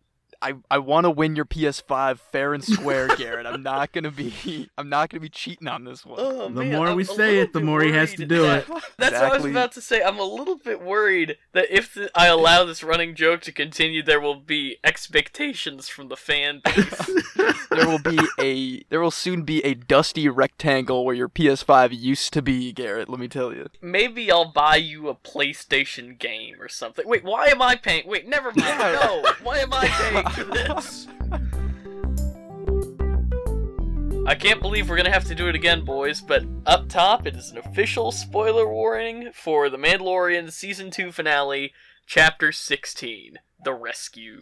I, 0.45 0.55
I 0.71 0.79
want 0.79 1.05
to 1.05 1.11
win 1.11 1.37
your 1.37 1.47
PS5 1.47 2.19
fair 2.19 2.53
and 2.53 2.63
square, 2.63 3.09
Garrett. 3.17 3.47
I'm 3.47 3.63
not 3.63 3.93
gonna 3.93 4.11
be 4.11 4.69
I'm 4.79 4.89
not 4.91 5.09
gonna 5.09 5.21
be 5.21 5.29
cheating 5.31 5.69
on 5.69 5.85
this 5.85 6.05
one. 6.05 6.19
Oh, 6.21 6.49
The 6.51 6.61
man, 6.65 6.73
more 6.73 6.89
I'm 6.89 6.97
we 6.97 7.05
say 7.05 7.39
it, 7.39 7.53
the 7.55 7.61
bit 7.61 7.67
more 7.67 7.83
he 7.83 7.93
has 7.93 8.13
to 8.15 8.27
do 8.27 8.43
that- 8.43 8.69
it. 8.69 8.83
That's 8.99 9.15
what 9.15 9.23
I 9.33 9.35
was 9.37 9.47
about 9.47 9.73
to 9.73 9.81
say. 9.81 10.03
I'm 10.03 10.19
a 10.19 10.23
little 10.25 10.57
bit 10.57 10.83
worried 10.83 11.39
that 11.53 11.67
if 11.71 11.95
the, 11.95 12.11
I 12.15 12.27
allow 12.27 12.65
this 12.65 12.83
running 12.85 13.15
joke 13.15 13.41
to 13.43 13.53
continue, 13.53 14.03
there 14.03 14.21
will 14.21 14.39
be 14.39 14.77
expectations 14.85 15.89
from 15.89 16.09
the 16.09 16.17
fan 16.17 16.61
base. 16.65 17.11
There 17.71 17.89
will 17.89 17.99
be 17.99 18.19
a 18.39 18.85
there 18.89 19.01
will 19.01 19.11
soon 19.11 19.43
be 19.43 19.65
a 19.65 19.75
dusty 19.75 20.29
rectangle 20.29 21.05
where 21.05 21.15
your 21.15 21.29
PS5 21.29 21.99
used 21.99 22.33
to 22.35 22.41
be, 22.43 22.73
Garrett. 22.73 23.09
Let 23.09 23.19
me 23.19 23.27
tell 23.27 23.53
you. 23.53 23.69
Maybe 23.83 24.31
I'll 24.31 24.53
buy 24.53 24.77
you 24.77 25.09
a 25.09 25.15
PlayStation 25.17 26.17
game 26.17 26.61
or 26.61 26.69
something. 26.69 27.07
Wait, 27.09 27.25
why 27.25 27.47
am 27.47 27.61
I 27.61 27.75
paying? 27.75 28.07
Wait, 28.07 28.29
never 28.29 28.53
mind. 28.55 28.79
No, 28.79 29.25
why 29.43 29.59
am 29.59 29.73
I 29.73 29.89
paying 29.89 30.25
for 30.35 30.45
this. 30.45 31.07
I 34.27 34.35
can't 34.35 34.61
believe 34.61 34.89
we're 34.89 34.97
gonna 34.97 35.11
have 35.11 35.27
to 35.27 35.35
do 35.35 35.49
it 35.49 35.55
again, 35.55 35.85
boys, 35.85 36.21
but 36.21 36.45
up 36.67 36.89
top 36.89 37.27
it 37.27 37.37
is 37.37 37.51
an 37.51 37.59
official 37.59 38.11
spoiler 38.11 38.67
warning 38.67 39.31
for 39.35 39.69
The 39.69 39.77
Mandalorian 39.77 40.51
Season 40.51 40.91
2 40.91 41.13
finale, 41.13 41.73
Chapter 42.07 42.51
16 42.51 43.39
The 43.63 43.75
Rescue. 43.75 44.41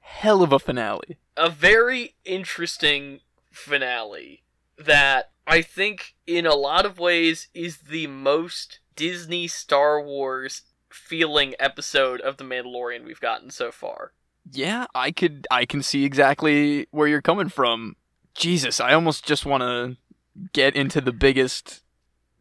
Hell 0.00 0.42
of 0.42 0.52
a 0.52 0.58
finale. 0.58 1.16
A 1.36 1.48
very 1.48 2.14
interesting 2.24 3.20
finale 3.50 4.42
that 4.78 5.30
I 5.46 5.62
think, 5.62 6.14
in 6.26 6.46
a 6.46 6.54
lot 6.54 6.86
of 6.86 6.98
ways, 6.98 7.48
is 7.54 7.78
the 7.78 8.06
most 8.06 8.80
Disney 8.94 9.48
Star 9.48 10.00
Wars 10.00 10.62
feeling 10.90 11.54
episode 11.58 12.20
of 12.20 12.36
The 12.36 12.44
Mandalorian 12.44 13.04
we've 13.04 13.20
gotten 13.20 13.50
so 13.50 13.72
far. 13.72 14.12
Yeah, 14.50 14.86
I 14.94 15.10
could 15.10 15.46
I 15.50 15.64
can 15.64 15.82
see 15.82 16.04
exactly 16.04 16.86
where 16.90 17.08
you're 17.08 17.22
coming 17.22 17.48
from. 17.48 17.96
Jesus, 18.34 18.80
I 18.80 18.92
almost 18.92 19.24
just 19.24 19.46
want 19.46 19.62
to 19.62 19.96
get 20.52 20.74
into 20.74 21.00
the 21.00 21.12
biggest 21.12 21.82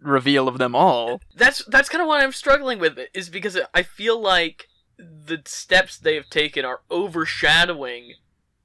reveal 0.02 0.48
of 0.48 0.58
them 0.58 0.76
all. 0.76 1.22
That's 1.36 1.64
that's 1.66 1.90
kind 1.90 2.02
of 2.02 2.08
what 2.08 2.22
I'm 2.22 2.32
struggling 2.32 2.80
with 2.80 3.00
is 3.14 3.30
because 3.30 3.58
I 3.74 3.84
feel 3.84 4.20
like 4.20 4.68
the 4.98 5.42
steps 5.46 5.98
they 5.98 6.16
have 6.16 6.30
taken 6.30 6.66
are 6.66 6.82
overshadowing 6.92 8.14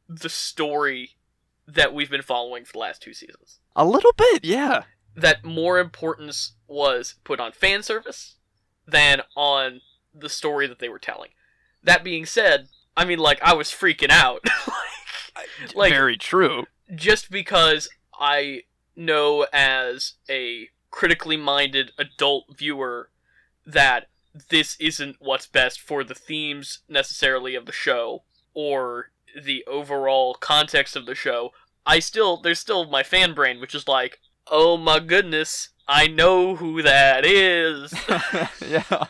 the 0.08 0.28
story 0.28 1.16
that 1.66 1.94
we've 1.94 2.10
been 2.10 2.22
following 2.22 2.64
for 2.64 2.72
the 2.72 2.78
last 2.78 3.02
two 3.02 3.12
seasons. 3.12 3.60
A 3.76 3.84
little 3.84 4.12
bit, 4.16 4.44
yeah. 4.44 4.84
That 5.14 5.44
more 5.44 5.78
importance 5.78 6.52
was 6.66 7.16
put 7.24 7.40
on 7.40 7.52
fan 7.52 7.82
service 7.82 8.36
than 8.86 9.22
on 9.36 9.80
the 10.14 10.28
story 10.28 10.66
that 10.66 10.78
they 10.78 10.88
were 10.88 10.98
telling. 10.98 11.30
That 11.82 12.04
being 12.04 12.26
said, 12.26 12.68
I 12.98 13.04
mean, 13.04 13.20
like, 13.20 13.40
I 13.42 13.54
was 13.54 13.68
freaking 13.68 14.10
out. 14.10 14.44
like, 15.36 15.74
like, 15.76 15.92
Very 15.92 16.16
true. 16.16 16.66
just 16.92 17.30
because 17.30 17.88
I 18.18 18.62
know 18.96 19.46
as 19.52 20.14
a 20.28 20.70
critically 20.90 21.36
minded 21.36 21.92
adult 21.96 22.56
viewer 22.56 23.10
that 23.64 24.08
this 24.50 24.76
isn't 24.80 25.14
what's 25.20 25.46
best 25.46 25.80
for 25.80 26.02
the 26.02 26.14
themes 26.14 26.80
necessarily 26.88 27.54
of 27.54 27.66
the 27.66 27.72
show 27.72 28.24
or 28.52 29.12
the 29.40 29.64
overall 29.68 30.34
context 30.34 30.96
of 30.96 31.06
the 31.06 31.14
show. 31.14 31.50
I 31.86 32.00
still 32.00 32.36
there's 32.38 32.58
still 32.58 32.90
my 32.90 33.04
fan 33.04 33.32
brain 33.32 33.60
which 33.60 33.76
is 33.76 33.86
like, 33.86 34.18
"Oh 34.48 34.76
my 34.76 34.98
goodness, 34.98 35.68
I 35.86 36.08
know 36.08 36.56
who 36.56 36.82
that 36.82 37.24
is." 37.24 37.94
yeah. 38.68 39.06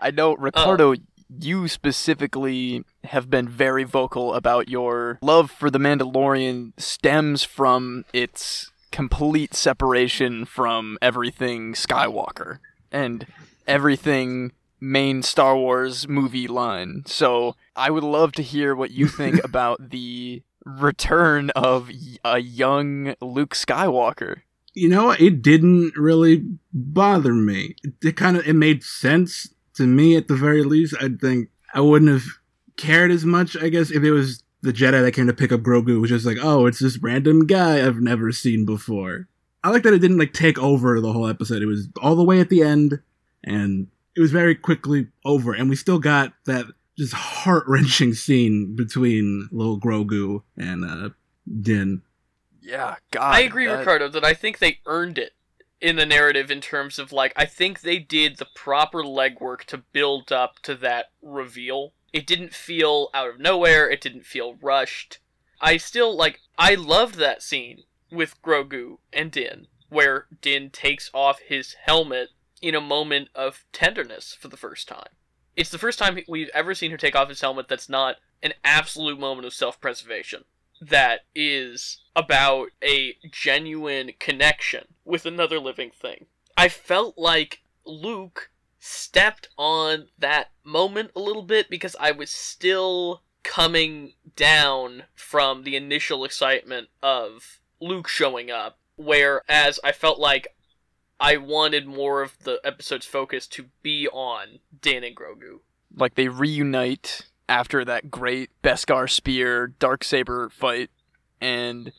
I 0.00 0.10
know, 0.10 0.32
uh, 0.32 0.36
Ricardo, 0.36 0.94
you 1.28 1.68
specifically 1.68 2.84
have 3.04 3.30
been 3.30 3.48
very 3.48 3.84
vocal 3.84 4.34
about 4.34 4.68
your 4.68 5.18
love 5.22 5.50
for 5.50 5.70
The 5.70 5.78
Mandalorian 5.78 6.72
stems 6.78 7.42
from 7.42 8.04
its 8.12 8.70
complete 8.92 9.54
separation 9.54 10.44
from 10.44 10.98
everything 11.02 11.74
Skywalker 11.74 12.58
and 12.90 13.26
everything 13.66 14.52
main 14.80 15.22
Star 15.22 15.56
Wars 15.56 16.08
movie 16.08 16.48
line. 16.48 17.02
So 17.06 17.56
I 17.74 17.90
would 17.90 18.04
love 18.04 18.32
to 18.32 18.42
hear 18.42 18.74
what 18.74 18.90
you 18.90 19.08
think 19.20 19.42
about 19.44 19.90
the 19.90 20.42
return 20.64 21.50
of 21.50 21.90
a 22.24 22.38
young 22.38 23.14
Luke 23.20 23.54
Skywalker. 23.54 24.42
You 24.74 24.90
know, 24.90 25.10
it 25.12 25.40
didn't 25.40 25.96
really 25.96 26.44
bother 26.72 27.32
me. 27.32 27.76
It, 27.82 27.94
it 28.02 28.16
kind 28.16 28.36
of 28.36 28.46
it 28.46 28.52
made 28.52 28.82
sense 28.82 29.54
to 29.76 29.86
me 29.86 30.16
at 30.16 30.28
the 30.28 30.36
very 30.36 30.62
least. 30.62 30.94
I 31.00 31.08
think 31.08 31.48
I 31.74 31.80
wouldn't 31.80 32.10
have 32.10 32.24
cared 32.76 33.10
as 33.10 33.24
much, 33.24 33.56
I 33.56 33.68
guess, 33.68 33.90
if 33.90 34.02
it 34.02 34.10
was 34.12 34.42
the 34.62 34.72
Jedi 34.72 35.02
that 35.02 35.12
came 35.12 35.26
to 35.26 35.32
pick 35.32 35.52
up 35.52 35.60
Grogu 35.60 36.00
was 36.00 36.10
just 36.10 36.26
like, 36.26 36.38
oh, 36.42 36.66
it's 36.66 36.78
this 36.80 36.98
random 36.98 37.46
guy 37.46 37.84
I've 37.86 38.00
never 38.00 38.32
seen 38.32 38.64
before. 38.66 39.28
I 39.62 39.70
like 39.70 39.82
that 39.84 39.92
it 39.94 39.98
didn't 40.00 40.18
like 40.18 40.32
take 40.32 40.58
over 40.58 41.00
the 41.00 41.12
whole 41.12 41.26
episode. 41.28 41.62
It 41.62 41.66
was 41.66 41.88
all 42.02 42.14
the 42.16 42.24
way 42.24 42.40
at 42.40 42.48
the 42.50 42.62
end, 42.62 43.00
and 43.44 43.88
it 44.16 44.20
was 44.20 44.30
very 44.32 44.54
quickly 44.54 45.08
over, 45.24 45.52
and 45.52 45.68
we 45.68 45.76
still 45.76 45.98
got 45.98 46.32
that 46.46 46.66
just 46.96 47.12
heart 47.12 47.64
wrenching 47.66 48.14
scene 48.14 48.74
between 48.76 49.48
little 49.52 49.78
Grogu 49.78 50.42
and 50.56 50.84
uh, 50.84 51.10
Din. 51.60 52.02
Yeah, 52.60 52.96
God. 53.10 53.34
I 53.34 53.40
agree, 53.40 53.66
that- 53.66 53.78
Ricardo, 53.80 54.08
that 54.08 54.24
I 54.24 54.34
think 54.34 54.58
they 54.58 54.78
earned 54.86 55.18
it 55.18 55.32
in 55.80 55.96
the 55.96 56.06
narrative 56.06 56.50
in 56.50 56.60
terms 56.60 56.98
of 56.98 57.12
like 57.12 57.32
I 57.36 57.44
think 57.44 57.80
they 57.80 57.98
did 57.98 58.36
the 58.36 58.46
proper 58.54 59.02
legwork 59.02 59.64
to 59.64 59.78
build 59.92 60.32
up 60.32 60.60
to 60.62 60.74
that 60.76 61.06
reveal. 61.22 61.92
It 62.12 62.26
didn't 62.26 62.54
feel 62.54 63.10
out 63.12 63.28
of 63.28 63.40
nowhere, 63.40 63.90
it 63.90 64.00
didn't 64.00 64.26
feel 64.26 64.54
rushed. 64.54 65.18
I 65.60 65.76
still 65.76 66.16
like 66.16 66.40
I 66.58 66.74
loved 66.74 67.16
that 67.16 67.42
scene 67.42 67.84
with 68.10 68.40
Grogu 68.42 68.98
and 69.12 69.30
Din 69.30 69.66
where 69.88 70.26
Din 70.40 70.70
takes 70.70 71.10
off 71.14 71.38
his 71.40 71.76
helmet 71.84 72.30
in 72.60 72.74
a 72.74 72.80
moment 72.80 73.28
of 73.34 73.64
tenderness 73.72 74.36
for 74.38 74.48
the 74.48 74.56
first 74.56 74.88
time. 74.88 75.10
It's 75.54 75.70
the 75.70 75.78
first 75.78 75.98
time 75.98 76.18
we've 76.28 76.50
ever 76.52 76.74
seen 76.74 76.90
her 76.90 76.96
take 76.96 77.14
off 77.14 77.28
his 77.28 77.40
helmet 77.40 77.68
that's 77.68 77.88
not 77.88 78.16
an 78.42 78.52
absolute 78.64 79.18
moment 79.18 79.46
of 79.46 79.54
self-preservation 79.54 80.44
that 80.80 81.20
is 81.34 81.98
about 82.14 82.68
a 82.82 83.16
genuine 83.30 84.12
connection 84.18 84.84
with 85.04 85.26
another 85.26 85.58
living 85.58 85.90
thing. 85.90 86.26
I 86.56 86.68
felt 86.68 87.16
like 87.18 87.62
Luke 87.84 88.50
stepped 88.78 89.48
on 89.56 90.08
that 90.18 90.50
moment 90.64 91.10
a 91.14 91.20
little 91.20 91.42
bit 91.42 91.68
because 91.68 91.96
I 91.98 92.12
was 92.12 92.30
still 92.30 93.22
coming 93.42 94.14
down 94.34 95.04
from 95.14 95.62
the 95.62 95.76
initial 95.76 96.24
excitement 96.24 96.88
of 97.02 97.60
Luke 97.80 98.08
showing 98.08 98.50
up, 98.50 98.78
whereas 98.96 99.78
I 99.84 99.92
felt 99.92 100.18
like 100.18 100.48
I 101.20 101.36
wanted 101.36 101.86
more 101.86 102.22
of 102.22 102.38
the 102.40 102.60
episode's 102.64 103.06
focus 103.06 103.46
to 103.48 103.66
be 103.82 104.08
on 104.08 104.58
Dan 104.80 105.04
and 105.04 105.16
Grogu. 105.16 105.60
like 105.94 106.14
they 106.14 106.28
reunite 106.28 107.26
after 107.48 107.84
that 107.84 108.10
great 108.10 108.50
Beskar 108.62 109.08
spear 109.10 109.68
dark 109.68 110.04
saber 110.04 110.48
fight. 110.48 110.90
And 111.40 111.92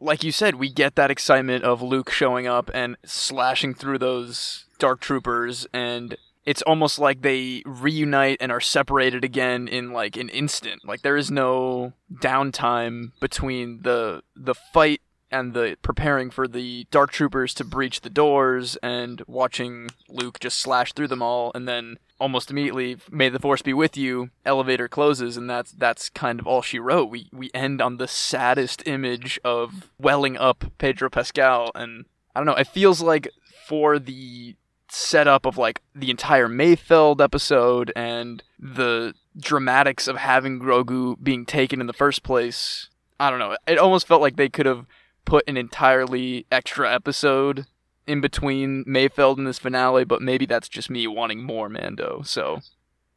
like 0.00 0.24
you 0.24 0.32
said 0.32 0.56
we 0.56 0.70
get 0.70 0.96
that 0.96 1.10
excitement 1.10 1.64
of 1.64 1.82
Luke 1.82 2.10
showing 2.10 2.46
up 2.46 2.70
and 2.74 2.96
slashing 3.04 3.74
through 3.74 3.98
those 3.98 4.66
dark 4.78 5.00
troopers. 5.00 5.66
And 5.72 6.16
it's 6.44 6.62
almost 6.62 6.98
like 6.98 7.22
they 7.22 7.62
reunite 7.64 8.38
and 8.40 8.50
are 8.50 8.60
separated 8.60 9.24
again 9.24 9.68
in 9.68 9.92
like 9.92 10.16
an 10.16 10.28
instant. 10.28 10.84
Like 10.84 11.02
there 11.02 11.16
is 11.16 11.30
no 11.30 11.92
downtime 12.12 13.12
between 13.20 13.82
the 13.82 14.22
the 14.34 14.54
fight 14.54 15.00
and 15.32 15.54
the 15.54 15.76
preparing 15.82 16.30
for 16.30 16.46
the 16.46 16.86
dark 16.90 17.10
troopers 17.10 17.54
to 17.54 17.64
breach 17.64 18.02
the 18.02 18.10
doors 18.10 18.76
and 18.82 19.22
watching 19.26 19.90
Luke 20.08 20.38
just 20.38 20.60
slash 20.60 20.92
through 20.92 21.08
them 21.08 21.22
all 21.22 21.50
and 21.54 21.66
then 21.66 21.98
almost 22.20 22.50
immediately 22.50 22.98
may 23.10 23.28
the 23.28 23.38
force 23.38 23.62
be 23.62 23.72
with 23.72 23.96
you. 23.96 24.30
Elevator 24.44 24.88
closes 24.88 25.36
and 25.36 25.48
that's 25.48 25.72
that's 25.72 26.08
kind 26.10 26.38
of 26.38 26.46
all 26.46 26.62
she 26.62 26.78
wrote. 26.78 27.10
We 27.10 27.28
we 27.32 27.50
end 27.54 27.80
on 27.80 27.96
the 27.96 28.06
saddest 28.06 28.86
image 28.86 29.40
of 29.42 29.90
welling 29.98 30.36
up 30.36 30.64
Pedro 30.78 31.10
Pascal 31.10 31.72
and 31.74 32.04
I 32.36 32.40
don't 32.40 32.46
know 32.46 32.54
it 32.54 32.68
feels 32.68 33.00
like 33.00 33.28
for 33.66 33.98
the 33.98 34.54
setup 34.88 35.46
of 35.46 35.56
like 35.56 35.80
the 35.94 36.10
entire 36.10 36.48
Mayfeld 36.48 37.22
episode 37.22 37.90
and 37.96 38.42
the 38.58 39.14
dramatics 39.36 40.06
of 40.06 40.16
having 40.16 40.60
Grogu 40.60 41.16
being 41.22 41.46
taken 41.46 41.80
in 41.80 41.86
the 41.86 41.94
first 41.94 42.22
place 42.22 42.90
I 43.22 43.30
don't 43.30 43.38
know. 43.38 43.56
It 43.68 43.78
almost 43.78 44.08
felt 44.08 44.20
like 44.20 44.34
they 44.34 44.48
could 44.48 44.66
have 44.66 44.84
put 45.24 45.48
an 45.48 45.56
entirely 45.56 46.46
extra 46.50 46.92
episode 46.92 47.66
in 48.06 48.20
between 48.20 48.84
Mayfeld 48.84 49.38
and 49.38 49.46
this 49.46 49.58
finale, 49.58 50.04
but 50.04 50.22
maybe 50.22 50.46
that's 50.46 50.68
just 50.68 50.90
me 50.90 51.06
wanting 51.06 51.42
more 51.42 51.68
Mando. 51.68 52.22
So 52.24 52.60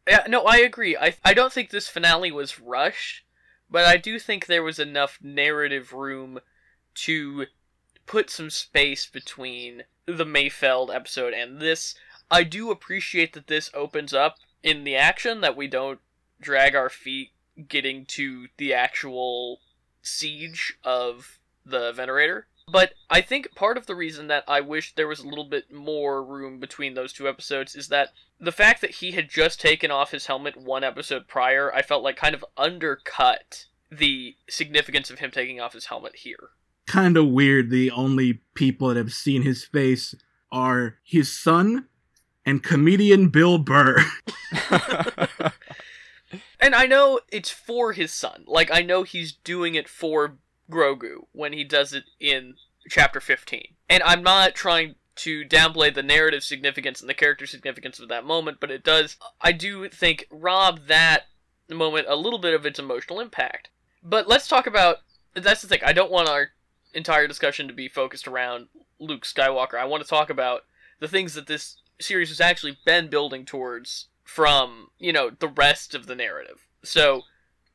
Yeah, 0.08 0.24
no, 0.28 0.44
I 0.44 0.58
agree. 0.58 0.96
I 0.98 1.16
I 1.24 1.34
don't 1.34 1.52
think 1.52 1.70
this 1.70 1.88
finale 1.88 2.32
was 2.32 2.60
rushed, 2.60 3.26
but 3.70 3.86
I 3.86 3.98
do 3.98 4.20
think 4.20 4.46
there 4.46 4.64
was 4.64 4.80
enough 4.80 5.18
narrative 5.22 5.94
room 5.94 6.40
to 6.96 7.46
put 8.06 8.30
some 8.30 8.50
space 8.50 9.06
between 9.08 9.84
the 10.06 10.26
Mayfeld 10.26 10.94
episode 10.94 11.34
and 11.34 11.60
this. 11.60 11.96
I 12.30 12.44
do 12.44 12.72
appreciate 12.72 13.34
that 13.34 13.48
this 13.48 13.70
opens 13.74 14.14
up 14.14 14.38
in 14.64 14.84
the 14.84 14.96
action 14.96 15.42
that 15.42 15.58
we 15.58 15.68
don't 15.68 16.00
drag 16.42 16.76
our 16.76 16.90
feet 16.90 17.32
getting 17.68 18.06
to 18.06 18.48
the 18.58 18.74
actual 18.74 19.60
siege 20.02 20.78
of 20.84 21.40
the 21.66 21.92
Venerator. 21.94 22.48
But 22.72 22.94
I 23.10 23.22
think 23.22 23.54
part 23.56 23.78
of 23.78 23.86
the 23.86 23.96
reason 23.96 24.28
that 24.28 24.44
I 24.48 24.62
wish 24.62 24.96
there 24.96 25.08
was 25.08 25.20
a 25.20 25.28
little 25.28 25.44
bit 25.46 25.72
more 25.72 26.24
room 26.24 26.60
between 26.60 26.96
those 26.96 27.14
two 27.14 27.28
episodes 27.28 27.76
is 27.76 27.90
that 27.90 28.10
the 28.40 28.52
fact 28.52 28.82
that 28.82 28.90
he 28.92 29.12
had 29.12 29.30
just 29.30 29.62
taken 29.62 29.92
off 29.92 30.12
his 30.12 30.26
helmet 30.26 30.58
one 30.58 30.84
episode 30.84 31.28
prior, 31.28 31.74
I 31.74 31.84
felt 31.84 32.04
like 32.04 32.16
kind 32.16 32.34
of 32.34 32.44
undercut 32.58 33.66
the 33.92 34.36
significance 34.50 35.12
of 35.12 35.20
him 35.20 35.30
taking 35.30 35.60
off 35.60 35.74
his 35.74 35.86
helmet 35.86 36.16
here. 36.18 36.50
Kind 36.88 37.18
of 37.18 37.28
weird. 37.28 37.70
The 37.70 37.92
only 37.92 38.42
people 38.56 38.88
that 38.88 38.98
have 38.98 39.14
seen 39.14 39.44
his 39.44 39.64
face 39.64 40.16
are 40.52 40.98
his 41.04 41.32
son 41.32 41.88
and 42.46 42.64
comedian 42.64 43.30
Bill 43.30 43.60
Burr. 43.60 44.04
And 46.60 46.74
I 46.74 46.88
know 46.88 47.20
it's 47.32 47.52
for 47.52 47.94
his 47.94 48.12
son. 48.12 48.44
Like 48.48 48.72
I 48.72 48.82
know 48.82 49.04
he's 49.04 49.34
doing 49.34 49.76
it 49.76 49.88
for 49.88 50.40
Grogu 50.70 51.28
when 51.32 51.54
he 51.54 51.64
does 51.64 51.94
it 51.94 52.06
in 52.20 52.56
chapter 52.90 53.20
15. 53.20 53.76
And 53.90 54.04
I'm 54.04 54.24
not 54.24 54.56
trying 54.56 54.96
to 55.18 55.46
downplay 55.46 55.94
the 55.94 56.04
narrative 56.04 56.44
significance 56.44 57.00
and 57.00 57.10
the 57.10 57.14
character 57.14 57.48
significance 57.48 58.00
of 58.00 58.10
that 58.10 58.26
moment, 58.26 58.58
but 58.60 58.72
it 58.72 58.84
does 58.84 59.18
I 59.42 59.52
do 59.52 59.88
think 59.90 60.26
rob 60.30 60.88
that 60.88 61.24
moment 61.70 62.08
a 62.10 62.16
little 62.16 62.40
bit 62.40 62.54
of 62.54 62.66
its 62.66 62.80
emotional 62.80 63.20
impact. 63.20 63.70
But 64.04 64.28
let's 64.28 64.48
talk 64.48 64.68
about 64.68 64.98
that's 65.34 65.62
the 65.62 65.68
thing. 65.68 65.80
I 65.86 65.94
don't 65.94 66.12
want 66.12 66.30
our 66.30 66.50
entire 66.94 67.28
discussion 67.28 67.68
to 67.68 67.74
be 67.74 67.88
focused 67.88 68.28
around 68.28 68.68
Luke 69.00 69.24
Skywalker. 69.24 69.76
I 69.76 69.86
want 69.86 70.04
to 70.04 70.10
talk 70.10 70.30
about 70.30 70.62
the 71.00 71.08
things 71.08 71.34
that 71.34 71.48
this 71.48 71.78
series 72.00 72.30
has 72.30 72.42
actually 72.42 72.78
been 72.86 73.10
building 73.10 73.46
towards 73.46 74.08
from, 74.24 74.90
you 74.98 75.14
know, 75.14 75.30
the 75.30 75.48
rest 75.48 75.94
of 75.94 76.08
the 76.08 76.16
narrative. 76.16 76.68
So, 76.84 77.24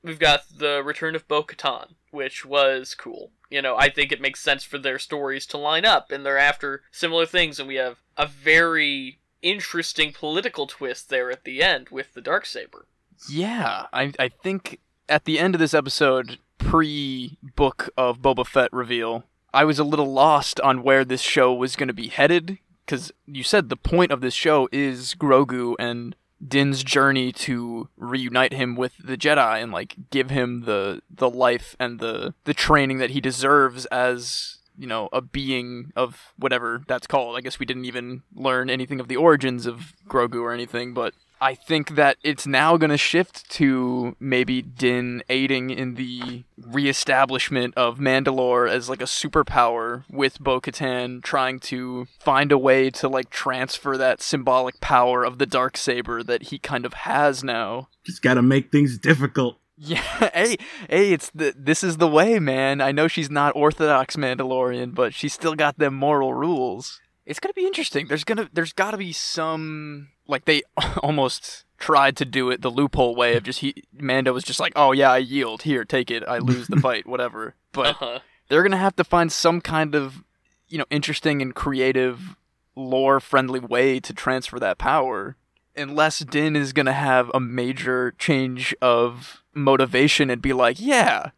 we've 0.03 0.19
got 0.19 0.43
the 0.57 0.83
return 0.85 1.15
of 1.15 1.29
Bo 1.29 1.43
Katan, 1.43 1.95
which 2.11 2.45
was 2.45 2.95
cool. 2.95 3.33
You 3.51 3.63
know, 3.63 3.77
I 3.77 3.91
think 3.91 4.13
it 4.13 4.21
makes 4.21 4.41
sense 4.41 4.65
for 4.65 4.79
their 4.79 4.99
stories 4.99 5.47
to 5.47 5.59
line 5.59 5.85
up, 5.85 6.13
and 6.13 6.25
they're 6.25 6.39
after 6.39 6.83
similar 6.93 7.27
things, 7.27 7.59
and 7.59 7.67
we 7.67 7.77
have 7.77 7.99
a 8.17 8.27
very 8.27 9.19
interesting 9.43 10.13
political 10.13 10.67
twist 10.67 11.09
there 11.09 11.31
at 11.31 11.45
the 11.45 11.63
end 11.63 11.89
with 11.91 12.15
the 12.15 12.21
dark 12.21 12.47
saber. 12.47 12.87
Yeah, 13.29 13.87
I 13.93 14.13
I 14.19 14.29
think 14.29 14.81
at 15.09 15.25
the 15.25 15.39
end 15.39 15.55
of 15.55 15.59
this 15.59 15.75
episode, 15.75 16.39
pre 16.59 17.39
book 17.57 17.91
of 17.97 18.21
Boba 18.21 18.47
Fett 18.47 18.73
reveal, 18.73 19.25
I 19.53 19.65
was 19.65 19.79
a 19.79 19.85
little 19.85 20.13
lost 20.13 20.61
on 20.61 20.83
where 20.83 21.05
this 21.05 21.23
show 21.23 21.53
was 21.53 21.77
going 21.77 21.89
to 21.89 21.95
be 21.95 22.09
headed 22.09 22.59
because 22.87 23.13
you 23.27 23.43
said 23.43 23.69
the 23.69 23.77
point 23.77 24.11
of 24.11 24.21
this 24.21 24.35
show 24.35 24.69
is 24.73 25.15
Grogu 25.15 25.75
and 25.79 26.17
Din's 26.47 26.83
journey 26.83 27.33
to 27.33 27.89
reunite 27.97 28.53
him 28.53 28.75
with 28.77 28.95
the 29.03 29.17
Jedi 29.17 29.63
and 29.63 29.73
like 29.73 29.97
give 30.11 30.31
him 30.31 30.63
the 30.63 31.03
the 31.11 31.31
life 31.31 31.77
and 31.79 32.01
the 32.01 32.35
the 32.45 32.55
training 32.55 32.99
that 32.99 33.11
he 33.11 33.21
deserves 33.21 33.87
as 33.87 34.59
you 34.79 34.87
know 34.87 35.09
a 35.13 35.21
being 35.21 35.93
of 35.95 36.33
whatever 36.39 36.83
that's 36.87 37.07
called. 37.07 37.37
I 37.37 37.41
guess 37.41 37.59
we 37.59 37.67
didn't 37.67 37.85
even 37.85 38.23
learn 38.35 38.71
anything 38.71 39.01
of 39.01 39.09
the 39.09 39.17
origins 39.17 39.67
of 39.67 39.95
Grogu 40.09 40.41
or 40.41 40.53
anything, 40.53 40.95
but 40.95 41.15
I 41.41 41.55
think 41.55 41.95
that 41.95 42.19
it's 42.23 42.47
now 42.47 42.77
going 42.77 42.91
to 42.91 42.99
shift 42.99 43.49
to 43.53 44.15
maybe 44.21 44.61
Din 44.61 45.23
aiding 45.29 45.71
in 45.71 45.95
the 45.95 46.45
reestablishment 46.59 47.75
of 47.77 47.99
Mandalore 47.99 48.69
as 48.69 48.91
like 48.91 49.01
a 49.01 49.07
superpower 49.07 50.05
with 50.11 50.39
Bo 50.39 50.61
Katan 50.61 51.23
trying 51.23 51.59
to 51.61 52.07
find 52.19 52.53
a 52.53 52.59
way 52.59 52.91
to 52.91 53.09
like 53.09 53.31
transfer 53.31 53.97
that 53.97 54.21
symbolic 54.21 54.81
power 54.81 55.25
of 55.25 55.39
the 55.39 55.47
dark 55.47 55.77
saber 55.77 56.23
that 56.23 56.45
he 56.45 56.59
kind 56.59 56.85
of 56.85 56.93
has 56.93 57.43
now. 57.43 57.89
Just 58.05 58.23
got 58.23 58.35
to 58.35 58.43
make 58.43 58.71
things 58.71 58.99
difficult. 58.99 59.57
Yeah, 59.83 60.03
hey, 60.35 60.59
hey, 60.91 61.13
it's 61.13 61.31
the 61.31 61.55
this 61.57 61.83
is 61.83 61.97
the 61.97 62.07
way, 62.07 62.39
man. 62.39 62.83
I 62.83 62.93
know 62.93 63.09
she's 63.09 63.31
not 63.31 63.57
orthodox 63.57 64.15
Mandalorian, 64.15 64.95
but 64.95 65.15
she's 65.15 65.33
still 65.33 65.55
got 65.55 65.79
them 65.79 65.95
moral 65.95 66.35
rules. 66.35 67.01
It's 67.25 67.41
gonna 67.41 67.55
be 67.55 67.67
interesting. 67.67 68.07
There's 68.07 68.25
gonna 68.25 68.51
there's 68.53 68.75
gotta 68.75 68.99
be 68.99 69.13
some 69.13 70.09
like 70.31 70.45
they 70.47 70.63
almost 71.03 71.65
tried 71.79 72.17
to 72.19 72.25
do 72.25 72.51
it 72.51 72.61
the 72.63 72.71
loophole 72.71 73.15
way 73.17 73.37
of 73.37 73.43
just 73.43 73.61
he 73.61 73.75
Mando 73.93 74.33
was 74.33 74.45
just 74.45 74.61
like, 74.61 74.73
"Oh 74.77 74.93
yeah, 74.93 75.11
I 75.13 75.19
yield. 75.19 75.63
Here, 75.63 75.85
take 75.85 76.11
it. 76.11 76.23
I 76.27 76.39
lose 76.39 76.69
the 76.69 76.77
fight, 76.81 77.07
whatever." 77.07 77.55
But 77.73 77.97
Uh-huh. 77.97 78.19
they're 78.49 78.63
going 78.63 78.73
to 78.73 78.79
have 78.79 78.97
to 78.97 79.05
find 79.05 79.31
some 79.33 79.61
kind 79.61 79.95
of, 79.95 80.23
you 80.69 80.79
know, 80.79 80.85
interesting 80.91 81.41
and 81.43 81.55
creative 81.55 82.37
lore-friendly 82.77 83.61
way 83.61 84.01
to 84.01 84.13
transfer 84.13 84.59
that 84.59 84.79
power. 84.79 85.37
Unless 85.77 86.21
Din 86.21 86.57
is 86.57 86.73
going 86.73 86.87
to 86.87 86.93
have 86.93 87.31
a 87.33 87.41
major 87.41 88.13
change 88.19 88.75
of 88.83 89.43
motivation 89.55 90.29
and 90.31 90.43
be 90.43 90.53
like, 90.53 90.77
"Yeah, 90.81 91.31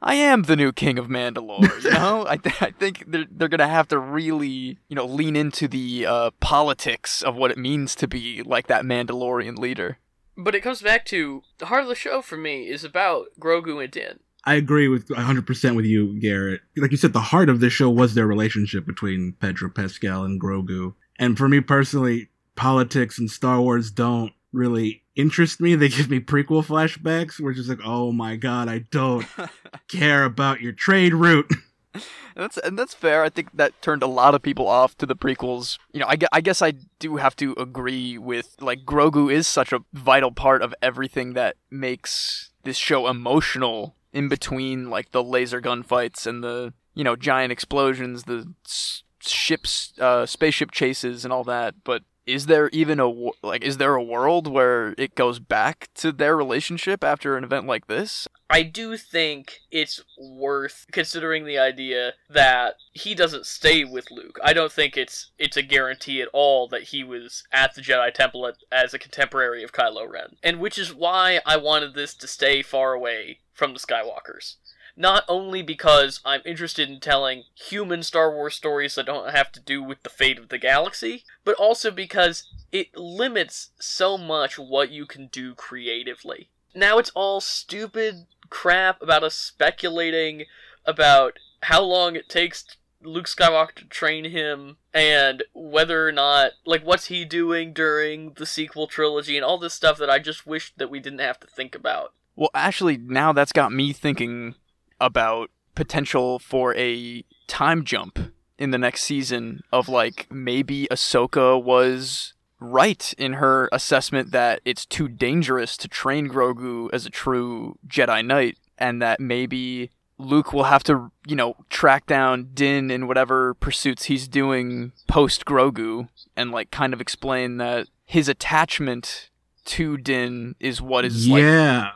I 0.00 0.14
am 0.14 0.42
the 0.42 0.56
new 0.56 0.72
king 0.72 0.98
of 0.98 1.08
Mandalore. 1.08 1.82
You 1.82 1.90
know, 1.90 2.24
I, 2.28 2.36
th- 2.36 2.62
I 2.62 2.70
think 2.70 3.04
they're 3.08 3.26
they're 3.30 3.48
gonna 3.48 3.68
have 3.68 3.88
to 3.88 3.98
really, 3.98 4.78
you 4.88 4.94
know, 4.94 5.06
lean 5.06 5.34
into 5.36 5.66
the 5.66 6.06
uh, 6.06 6.30
politics 6.40 7.22
of 7.22 7.34
what 7.34 7.50
it 7.50 7.58
means 7.58 7.94
to 7.96 8.06
be 8.06 8.42
like 8.42 8.68
that 8.68 8.84
Mandalorian 8.84 9.58
leader. 9.58 9.98
But 10.36 10.54
it 10.54 10.60
comes 10.60 10.80
back 10.82 11.04
to 11.06 11.42
the 11.58 11.66
heart 11.66 11.82
of 11.82 11.88
the 11.88 11.96
show 11.96 12.22
for 12.22 12.36
me 12.36 12.68
is 12.68 12.84
about 12.84 13.26
Grogu 13.40 13.82
and 13.82 13.90
Din. 13.90 14.20
I 14.44 14.54
agree 14.54 14.86
with 14.86 15.08
100% 15.08 15.76
with 15.76 15.84
you, 15.84 16.18
Garrett. 16.20 16.60
Like 16.76 16.92
you 16.92 16.96
said, 16.96 17.12
the 17.12 17.20
heart 17.20 17.48
of 17.48 17.58
this 17.58 17.72
show 17.72 17.90
was 17.90 18.14
their 18.14 18.26
relationship 18.26 18.86
between 18.86 19.34
Pedro 19.40 19.68
Pascal 19.68 20.22
and 20.24 20.40
Grogu. 20.40 20.94
And 21.18 21.36
for 21.36 21.48
me 21.48 21.60
personally, 21.60 22.28
politics 22.54 23.18
and 23.18 23.30
Star 23.30 23.60
Wars 23.60 23.90
don't 23.90 24.32
really 24.52 25.02
interest 25.16 25.60
me. 25.60 25.74
They 25.74 25.88
give 25.88 26.10
me 26.10 26.20
prequel 26.20 26.64
flashbacks 26.64 27.40
where 27.40 27.50
it's 27.50 27.58
just 27.58 27.68
like, 27.68 27.80
oh 27.84 28.12
my 28.12 28.36
god, 28.36 28.68
I 28.68 28.80
don't 28.90 29.26
care 29.88 30.24
about 30.24 30.60
your 30.60 30.72
trade 30.72 31.14
route. 31.14 31.50
And 31.94 32.02
that's 32.44 32.58
and 32.58 32.78
that's 32.78 32.94
fair. 32.94 33.24
I 33.24 33.28
think 33.28 33.48
that 33.54 33.80
turned 33.82 34.02
a 34.02 34.06
lot 34.06 34.34
of 34.34 34.42
people 34.42 34.68
off 34.68 34.96
to 34.98 35.06
the 35.06 35.16
prequels. 35.16 35.78
You 35.92 36.00
know, 36.00 36.06
I, 36.06 36.16
I 36.32 36.40
guess 36.40 36.62
I 36.62 36.74
do 37.00 37.16
have 37.16 37.34
to 37.36 37.54
agree 37.58 38.16
with 38.18 38.54
like 38.60 38.84
Grogu 38.84 39.32
is 39.32 39.48
such 39.48 39.72
a 39.72 39.80
vital 39.92 40.30
part 40.30 40.62
of 40.62 40.74
everything 40.80 41.32
that 41.32 41.56
makes 41.70 42.50
this 42.62 42.76
show 42.76 43.08
emotional. 43.08 43.96
In 44.10 44.28
between 44.28 44.88
like 44.88 45.10
the 45.10 45.22
laser 45.22 45.60
gun 45.60 45.82
fights 45.82 46.26
and 46.26 46.42
the 46.42 46.72
you 46.94 47.04
know 47.04 47.14
giant 47.14 47.52
explosions, 47.52 48.24
the 48.24 48.52
s- 48.64 49.02
ships, 49.20 49.92
uh, 50.00 50.24
spaceship 50.24 50.70
chases, 50.70 51.24
and 51.24 51.32
all 51.32 51.44
that. 51.44 51.74
But 51.84 52.02
is 52.28 52.46
there 52.46 52.68
even 52.68 53.00
a 53.00 53.08
like 53.42 53.64
is 53.64 53.78
there 53.78 53.94
a 53.94 54.02
world 54.02 54.46
where 54.46 54.94
it 54.98 55.14
goes 55.14 55.38
back 55.38 55.88
to 55.94 56.12
their 56.12 56.36
relationship 56.36 57.02
after 57.02 57.36
an 57.36 57.44
event 57.44 57.66
like 57.66 57.86
this? 57.86 58.28
I 58.50 58.62
do 58.62 58.96
think 58.96 59.60
it's 59.70 60.02
worth 60.18 60.86
considering 60.92 61.44
the 61.44 61.58
idea 61.58 62.14
that 62.28 62.74
he 62.92 63.14
doesn't 63.14 63.46
stay 63.46 63.84
with 63.84 64.10
Luke. 64.10 64.38
I 64.44 64.52
don't 64.52 64.72
think 64.72 64.96
it's 64.96 65.30
it's 65.38 65.56
a 65.56 65.62
guarantee 65.62 66.20
at 66.20 66.28
all 66.32 66.68
that 66.68 66.84
he 66.84 67.02
was 67.02 67.44
at 67.50 67.74
the 67.74 67.80
Jedi 67.82 68.12
Temple 68.12 68.46
at, 68.46 68.56
as 68.70 68.92
a 68.92 68.98
contemporary 68.98 69.64
of 69.64 69.72
Kylo 69.72 70.08
Ren. 70.08 70.36
And 70.42 70.60
which 70.60 70.78
is 70.78 70.94
why 70.94 71.40
I 71.46 71.56
wanted 71.56 71.94
this 71.94 72.14
to 72.14 72.26
stay 72.26 72.62
far 72.62 72.92
away 72.92 73.40
from 73.54 73.72
the 73.72 73.80
Skywalkers. 73.80 74.56
Not 75.00 75.24
only 75.28 75.62
because 75.62 76.20
I'm 76.24 76.40
interested 76.44 76.90
in 76.90 76.98
telling 76.98 77.44
human 77.54 78.02
Star 78.02 78.32
Wars 78.32 78.56
stories 78.56 78.96
that 78.96 79.06
don't 79.06 79.30
have 79.30 79.52
to 79.52 79.60
do 79.60 79.80
with 79.80 80.02
the 80.02 80.10
fate 80.10 80.38
of 80.38 80.48
the 80.48 80.58
galaxy, 80.58 81.22
but 81.44 81.54
also 81.54 81.92
because 81.92 82.50
it 82.72 82.96
limits 82.96 83.70
so 83.78 84.18
much 84.18 84.58
what 84.58 84.90
you 84.90 85.06
can 85.06 85.28
do 85.28 85.54
creatively. 85.54 86.50
Now 86.74 86.98
it's 86.98 87.12
all 87.14 87.40
stupid 87.40 88.26
crap 88.50 89.00
about 89.00 89.22
us 89.22 89.36
speculating 89.36 90.46
about 90.84 91.38
how 91.62 91.82
long 91.82 92.16
it 92.16 92.28
takes 92.28 92.64
Luke 93.00 93.26
Skywalker 93.26 93.76
to 93.76 93.84
train 93.84 94.24
him 94.24 94.78
and 94.92 95.44
whether 95.54 96.08
or 96.08 96.12
not 96.12 96.52
like 96.66 96.82
what's 96.84 97.06
he 97.06 97.24
doing 97.24 97.72
during 97.72 98.32
the 98.32 98.46
sequel 98.46 98.88
trilogy 98.88 99.36
and 99.36 99.44
all 99.44 99.58
this 99.58 99.74
stuff 99.74 99.96
that 99.98 100.10
I 100.10 100.18
just 100.18 100.44
wish 100.44 100.74
that 100.76 100.90
we 100.90 100.98
didn't 100.98 101.20
have 101.20 101.38
to 101.38 101.46
think 101.46 101.76
about. 101.76 102.14
Well, 102.34 102.50
actually, 102.52 102.96
now 102.96 103.32
that's 103.32 103.52
got 103.52 103.72
me 103.72 103.92
thinking 103.92 104.56
about 105.00 105.50
potential 105.74 106.38
for 106.38 106.74
a 106.76 107.24
time 107.46 107.84
jump 107.84 108.18
in 108.58 108.70
the 108.70 108.78
next 108.78 109.04
season 109.04 109.62
of 109.72 109.88
like 109.88 110.26
maybe 110.30 110.88
Ahsoka 110.90 111.62
was 111.62 112.34
right 112.60 113.14
in 113.16 113.34
her 113.34 113.68
assessment 113.72 114.32
that 114.32 114.60
it's 114.64 114.84
too 114.84 115.08
dangerous 115.08 115.76
to 115.76 115.88
train 115.88 116.28
Grogu 116.28 116.88
as 116.92 117.06
a 117.06 117.10
true 117.10 117.78
Jedi 117.86 118.24
Knight 118.24 118.58
and 118.76 119.00
that 119.00 119.20
maybe 119.20 119.90
Luke 120.18 120.52
will 120.52 120.64
have 120.64 120.82
to, 120.84 121.12
you 121.26 121.36
know, 121.36 121.54
track 121.70 122.06
down 122.06 122.50
Din 122.52 122.90
in 122.90 123.06
whatever 123.06 123.54
pursuits 123.54 124.04
he's 124.04 124.26
doing 124.26 124.92
post 125.06 125.44
Grogu 125.44 126.08
and 126.36 126.50
like 126.50 126.70
kind 126.72 126.92
of 126.92 127.00
explain 127.00 127.58
that 127.58 127.86
his 128.04 128.28
attachment 128.28 129.30
to 129.66 129.96
Din 129.96 130.56
is 130.58 130.82
what 130.82 131.04
is 131.04 131.28
like 131.28 131.42
yeah. 131.42 131.90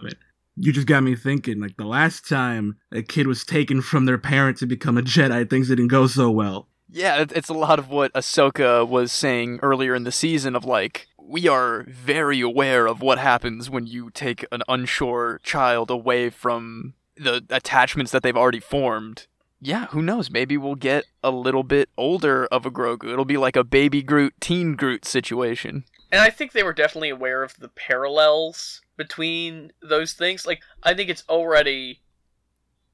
You 0.56 0.72
just 0.72 0.86
got 0.86 1.02
me 1.02 1.16
thinking, 1.16 1.60
like 1.60 1.76
the 1.76 1.86
last 1.86 2.28
time 2.28 2.76
a 2.92 3.02
kid 3.02 3.26
was 3.26 3.44
taken 3.44 3.80
from 3.80 4.04
their 4.04 4.18
parent 4.18 4.58
to 4.58 4.66
become 4.66 4.98
a 4.98 5.02
Jedi, 5.02 5.48
things 5.48 5.68
didn't 5.68 5.88
go 5.88 6.06
so 6.06 6.30
well. 6.30 6.68
Yeah, 6.90 7.24
it's 7.30 7.48
a 7.48 7.54
lot 7.54 7.78
of 7.78 7.88
what 7.88 8.12
Ahsoka 8.12 8.86
was 8.86 9.12
saying 9.12 9.60
earlier 9.62 9.94
in 9.94 10.04
the 10.04 10.12
season 10.12 10.54
of 10.54 10.66
like, 10.66 11.08
we 11.18 11.48
are 11.48 11.84
very 11.88 12.42
aware 12.42 12.86
of 12.86 13.00
what 13.00 13.18
happens 13.18 13.70
when 13.70 13.86
you 13.86 14.10
take 14.10 14.44
an 14.52 14.62
unsure 14.68 15.40
child 15.42 15.90
away 15.90 16.28
from 16.28 16.92
the 17.16 17.42
attachments 17.48 18.12
that 18.12 18.22
they've 18.22 18.36
already 18.36 18.60
formed. 18.60 19.26
Yeah, 19.58 19.86
who 19.86 20.02
knows? 20.02 20.30
Maybe 20.30 20.58
we'll 20.58 20.74
get 20.74 21.04
a 21.22 21.30
little 21.30 21.62
bit 21.62 21.88
older 21.96 22.46
of 22.46 22.66
a 22.66 22.70
Grogu. 22.70 23.10
It'll 23.10 23.24
be 23.24 23.36
like 23.36 23.56
a 23.56 23.64
baby 23.64 24.02
Groot, 24.02 24.34
teen 24.40 24.74
Groot 24.74 25.04
situation. 25.06 25.84
And 26.10 26.20
I 26.20 26.28
think 26.28 26.52
they 26.52 26.64
were 26.64 26.74
definitely 26.74 27.10
aware 27.10 27.42
of 27.42 27.56
the 27.58 27.68
parallels 27.68 28.82
between 29.02 29.72
those 29.82 30.12
things. 30.12 30.46
Like, 30.46 30.62
I 30.82 30.94
think 30.94 31.10
it's 31.10 31.24
already 31.28 32.00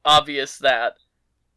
obvious 0.04 0.58
that, 0.58 0.96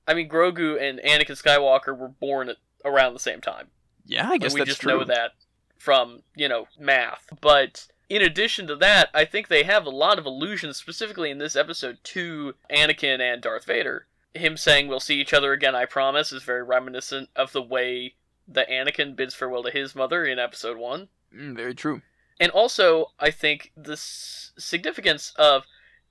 I 0.07 0.13
mean, 0.13 0.29
Grogu 0.29 0.81
and 0.81 0.99
Anakin 0.99 1.41
Skywalker 1.41 1.97
were 1.97 2.09
born 2.09 2.49
at 2.49 2.57
around 2.83 3.13
the 3.13 3.19
same 3.19 3.41
time. 3.41 3.67
Yeah, 4.05 4.27
I 4.27 4.31
Like, 4.31 4.41
guess 4.41 4.53
we 4.53 4.63
just 4.63 4.81
true. 4.81 4.99
know 4.99 5.03
that 5.05 5.31
from, 5.77 6.23
you 6.35 6.49
know, 6.49 6.67
math. 6.79 7.27
But 7.39 7.87
in 8.09 8.21
addition 8.21 8.67
to 8.67 8.75
that, 8.77 9.09
I 9.13 9.25
think 9.25 9.47
they 9.47 9.63
have 9.63 9.85
a 9.85 9.89
lot 9.89 10.19
of 10.19 10.25
allusions, 10.25 10.77
specifically 10.77 11.29
in 11.31 11.37
this 11.37 11.55
episode, 11.55 11.99
to 12.05 12.55
Anakin 12.69 13.19
and 13.19 13.41
Darth 13.41 13.65
Vader. 13.65 14.07
Him 14.33 14.57
saying 14.57 14.87
we'll 14.87 14.99
see 14.99 15.19
each 15.19 15.33
other 15.33 15.53
again, 15.53 15.75
I 15.75 15.85
promise, 15.85 16.31
is 16.31 16.43
very 16.43 16.63
reminiscent 16.63 17.29
of 17.35 17.51
the 17.51 17.61
way 17.61 18.15
that 18.47 18.69
Anakin 18.69 19.15
bids 19.15 19.33
farewell 19.35 19.63
to 19.63 19.71
his 19.71 19.95
mother 19.95 20.25
in 20.25 20.39
episode 20.39 20.77
1. 20.77 21.07
Mm, 21.35 21.55
very 21.55 21.75
true. 21.75 22.01
And 22.41 22.51
also, 22.51 23.11
I 23.19 23.29
think 23.29 23.71
the 23.77 23.93
s- 23.93 24.51
significance 24.57 25.31
of 25.37 25.67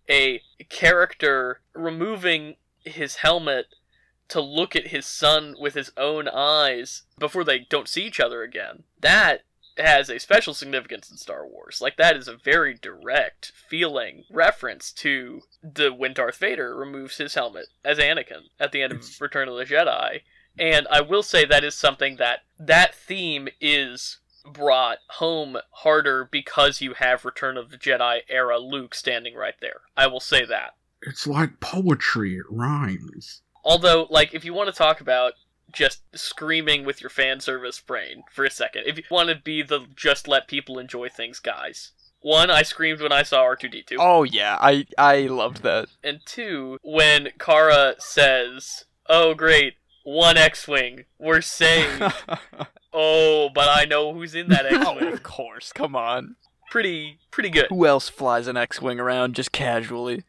a 0.08 0.42
character 0.68 1.60
removing 1.74 2.54
his 2.84 3.16
helmet 3.16 3.66
to 4.28 4.40
look 4.40 4.76
at 4.76 4.86
his 4.86 5.06
son 5.06 5.56
with 5.58 5.74
his 5.74 5.90
own 5.96 6.28
eyes 6.28 7.02
before 7.18 7.42
they 7.42 7.58
don't 7.58 7.88
see 7.88 8.02
each 8.02 8.20
other 8.20 8.44
again. 8.44 8.84
That 9.00 9.42
has 9.76 10.08
a 10.08 10.20
special 10.20 10.54
significance 10.54 11.10
in 11.10 11.16
Star 11.16 11.44
Wars. 11.44 11.80
Like 11.80 11.96
that 11.96 12.16
is 12.16 12.28
a 12.28 12.36
very 12.36 12.74
direct 12.74 13.50
feeling 13.68 14.22
reference 14.30 14.92
to 14.92 15.42
the 15.64 15.92
when 15.92 16.14
Darth 16.14 16.36
Vader 16.36 16.76
removes 16.76 17.16
his 17.16 17.34
helmet 17.34 17.66
as 17.84 17.98
Anakin 17.98 18.50
at 18.60 18.70
the 18.70 18.82
end 18.82 18.92
of 18.92 19.04
Return 19.20 19.48
of 19.48 19.56
the 19.56 19.64
Jedi. 19.64 20.20
And 20.56 20.86
I 20.92 21.00
will 21.00 21.24
say 21.24 21.44
that 21.44 21.64
is 21.64 21.74
something 21.74 22.16
that 22.16 22.40
that 22.56 22.94
theme 22.94 23.48
is 23.60 24.18
brought 24.44 24.98
home 25.08 25.58
harder 25.70 26.28
because 26.30 26.80
you 26.80 26.94
have 26.94 27.24
Return 27.24 27.56
of 27.56 27.70
the 27.70 27.76
Jedi 27.76 28.20
era 28.28 28.58
Luke 28.58 28.94
standing 28.94 29.34
right 29.34 29.54
there. 29.60 29.82
I 29.96 30.06
will 30.06 30.20
say 30.20 30.44
that. 30.46 30.74
It's 31.02 31.26
like 31.26 31.60
poetry. 31.60 32.36
It 32.36 32.46
rhymes. 32.50 33.42
Although, 33.64 34.06
like, 34.10 34.34
if 34.34 34.44
you 34.44 34.54
want 34.54 34.68
to 34.68 34.76
talk 34.76 35.00
about 35.00 35.34
just 35.72 36.02
screaming 36.14 36.84
with 36.84 37.00
your 37.00 37.10
fan 37.10 37.40
service 37.40 37.80
brain 37.80 38.22
for 38.30 38.44
a 38.44 38.50
second, 38.50 38.84
if 38.86 38.96
you 38.96 39.04
want 39.10 39.28
to 39.28 39.34
be 39.36 39.62
the 39.62 39.86
just 39.94 40.26
let 40.28 40.48
people 40.48 40.78
enjoy 40.78 41.08
things 41.08 41.38
guys. 41.38 41.92
One, 42.22 42.50
I 42.50 42.62
screamed 42.62 43.00
when 43.00 43.12
I 43.12 43.22
saw 43.22 43.44
R2D2. 43.44 43.96
Oh 43.98 44.24
yeah, 44.24 44.58
I 44.60 44.86
I 44.98 45.22
loved 45.22 45.62
that. 45.62 45.88
And 46.04 46.20
two, 46.26 46.78
when 46.82 47.30
Cara 47.38 47.94
says, 47.98 48.84
Oh, 49.08 49.32
great, 49.32 49.74
one 50.04 50.36
X 50.36 50.68
Wing, 50.68 51.04
we're 51.18 51.40
saved. 51.40 52.02
Oh, 52.92 53.50
but 53.54 53.68
I 53.68 53.84
know 53.84 54.12
who's 54.12 54.34
in 54.34 54.48
that 54.48 54.66
X 54.72 54.84
oh, 54.86 54.96
Wing. 54.96 55.12
of 55.12 55.22
course. 55.22 55.72
Come 55.72 55.96
on. 55.96 56.36
Pretty, 56.70 57.18
pretty 57.30 57.50
good. 57.50 57.66
Who 57.68 57.86
else 57.86 58.08
flies 58.08 58.46
an 58.46 58.56
X-wing 58.56 59.00
around 59.00 59.34
just 59.34 59.50
casually? 59.50 60.24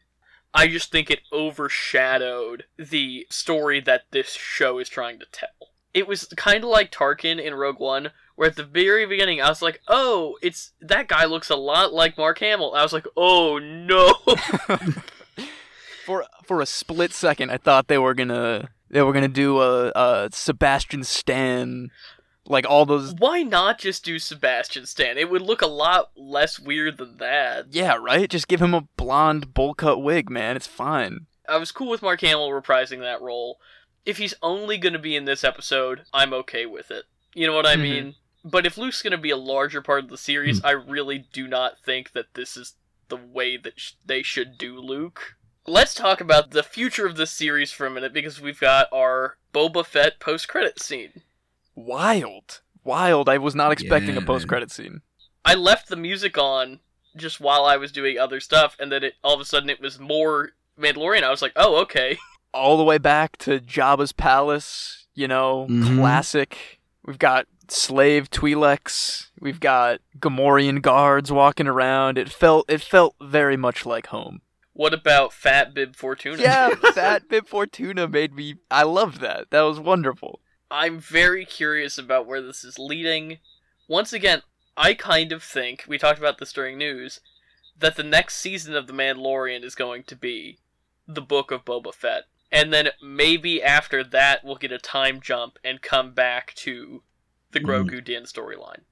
I 0.54 0.66
just 0.68 0.90
think 0.90 1.10
it 1.10 1.20
overshadowed 1.32 2.64
the 2.76 3.26
story 3.30 3.80
that 3.80 4.02
this 4.10 4.32
show 4.32 4.78
is 4.78 4.88
trying 4.88 5.18
to 5.20 5.26
tell. 5.32 5.48
It 5.94 6.06
was 6.06 6.26
kind 6.36 6.64
of 6.64 6.70
like 6.70 6.90
Tarkin 6.90 7.42
in 7.42 7.54
Rogue 7.54 7.78
One, 7.78 8.10
where 8.36 8.48
at 8.48 8.56
the 8.56 8.64
very 8.64 9.06
beginning 9.06 9.40
I 9.40 9.48
was 9.48 9.62
like, 9.62 9.80
"Oh, 9.88 10.36
it's 10.42 10.72
that 10.80 11.08
guy 11.08 11.24
looks 11.26 11.50
a 11.50 11.56
lot 11.56 11.92
like 11.92 12.18
Mark 12.18 12.38
Hamill." 12.38 12.74
I 12.74 12.82
was 12.82 12.92
like, 12.92 13.06
"Oh 13.16 13.58
no!" 13.58 14.14
for 16.04 16.24
for 16.44 16.60
a 16.60 16.66
split 16.66 17.12
second, 17.12 17.50
I 17.50 17.58
thought 17.58 17.88
they 17.88 17.98
were 17.98 18.14
gonna 18.14 18.70
they 18.90 19.02
were 19.02 19.12
gonna 19.12 19.28
do 19.28 19.60
a, 19.60 19.90
a 19.94 20.28
Sebastian 20.32 21.04
Stan, 21.04 21.90
like 22.46 22.66
all 22.68 22.84
those. 22.86 23.14
Why 23.14 23.42
not 23.42 23.78
just 23.78 24.04
do 24.04 24.18
Sebastian 24.18 24.86
Stan? 24.86 25.16
It 25.18 25.30
would 25.30 25.42
look 25.42 25.62
a 25.62 25.66
lot 25.66 26.10
less 26.16 26.58
weird 26.58 26.98
than 26.98 27.16
that. 27.18 27.66
Yeah, 27.72 27.96
right. 28.00 28.28
Just 28.28 28.48
give 28.48 28.60
him 28.62 28.74
a 28.74 28.88
blonde 28.96 29.54
bowl 29.54 29.74
cut 29.74 29.98
wig, 30.02 30.28
man. 30.30 30.56
It's 30.56 30.66
fine. 30.66 31.26
I 31.48 31.56
was 31.58 31.72
cool 31.72 31.90
with 31.90 32.02
Mark 32.02 32.20
Hamill 32.20 32.50
reprising 32.50 33.00
that 33.00 33.20
role. 33.20 33.58
If 34.04 34.18
he's 34.18 34.34
only 34.42 34.78
going 34.78 34.92
to 34.94 34.98
be 34.98 35.14
in 35.16 35.24
this 35.24 35.44
episode, 35.44 36.02
I'm 36.12 36.32
okay 36.34 36.66
with 36.66 36.90
it. 36.90 37.04
You 37.34 37.46
know 37.46 37.54
what 37.54 37.66
I 37.66 37.76
Mhm. 37.76 37.82
mean? 37.82 38.14
But 38.44 38.66
if 38.66 38.76
Luke's 38.76 39.02
going 39.02 39.12
to 39.12 39.18
be 39.18 39.30
a 39.30 39.36
larger 39.36 39.80
part 39.80 40.02
of 40.04 40.10
the 40.10 40.18
series, 40.18 40.62
I 40.64 40.72
really 40.72 41.18
do 41.32 41.46
not 41.46 41.78
think 41.84 42.12
that 42.12 42.34
this 42.34 42.56
is 42.56 42.74
the 43.08 43.16
way 43.16 43.56
that 43.56 43.78
sh- 43.78 43.92
they 44.04 44.22
should 44.22 44.58
do 44.58 44.80
Luke. 44.80 45.36
Let's 45.64 45.94
talk 45.94 46.20
about 46.20 46.50
the 46.50 46.64
future 46.64 47.06
of 47.06 47.14
this 47.16 47.30
series 47.30 47.70
for 47.70 47.86
a 47.86 47.90
minute 47.90 48.12
because 48.12 48.40
we've 48.40 48.58
got 48.58 48.88
our 48.92 49.36
Boba 49.54 49.86
Fett 49.86 50.18
post-credit 50.18 50.80
scene. 50.82 51.22
Wild, 51.74 52.60
wild. 52.84 53.28
I 53.28 53.38
was 53.38 53.54
not 53.54 53.72
expecting 53.72 54.14
Yeah, 54.14 54.22
a 54.22 54.24
post 54.24 54.48
credit 54.48 54.70
scene. 54.70 55.02
I 55.44 55.54
left 55.54 55.88
the 55.88 55.96
music 55.96 56.38
on 56.38 56.80
just 57.16 57.40
while 57.40 57.64
I 57.64 57.76
was 57.76 57.92
doing 57.92 58.18
other 58.18 58.40
stuff, 58.40 58.76
and 58.78 58.90
then 58.92 59.02
it 59.04 59.14
all 59.24 59.34
of 59.34 59.40
a 59.40 59.44
sudden 59.44 59.70
it 59.70 59.80
was 59.80 59.98
more 59.98 60.50
Mandalorian. 60.78 61.22
I 61.22 61.30
was 61.30 61.42
like, 61.42 61.52
oh, 61.56 61.80
okay. 61.82 62.18
All 62.54 62.76
the 62.76 62.84
way 62.84 62.98
back 62.98 63.36
to 63.38 63.58
Jabba's 63.60 64.12
palace. 64.12 65.06
You 65.14 65.28
know, 65.28 65.66
Mhm. 65.68 65.96
classic. 65.98 66.80
We've 67.04 67.18
got 67.18 67.46
slave 67.68 68.30
Twi'leks. 68.30 69.28
We've 69.40 69.60
got 69.60 70.00
Gamorrean 70.18 70.80
guards 70.80 71.30
walking 71.30 71.66
around. 71.66 72.16
It 72.16 72.30
felt 72.30 72.70
it 72.70 72.80
felt 72.82 73.16
very 73.20 73.56
much 73.56 73.84
like 73.84 74.06
home. 74.06 74.40
What 74.74 74.94
about 74.94 75.34
Fat 75.34 75.74
Bib 75.74 75.94
Fortuna? 75.96 76.40
Yeah, 76.40 76.70
Fat 76.94 77.28
Bib 77.28 77.46
Fortuna 77.46 78.08
made 78.08 78.34
me. 78.34 78.54
I 78.70 78.84
loved 78.84 79.20
that. 79.20 79.50
That 79.50 79.62
was 79.62 79.78
wonderful. 79.78 80.40
I'm 80.72 80.98
very 80.98 81.44
curious 81.44 81.98
about 81.98 82.26
where 82.26 82.40
this 82.40 82.64
is 82.64 82.78
leading. 82.78 83.38
Once 83.88 84.14
again, 84.14 84.40
I 84.74 84.94
kind 84.94 85.30
of 85.30 85.42
think, 85.42 85.84
we 85.86 85.98
talked 85.98 86.18
about 86.18 86.38
this 86.38 86.52
during 86.52 86.78
news, 86.78 87.20
that 87.78 87.96
the 87.96 88.02
next 88.02 88.36
season 88.38 88.74
of 88.74 88.86
The 88.86 88.94
Mandalorian 88.94 89.64
is 89.64 89.74
going 89.74 90.04
to 90.04 90.16
be 90.16 90.58
the 91.06 91.20
book 91.20 91.50
of 91.50 91.66
Boba 91.66 91.92
Fett. 91.92 92.22
And 92.50 92.72
then 92.72 92.88
maybe 93.02 93.62
after 93.62 94.02
that, 94.02 94.44
we'll 94.44 94.56
get 94.56 94.72
a 94.72 94.78
time 94.78 95.20
jump 95.20 95.58
and 95.62 95.82
come 95.82 96.12
back 96.12 96.54
to 96.54 97.02
the 97.50 97.60
Mm. 97.60 97.66
Grogu 97.66 98.02
Din 98.02 98.22
storyline. 98.22 98.84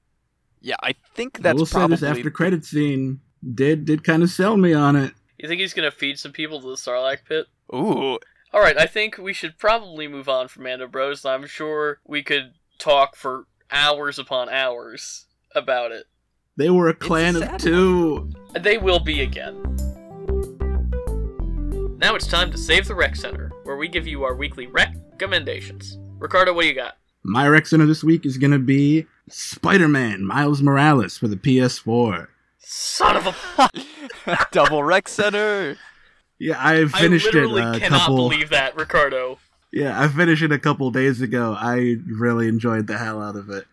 Yeah, 0.61 0.77
I 0.83 0.93
think 1.15 1.39
I 1.39 1.43
that's 1.43 1.59
will 1.59 1.65
say 1.65 1.79
probably 1.79 1.97
this 1.97 2.03
after 2.03 2.31
credit 2.31 2.67
scene 2.67 3.21
did 3.55 3.87
did 3.87 4.05
kind 4.05 4.23
of 4.23 4.29
sell 4.29 4.59
me 4.59 4.75
on 4.75 4.97
it. 4.97 5.15
You 5.39 5.49
think 5.49 5.63
he's 5.63 5.73
going 5.73 5.91
to 5.91 5.97
feed 5.97 6.19
some 6.19 6.33
people 6.33 6.61
to 6.61 6.69
the 6.69 6.75
Sarlacc 6.75 7.25
pit? 7.27 7.47
Ooh, 7.75 8.19
Alright, 8.53 8.77
I 8.77 8.87
think 8.87 9.17
we 9.17 9.33
should 9.33 9.59
probably 9.59 10.09
move 10.09 10.29
on 10.29 10.49
from 10.49 10.65
Mando 10.65 10.89
Bros. 10.89 11.25
I'm 11.25 11.47
sure 11.47 12.01
we 12.05 12.25
could 12.25 12.55
talk 12.79 13.15
for 13.15 13.47
hours 13.71 14.19
upon 14.19 14.49
hours 14.49 15.27
about 15.55 15.93
it. 15.93 16.07
They 16.57 16.69
were 16.69 16.89
a 16.89 16.95
clan 16.95 17.37
of 17.37 17.43
sad. 17.43 17.61
two. 17.61 18.33
They 18.59 18.77
will 18.77 18.99
be 18.99 19.21
again. 19.23 19.55
Now 21.99 22.17
it's 22.17 22.27
time 22.27 22.51
to 22.51 22.59
Save 22.59 22.89
the 22.89 22.95
Rec 22.97 23.15
Center, 23.15 23.53
where 23.63 23.77
we 23.77 23.87
give 23.87 24.09
you 24.09 24.25
our 24.25 24.35
weekly 24.35 24.67
recommendations. 24.67 25.99
Ricardo, 26.19 26.53
what 26.53 26.63
do 26.63 26.69
you 26.69 26.75
got? 26.75 26.97
My 27.23 27.47
rec 27.47 27.67
center 27.67 27.87
this 27.87 28.03
week 28.03 28.27
is 28.27 28.37
gonna 28.37 28.59
be 28.59 29.07
Spider-Man 29.29 30.25
Miles 30.25 30.61
Morales 30.61 31.17
for 31.17 31.29
the 31.29 31.37
PS4. 31.37 32.27
Son 32.59 33.17
of 33.17 33.27
a. 33.29 33.71
double 34.53 34.83
rec 34.83 35.09
center. 35.09 35.77
Yeah, 36.41 36.57
I 36.59 36.81
I 36.83 36.87
finished 36.87 37.27
it 37.29 37.35
literally 37.47 37.61
a 37.77 37.79
cannot 37.79 38.01
couple. 38.01 38.17
believe 38.17 38.49
that, 38.51 38.75
Ricardo. 38.75 39.39
Yeah, 39.73 40.01
I 40.01 40.09
finished 40.09 40.43
it 40.43 40.51
a 40.51 40.59
couple 40.59 40.91
days 40.91 41.21
ago. 41.21 41.55
I 41.57 41.97
really 42.09 42.49
enjoyed 42.49 42.87
the 42.89 42.99
hell 42.99 43.23
out 43.23 43.37
of 43.37 43.51
it. 43.51 43.67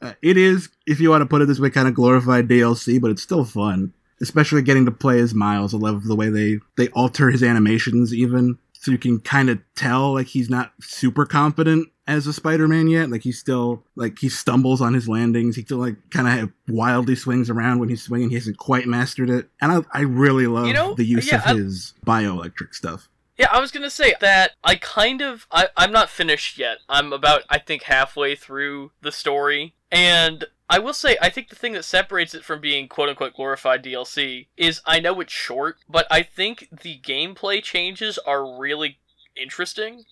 Uh, 0.00 0.14
it 0.22 0.36
is, 0.36 0.68
if 0.86 1.00
you 1.00 1.10
want 1.10 1.22
to 1.22 1.26
put 1.26 1.42
it 1.42 1.46
this 1.46 1.60
way, 1.60 1.70
kind 1.70 1.86
of 1.86 1.94
glorified 1.94 2.48
DLC, 2.48 3.00
but 3.00 3.10
it's 3.10 3.22
still 3.22 3.44
fun. 3.44 3.92
Especially 4.20 4.62
getting 4.62 4.84
to 4.86 4.90
play 4.90 5.20
as 5.20 5.34
Miles. 5.34 5.74
I 5.74 5.78
love 5.78 6.04
the 6.04 6.16
way 6.16 6.28
they 6.28 6.58
they 6.76 6.88
alter 6.88 7.30
his 7.30 7.42
animations, 7.42 8.12
even 8.12 8.58
so 8.72 8.90
you 8.90 8.98
can 8.98 9.20
kind 9.20 9.48
of 9.50 9.60
tell 9.76 10.14
like 10.14 10.26
he's 10.28 10.50
not 10.50 10.72
super 10.80 11.24
competent 11.26 11.88
as 12.08 12.26
a 12.26 12.32
Spider-Man 12.32 12.88
yet. 12.88 13.10
Like 13.10 13.22
he's 13.22 13.38
still 13.38 13.84
like 13.94 14.18
he 14.18 14.28
stumbles 14.28 14.80
on 14.80 14.94
his 14.94 15.08
landings. 15.08 15.54
He 15.54 15.62
still 15.62 15.78
like 15.78 15.96
kind 16.10 16.40
of 16.42 16.50
wildly 16.66 17.14
swings 17.14 17.48
around 17.50 17.78
when 17.78 17.88
he's 17.88 18.02
swinging. 18.02 18.30
He 18.30 18.34
hasn't 18.34 18.58
quite 18.58 18.86
mastered 18.88 19.30
it, 19.30 19.48
and 19.60 19.70
I 19.70 19.80
I 19.92 20.00
really 20.02 20.48
love 20.48 20.66
You 20.66 20.72
know, 20.72 20.94
the 20.94 21.04
use 21.04 21.28
yeah, 21.28 21.36
of 21.36 21.46
I- 21.46 21.54
his 21.54 21.94
bioelectric 22.04 22.74
stuff. 22.74 23.08
Yeah, 23.36 23.46
I 23.52 23.60
was 23.60 23.70
gonna 23.70 23.88
say 23.90 24.14
that 24.20 24.52
I 24.64 24.74
kind 24.74 25.20
of 25.22 25.46
I, 25.52 25.68
I'm 25.76 25.92
not 25.92 26.10
finished 26.10 26.58
yet. 26.58 26.78
I'm 26.88 27.12
about 27.12 27.42
I 27.48 27.58
think 27.58 27.84
halfway 27.84 28.34
through 28.34 28.90
the 29.00 29.12
story. 29.12 29.74
And 29.92 30.44
I 30.68 30.80
will 30.80 30.92
say 30.92 31.16
I 31.22 31.30
think 31.30 31.48
the 31.48 31.54
thing 31.54 31.72
that 31.74 31.84
separates 31.84 32.34
it 32.34 32.42
from 32.44 32.60
being 32.60 32.88
quote 32.88 33.08
unquote 33.08 33.34
glorified 33.34 33.84
DLC 33.84 34.48
is 34.56 34.80
I 34.84 34.98
know 34.98 35.20
it's 35.20 35.32
short, 35.32 35.76
but 35.88 36.06
I 36.10 36.22
think 36.24 36.68
the 36.82 36.98
gameplay 36.98 37.62
changes 37.62 38.18
are 38.18 38.58
really 38.58 38.98
interesting. 39.40 40.04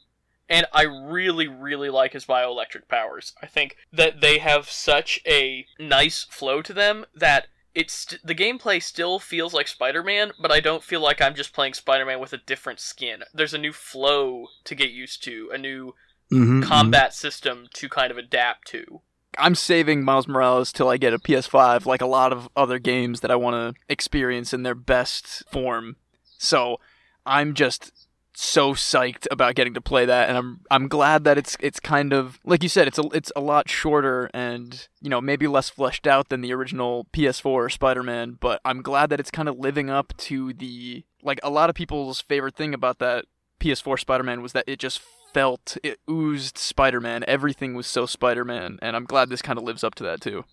And 0.48 0.66
I 0.72 0.82
really, 0.82 1.48
really 1.48 1.90
like 1.90 2.12
his 2.12 2.24
bioelectric 2.24 2.88
powers. 2.88 3.32
I 3.42 3.46
think 3.46 3.76
that 3.92 4.20
they 4.20 4.38
have 4.38 4.70
such 4.70 5.20
a 5.26 5.66
nice 5.78 6.24
flow 6.30 6.62
to 6.62 6.72
them 6.72 7.04
that 7.14 7.48
it's 7.74 8.16
the 8.24 8.34
gameplay 8.34 8.82
still 8.82 9.18
feels 9.18 9.52
like 9.52 9.68
Spider-Man, 9.68 10.32
but 10.40 10.52
I 10.52 10.60
don't 10.60 10.82
feel 10.84 11.00
like 11.00 11.20
I'm 11.20 11.34
just 11.34 11.52
playing 11.52 11.74
Spider-Man 11.74 12.20
with 12.20 12.32
a 12.32 12.38
different 12.38 12.80
skin. 12.80 13.22
There's 13.34 13.54
a 13.54 13.58
new 13.58 13.72
flow 13.72 14.46
to 14.64 14.74
get 14.74 14.90
used 14.90 15.22
to, 15.24 15.50
a 15.52 15.58
new 15.58 15.94
Mhm, 16.32 16.62
combat 16.62 17.14
system 17.14 17.68
to 17.74 17.88
kind 17.88 18.10
of 18.10 18.18
adapt 18.18 18.66
to. 18.68 19.02
I'm 19.38 19.54
saving 19.54 20.02
Miles 20.02 20.26
Morales 20.26 20.72
till 20.72 20.88
I 20.88 20.96
get 20.96 21.12
a 21.12 21.18
PS5, 21.18 21.86
like 21.86 22.00
a 22.00 22.06
lot 22.06 22.32
of 22.32 22.48
other 22.56 22.78
games 22.78 23.20
that 23.20 23.30
I 23.30 23.36
want 23.36 23.54
to 23.76 23.80
experience 23.88 24.54
in 24.54 24.62
their 24.62 24.74
best 24.74 25.44
form. 25.50 25.96
So 26.38 26.80
I'm 27.26 27.54
just 27.54 27.92
so 28.38 28.74
psyched 28.74 29.26
about 29.30 29.54
getting 29.54 29.72
to 29.72 29.80
play 29.80 30.04
that 30.04 30.28
and 30.28 30.36
I'm 30.36 30.60
I'm 30.70 30.88
glad 30.88 31.24
that 31.24 31.38
it's 31.38 31.56
it's 31.58 31.80
kind 31.80 32.12
of 32.12 32.38
like 32.44 32.62
you 32.62 32.68
said 32.68 32.86
it's 32.86 32.98
a 32.98 33.04
it's 33.14 33.32
a 33.34 33.40
lot 33.40 33.66
shorter 33.66 34.28
and 34.34 34.88
you 35.00 35.08
know 35.08 35.22
maybe 35.22 35.46
less 35.46 35.70
fleshed 35.70 36.06
out 36.06 36.28
than 36.28 36.42
the 36.42 36.52
original 36.52 37.06
PS4 37.14 37.72
Spider-Man 37.72 38.36
but 38.38 38.60
I'm 38.62 38.82
glad 38.82 39.08
that 39.08 39.20
it's 39.20 39.30
kind 39.30 39.48
of 39.48 39.58
living 39.58 39.88
up 39.88 40.14
to 40.18 40.52
the 40.52 41.04
like 41.22 41.40
a 41.42 41.48
lot 41.48 41.70
of 41.70 41.76
people's 41.76 42.20
favorite 42.20 42.56
thing 42.56 42.74
about 42.74 42.98
that 42.98 43.24
PS4 43.58 43.98
Spider-Man 43.98 44.42
was 44.42 44.52
that 44.52 44.64
it 44.66 44.78
just 44.78 45.00
felt 45.32 45.78
it 45.82 45.98
oozed 46.08 46.58
Spider-Man 46.58 47.24
everything 47.26 47.72
was 47.74 47.86
so 47.86 48.04
Spider-Man 48.04 48.78
and 48.82 48.94
I'm 48.96 49.06
glad 49.06 49.30
this 49.30 49.40
kind 49.40 49.58
of 49.58 49.64
lives 49.64 49.82
up 49.82 49.94
to 49.94 50.04
that 50.04 50.20
too. 50.20 50.44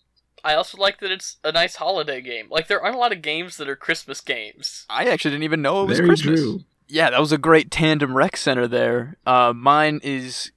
I 0.41 0.55
also 0.55 0.77
like 0.77 1.01
that 1.01 1.11
it's 1.11 1.37
a 1.43 1.51
nice 1.51 1.75
holiday 1.77 2.21
game. 2.21 2.47
Like 2.49 2.67
there 2.67 2.81
aren't 2.81 2.95
a 2.95 2.99
lot 2.99 3.11
of 3.11 3.21
games 3.21 3.57
that 3.57 3.67
are 3.67 3.75
Christmas 3.75 4.21
games. 4.21 4.85
I 4.89 5.05
actually 5.09 5.31
didn't 5.31 5.43
even 5.43 5.61
know 5.61 5.83
it 5.83 5.87
was 5.87 5.97
Very 5.97 6.09
Christmas. 6.09 6.39
true. 6.39 6.63
Yeah, 6.93 7.09
that 7.09 7.19
was 7.19 7.31
a 7.31 7.39
great 7.39 7.71
tandem 7.71 8.15
rec 8.15 8.37
center 8.37 8.67
there. 8.67 9.17
Uh, 9.25 9.51
mine 9.51 9.99
is 10.03 10.51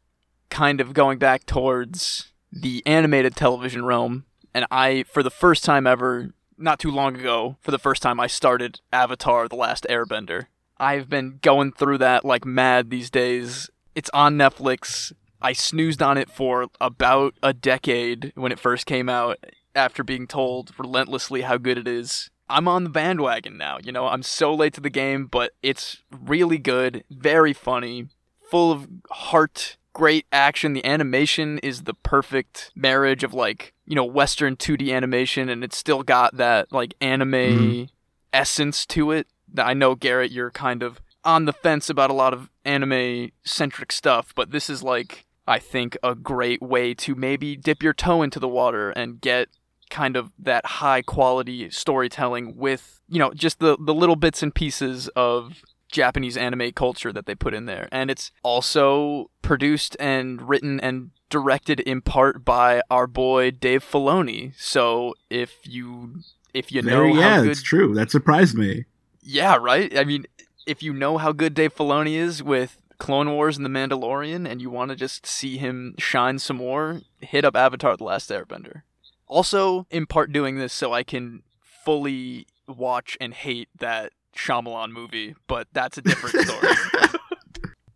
kind 0.51 0.82
of 0.82 0.93
going 0.93 1.18
back 1.18 1.47
towards 1.47 2.30
the 2.53 2.82
animated 2.84 3.34
television 3.34 3.87
realm, 3.87 4.26
and 4.53 4.66
I, 4.70 5.05
for 5.05 5.22
the 5.22 5.30
first 5.30 5.64
time 5.64 5.87
ever, 5.87 6.34
not 6.59 6.78
too 6.78 6.91
long 6.91 7.16
ago, 7.16 7.57
for 7.62 7.70
the 7.70 7.78
first 7.78 8.03
time, 8.03 8.20
I 8.20 8.26
started 8.26 8.80
Avatar: 8.93 9.49
The 9.49 9.57
Last 9.57 9.87
Airbender. 9.89 10.49
I've 10.76 11.09
been 11.09 11.39
going 11.41 11.72
through 11.72 11.99
that 11.99 12.22
like 12.22 12.45
mad 12.45 12.91
these 12.91 13.11
days. 13.11 13.70
It's 13.95 14.11
on 14.12 14.37
Netflix. 14.37 15.14
I 15.41 15.55
snoozed 15.55 16.03
on 16.03 16.18
it 16.18 16.28
for 16.28 16.66
about 16.82 17.34
a 17.43 17.55
decade 17.55 18.32
when 18.34 18.53
it 18.53 18.59
first 18.59 18.84
came 18.84 19.09
out, 19.09 19.39
after 19.74 20.05
being 20.05 20.26
told 20.26 20.72
relentlessly 20.78 21.43
how 21.43 21.57
good 21.57 21.78
it 21.78 21.89
is. 21.89 22.30
I'm 22.49 22.68
on 22.68 22.84
the 22.84 22.90
bandwagon 22.90 23.57
now. 23.57 23.78
You 23.82 23.92
know, 23.92 24.07
I'm 24.07 24.22
so 24.22 24.55
late 24.55 24.74
to 24.74 24.80
the 24.80 24.90
game, 24.90 25.26
but 25.26 25.53
it's 25.62 26.03
really 26.11 26.59
good, 26.59 27.05
very 27.11 27.53
funny, 27.53 28.09
full 28.51 28.70
of 28.72 28.86
heart, 29.11 29.76
great 29.92 30.26
action. 30.30 30.72
The 30.72 30.84
animation 30.84 31.59
is 31.59 31.82
the 31.84 31.94
perfect 31.94 32.70
marriage 32.74 33.24
of 33.24 33.34
like, 33.34 33.72
you 33.86 33.94
know, 33.97 34.05
Western 34.05 34.57
2D 34.57 34.92
animation, 34.92 35.49
and 35.49 35.64
it's 35.64 35.76
still 35.76 36.03
got 36.03 36.36
that 36.36 36.70
like 36.72 36.94
anime 37.01 37.32
Mhm. 37.32 37.88
essence 38.32 38.86
to 38.86 39.11
it. 39.11 39.26
I 39.59 39.74
know, 39.74 39.94
Garrett, 39.94 40.30
you're 40.32 40.51
kind 40.51 40.82
of 40.82 41.01
on 41.24 41.44
the 41.47 41.53
fence 41.53 41.90
about 41.90 42.11
a 42.11 42.14
lot 42.14 42.32
of 42.32 42.51
anime 42.64 43.30
centric 43.44 43.90
stuff, 43.90 44.32
but 44.36 44.51
this 44.53 44.70
is 44.70 44.82
like, 44.82 45.24
I 45.49 45.59
think, 45.59 45.97
a 46.03 46.14
great 46.14 46.61
way 46.62 46.94
to 46.94 47.14
maybe 47.14 47.57
dip 47.57 47.82
your 47.82 47.94
toe 47.94 48.22
into 48.22 48.38
the 48.38 48.49
water 48.49 48.90
and 48.90 49.20
get 49.20 49.49
kind 49.91 50.16
of 50.16 50.30
that 50.39 50.64
high 50.66 51.03
quality 51.03 51.70
storytelling 51.70 52.57
with 52.57 53.01
you 53.09 53.18
know 53.18 53.32
just 53.32 53.59
the 53.61 53.76
the 53.80 53.95
little 53.95 54.16
bits 54.16 54.43
and 54.43 54.55
pieces 54.55 55.09
of 55.16 55.62
Japanese 55.91 56.37
anime 56.37 56.72
culture 56.72 57.12
that 57.12 57.26
they 57.26 57.34
put 57.34 57.55
in 57.55 57.66
there 57.66 57.89
and 57.93 58.11
it's 58.11 58.32
also 58.43 59.30
produced 59.43 59.97
and 60.01 60.49
written 60.49 60.80
and 60.80 61.11
directed 61.30 61.80
in 61.80 62.01
part 62.01 62.45
by 62.45 62.82
our 62.91 63.07
boy 63.07 63.51
Dave 63.51 63.84
Filoni 63.84 64.53
so 64.59 65.14
if 65.30 65.55
you 65.64 66.20
if 66.53 66.72
you 66.72 66.82
know 66.82 67.03
Very, 67.03 67.12
how 67.14 67.18
yeah, 67.20 67.41
good 67.43 67.51
it's 67.51 67.62
true. 67.62 67.95
That 67.95 68.11
surprised 68.11 68.57
me. 68.57 68.84
yeah 69.22 69.57
right 69.61 69.97
I 69.97 70.05
mean 70.05 70.26
if 70.66 70.82
you 70.82 70.93
know 70.93 71.18
how 71.18 71.30
good 71.32 71.55
Dave 71.55 71.74
Filoni 71.74 72.14
is 72.14 72.43
with 72.43 72.78
Clone 72.99 73.30
Wars 73.30 73.57
and 73.57 73.64
The 73.64 73.70
Mandalorian 73.70 74.49
and 74.51 74.61
you 74.61 74.70
want 74.70 74.89
to 74.91 74.97
just 74.97 75.26
see 75.26 75.59
him 75.59 75.95
shine 75.99 76.39
some 76.41 76.57
more 76.57 77.03
hit 77.20 77.45
up 77.45 77.55
Avatar 77.55 77.97
The 77.97 78.05
Last 78.05 78.30
Airbender 78.30 78.82
also 79.26 79.86
in 79.90 80.06
part 80.06 80.32
doing 80.32 80.56
this 80.58 80.72
so 80.72 80.92
I 80.92 81.02
can 81.02 81.42
fully 81.60 82.46
watch 82.68 83.16
and 83.20 83.32
hate 83.34 83.68
that 83.78 84.12
Shyamalan 84.36 84.90
movie, 84.92 85.34
but 85.46 85.68
that's 85.72 85.96
a 85.98 86.02
different 86.02 86.36
story. 86.48 86.72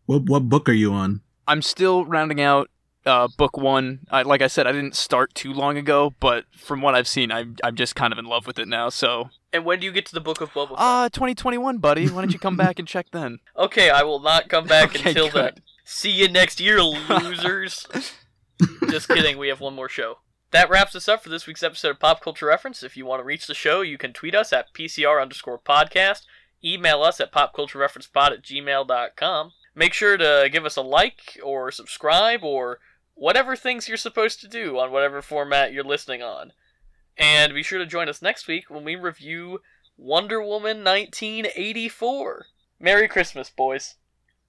What 0.06 0.22
what 0.24 0.48
book 0.48 0.68
are 0.68 0.72
you 0.72 0.92
on? 0.92 1.20
I'm 1.46 1.62
still 1.62 2.04
rounding 2.04 2.40
out 2.40 2.70
uh, 3.06 3.28
book 3.36 3.56
one. 3.56 4.00
I, 4.10 4.22
like 4.22 4.42
I 4.42 4.46
said, 4.46 4.66
I 4.66 4.72
didn't 4.72 4.94
start 4.94 5.34
too 5.34 5.52
long 5.52 5.76
ago, 5.76 6.12
but 6.20 6.44
from 6.56 6.80
what 6.82 6.94
I've 6.94 7.08
seen, 7.08 7.30
I'm 7.32 7.56
I'm 7.64 7.76
just 7.76 7.94
kind 7.94 8.12
of 8.12 8.18
in 8.18 8.24
love 8.24 8.46
with 8.46 8.58
it 8.58 8.68
now. 8.68 8.88
So, 8.88 9.30
And 9.52 9.64
when 9.64 9.80
do 9.80 9.86
you 9.86 9.92
get 9.92 10.06
to 10.06 10.14
the 10.14 10.20
Book 10.20 10.40
of 10.40 10.50
Boba 10.52 10.70
Fett? 10.70 10.76
uh 10.78 11.08
2021, 11.10 11.78
buddy. 11.78 12.08
Why 12.08 12.20
don't 12.22 12.32
you 12.32 12.38
come 12.38 12.56
back 12.56 12.78
and 12.78 12.86
check 12.88 13.06
then? 13.12 13.38
okay, 13.56 13.90
I 13.90 14.02
will 14.02 14.20
not 14.20 14.48
come 14.48 14.66
back 14.66 14.90
Okay, 14.96 15.10
until 15.10 15.30
good. 15.30 15.44
then. 15.56 15.62
See 15.84 16.10
you 16.10 16.28
next 16.28 16.60
year, 16.60 16.80
losers. 16.82 17.86
Just 18.90 19.08
kidding, 19.08 19.38
we 19.38 19.48
have 19.48 19.60
one 19.60 19.74
more 19.74 19.88
show. 19.88 20.18
That 20.53 20.68
wraps 20.68 20.96
us 20.96 21.09
up 21.09 21.22
for 21.22 21.28
this 21.28 21.46
week's 21.46 21.62
episode 21.62 21.90
of 21.90 22.01
Pop 22.01 22.20
Culture 22.20 22.46
Reference. 22.46 22.82
If 22.82 22.96
you 22.96 23.07
want 23.07 23.20
to 23.20 23.24
reach 23.24 23.46
the 23.46 23.55
show, 23.55 23.82
you 23.82 23.96
can 23.96 24.12
tweet 24.12 24.34
us 24.34 24.53
at 24.53 24.74
PCR 24.74 25.22
underscore 25.22 25.61
podcast, 25.61 26.22
email 26.64 27.03
us 27.03 27.20
at 27.20 27.32
popculturereferencepod 27.32 28.32
at 28.32 28.42
gmail.com. 28.42 29.53
Make 29.76 29.94
sure 29.94 30.16
to 30.16 30.48
give 30.51 30.64
us 30.64 30.76
a 30.76 30.82
like 30.82 31.38
or 31.44 31.70
subscribe 31.70 32.42
or 32.42 32.78
whatever 33.14 33.55
things 33.55 33.86
you're 33.86 33.96
supposed 33.96 34.40
to 34.40 34.48
do 34.48 34.76
on 34.78 34.90
whatever 34.90 35.22
format 35.22 35.72
you're 35.72 35.84
listening 35.84 36.22
on. 36.22 36.53
And 37.16 37.55
be 37.55 37.62
sure 37.62 37.78
to 37.78 37.86
join 37.86 38.09
us 38.09 38.20
next 38.20 38.48
week 38.48 38.68
when 38.68 38.82
we 38.82 38.96
review 38.96 39.61
Wonder 39.96 40.42
Woman 40.42 40.82
1984. 40.82 42.46
Merry 42.80 43.07
Christmas, 43.07 43.51
boys. 43.51 43.94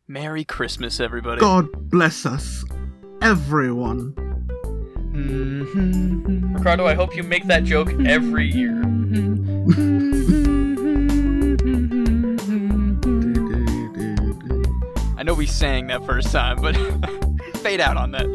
Merry 0.07 0.43
Christmas, 0.45 0.99
everybody. 0.99 1.41
God 1.41 1.67
bless 1.91 2.25
us, 2.25 2.65
everyone. 3.21 4.30
Mhm. 5.11 6.55
Ricardo, 6.57 6.85
I 6.87 6.93
hope 6.95 7.15
you 7.15 7.23
make 7.23 7.45
that 7.47 7.63
joke 7.63 7.91
every 8.05 8.49
year. 8.49 8.81
I 15.17 15.23
know 15.23 15.33
we 15.35 15.45
sang 15.45 15.87
that 15.87 16.05
first 16.05 16.31
time, 16.31 16.57
but 16.61 16.75
fade 17.57 17.79
out 17.81 17.97
on 17.97 18.11
that. 18.11 18.25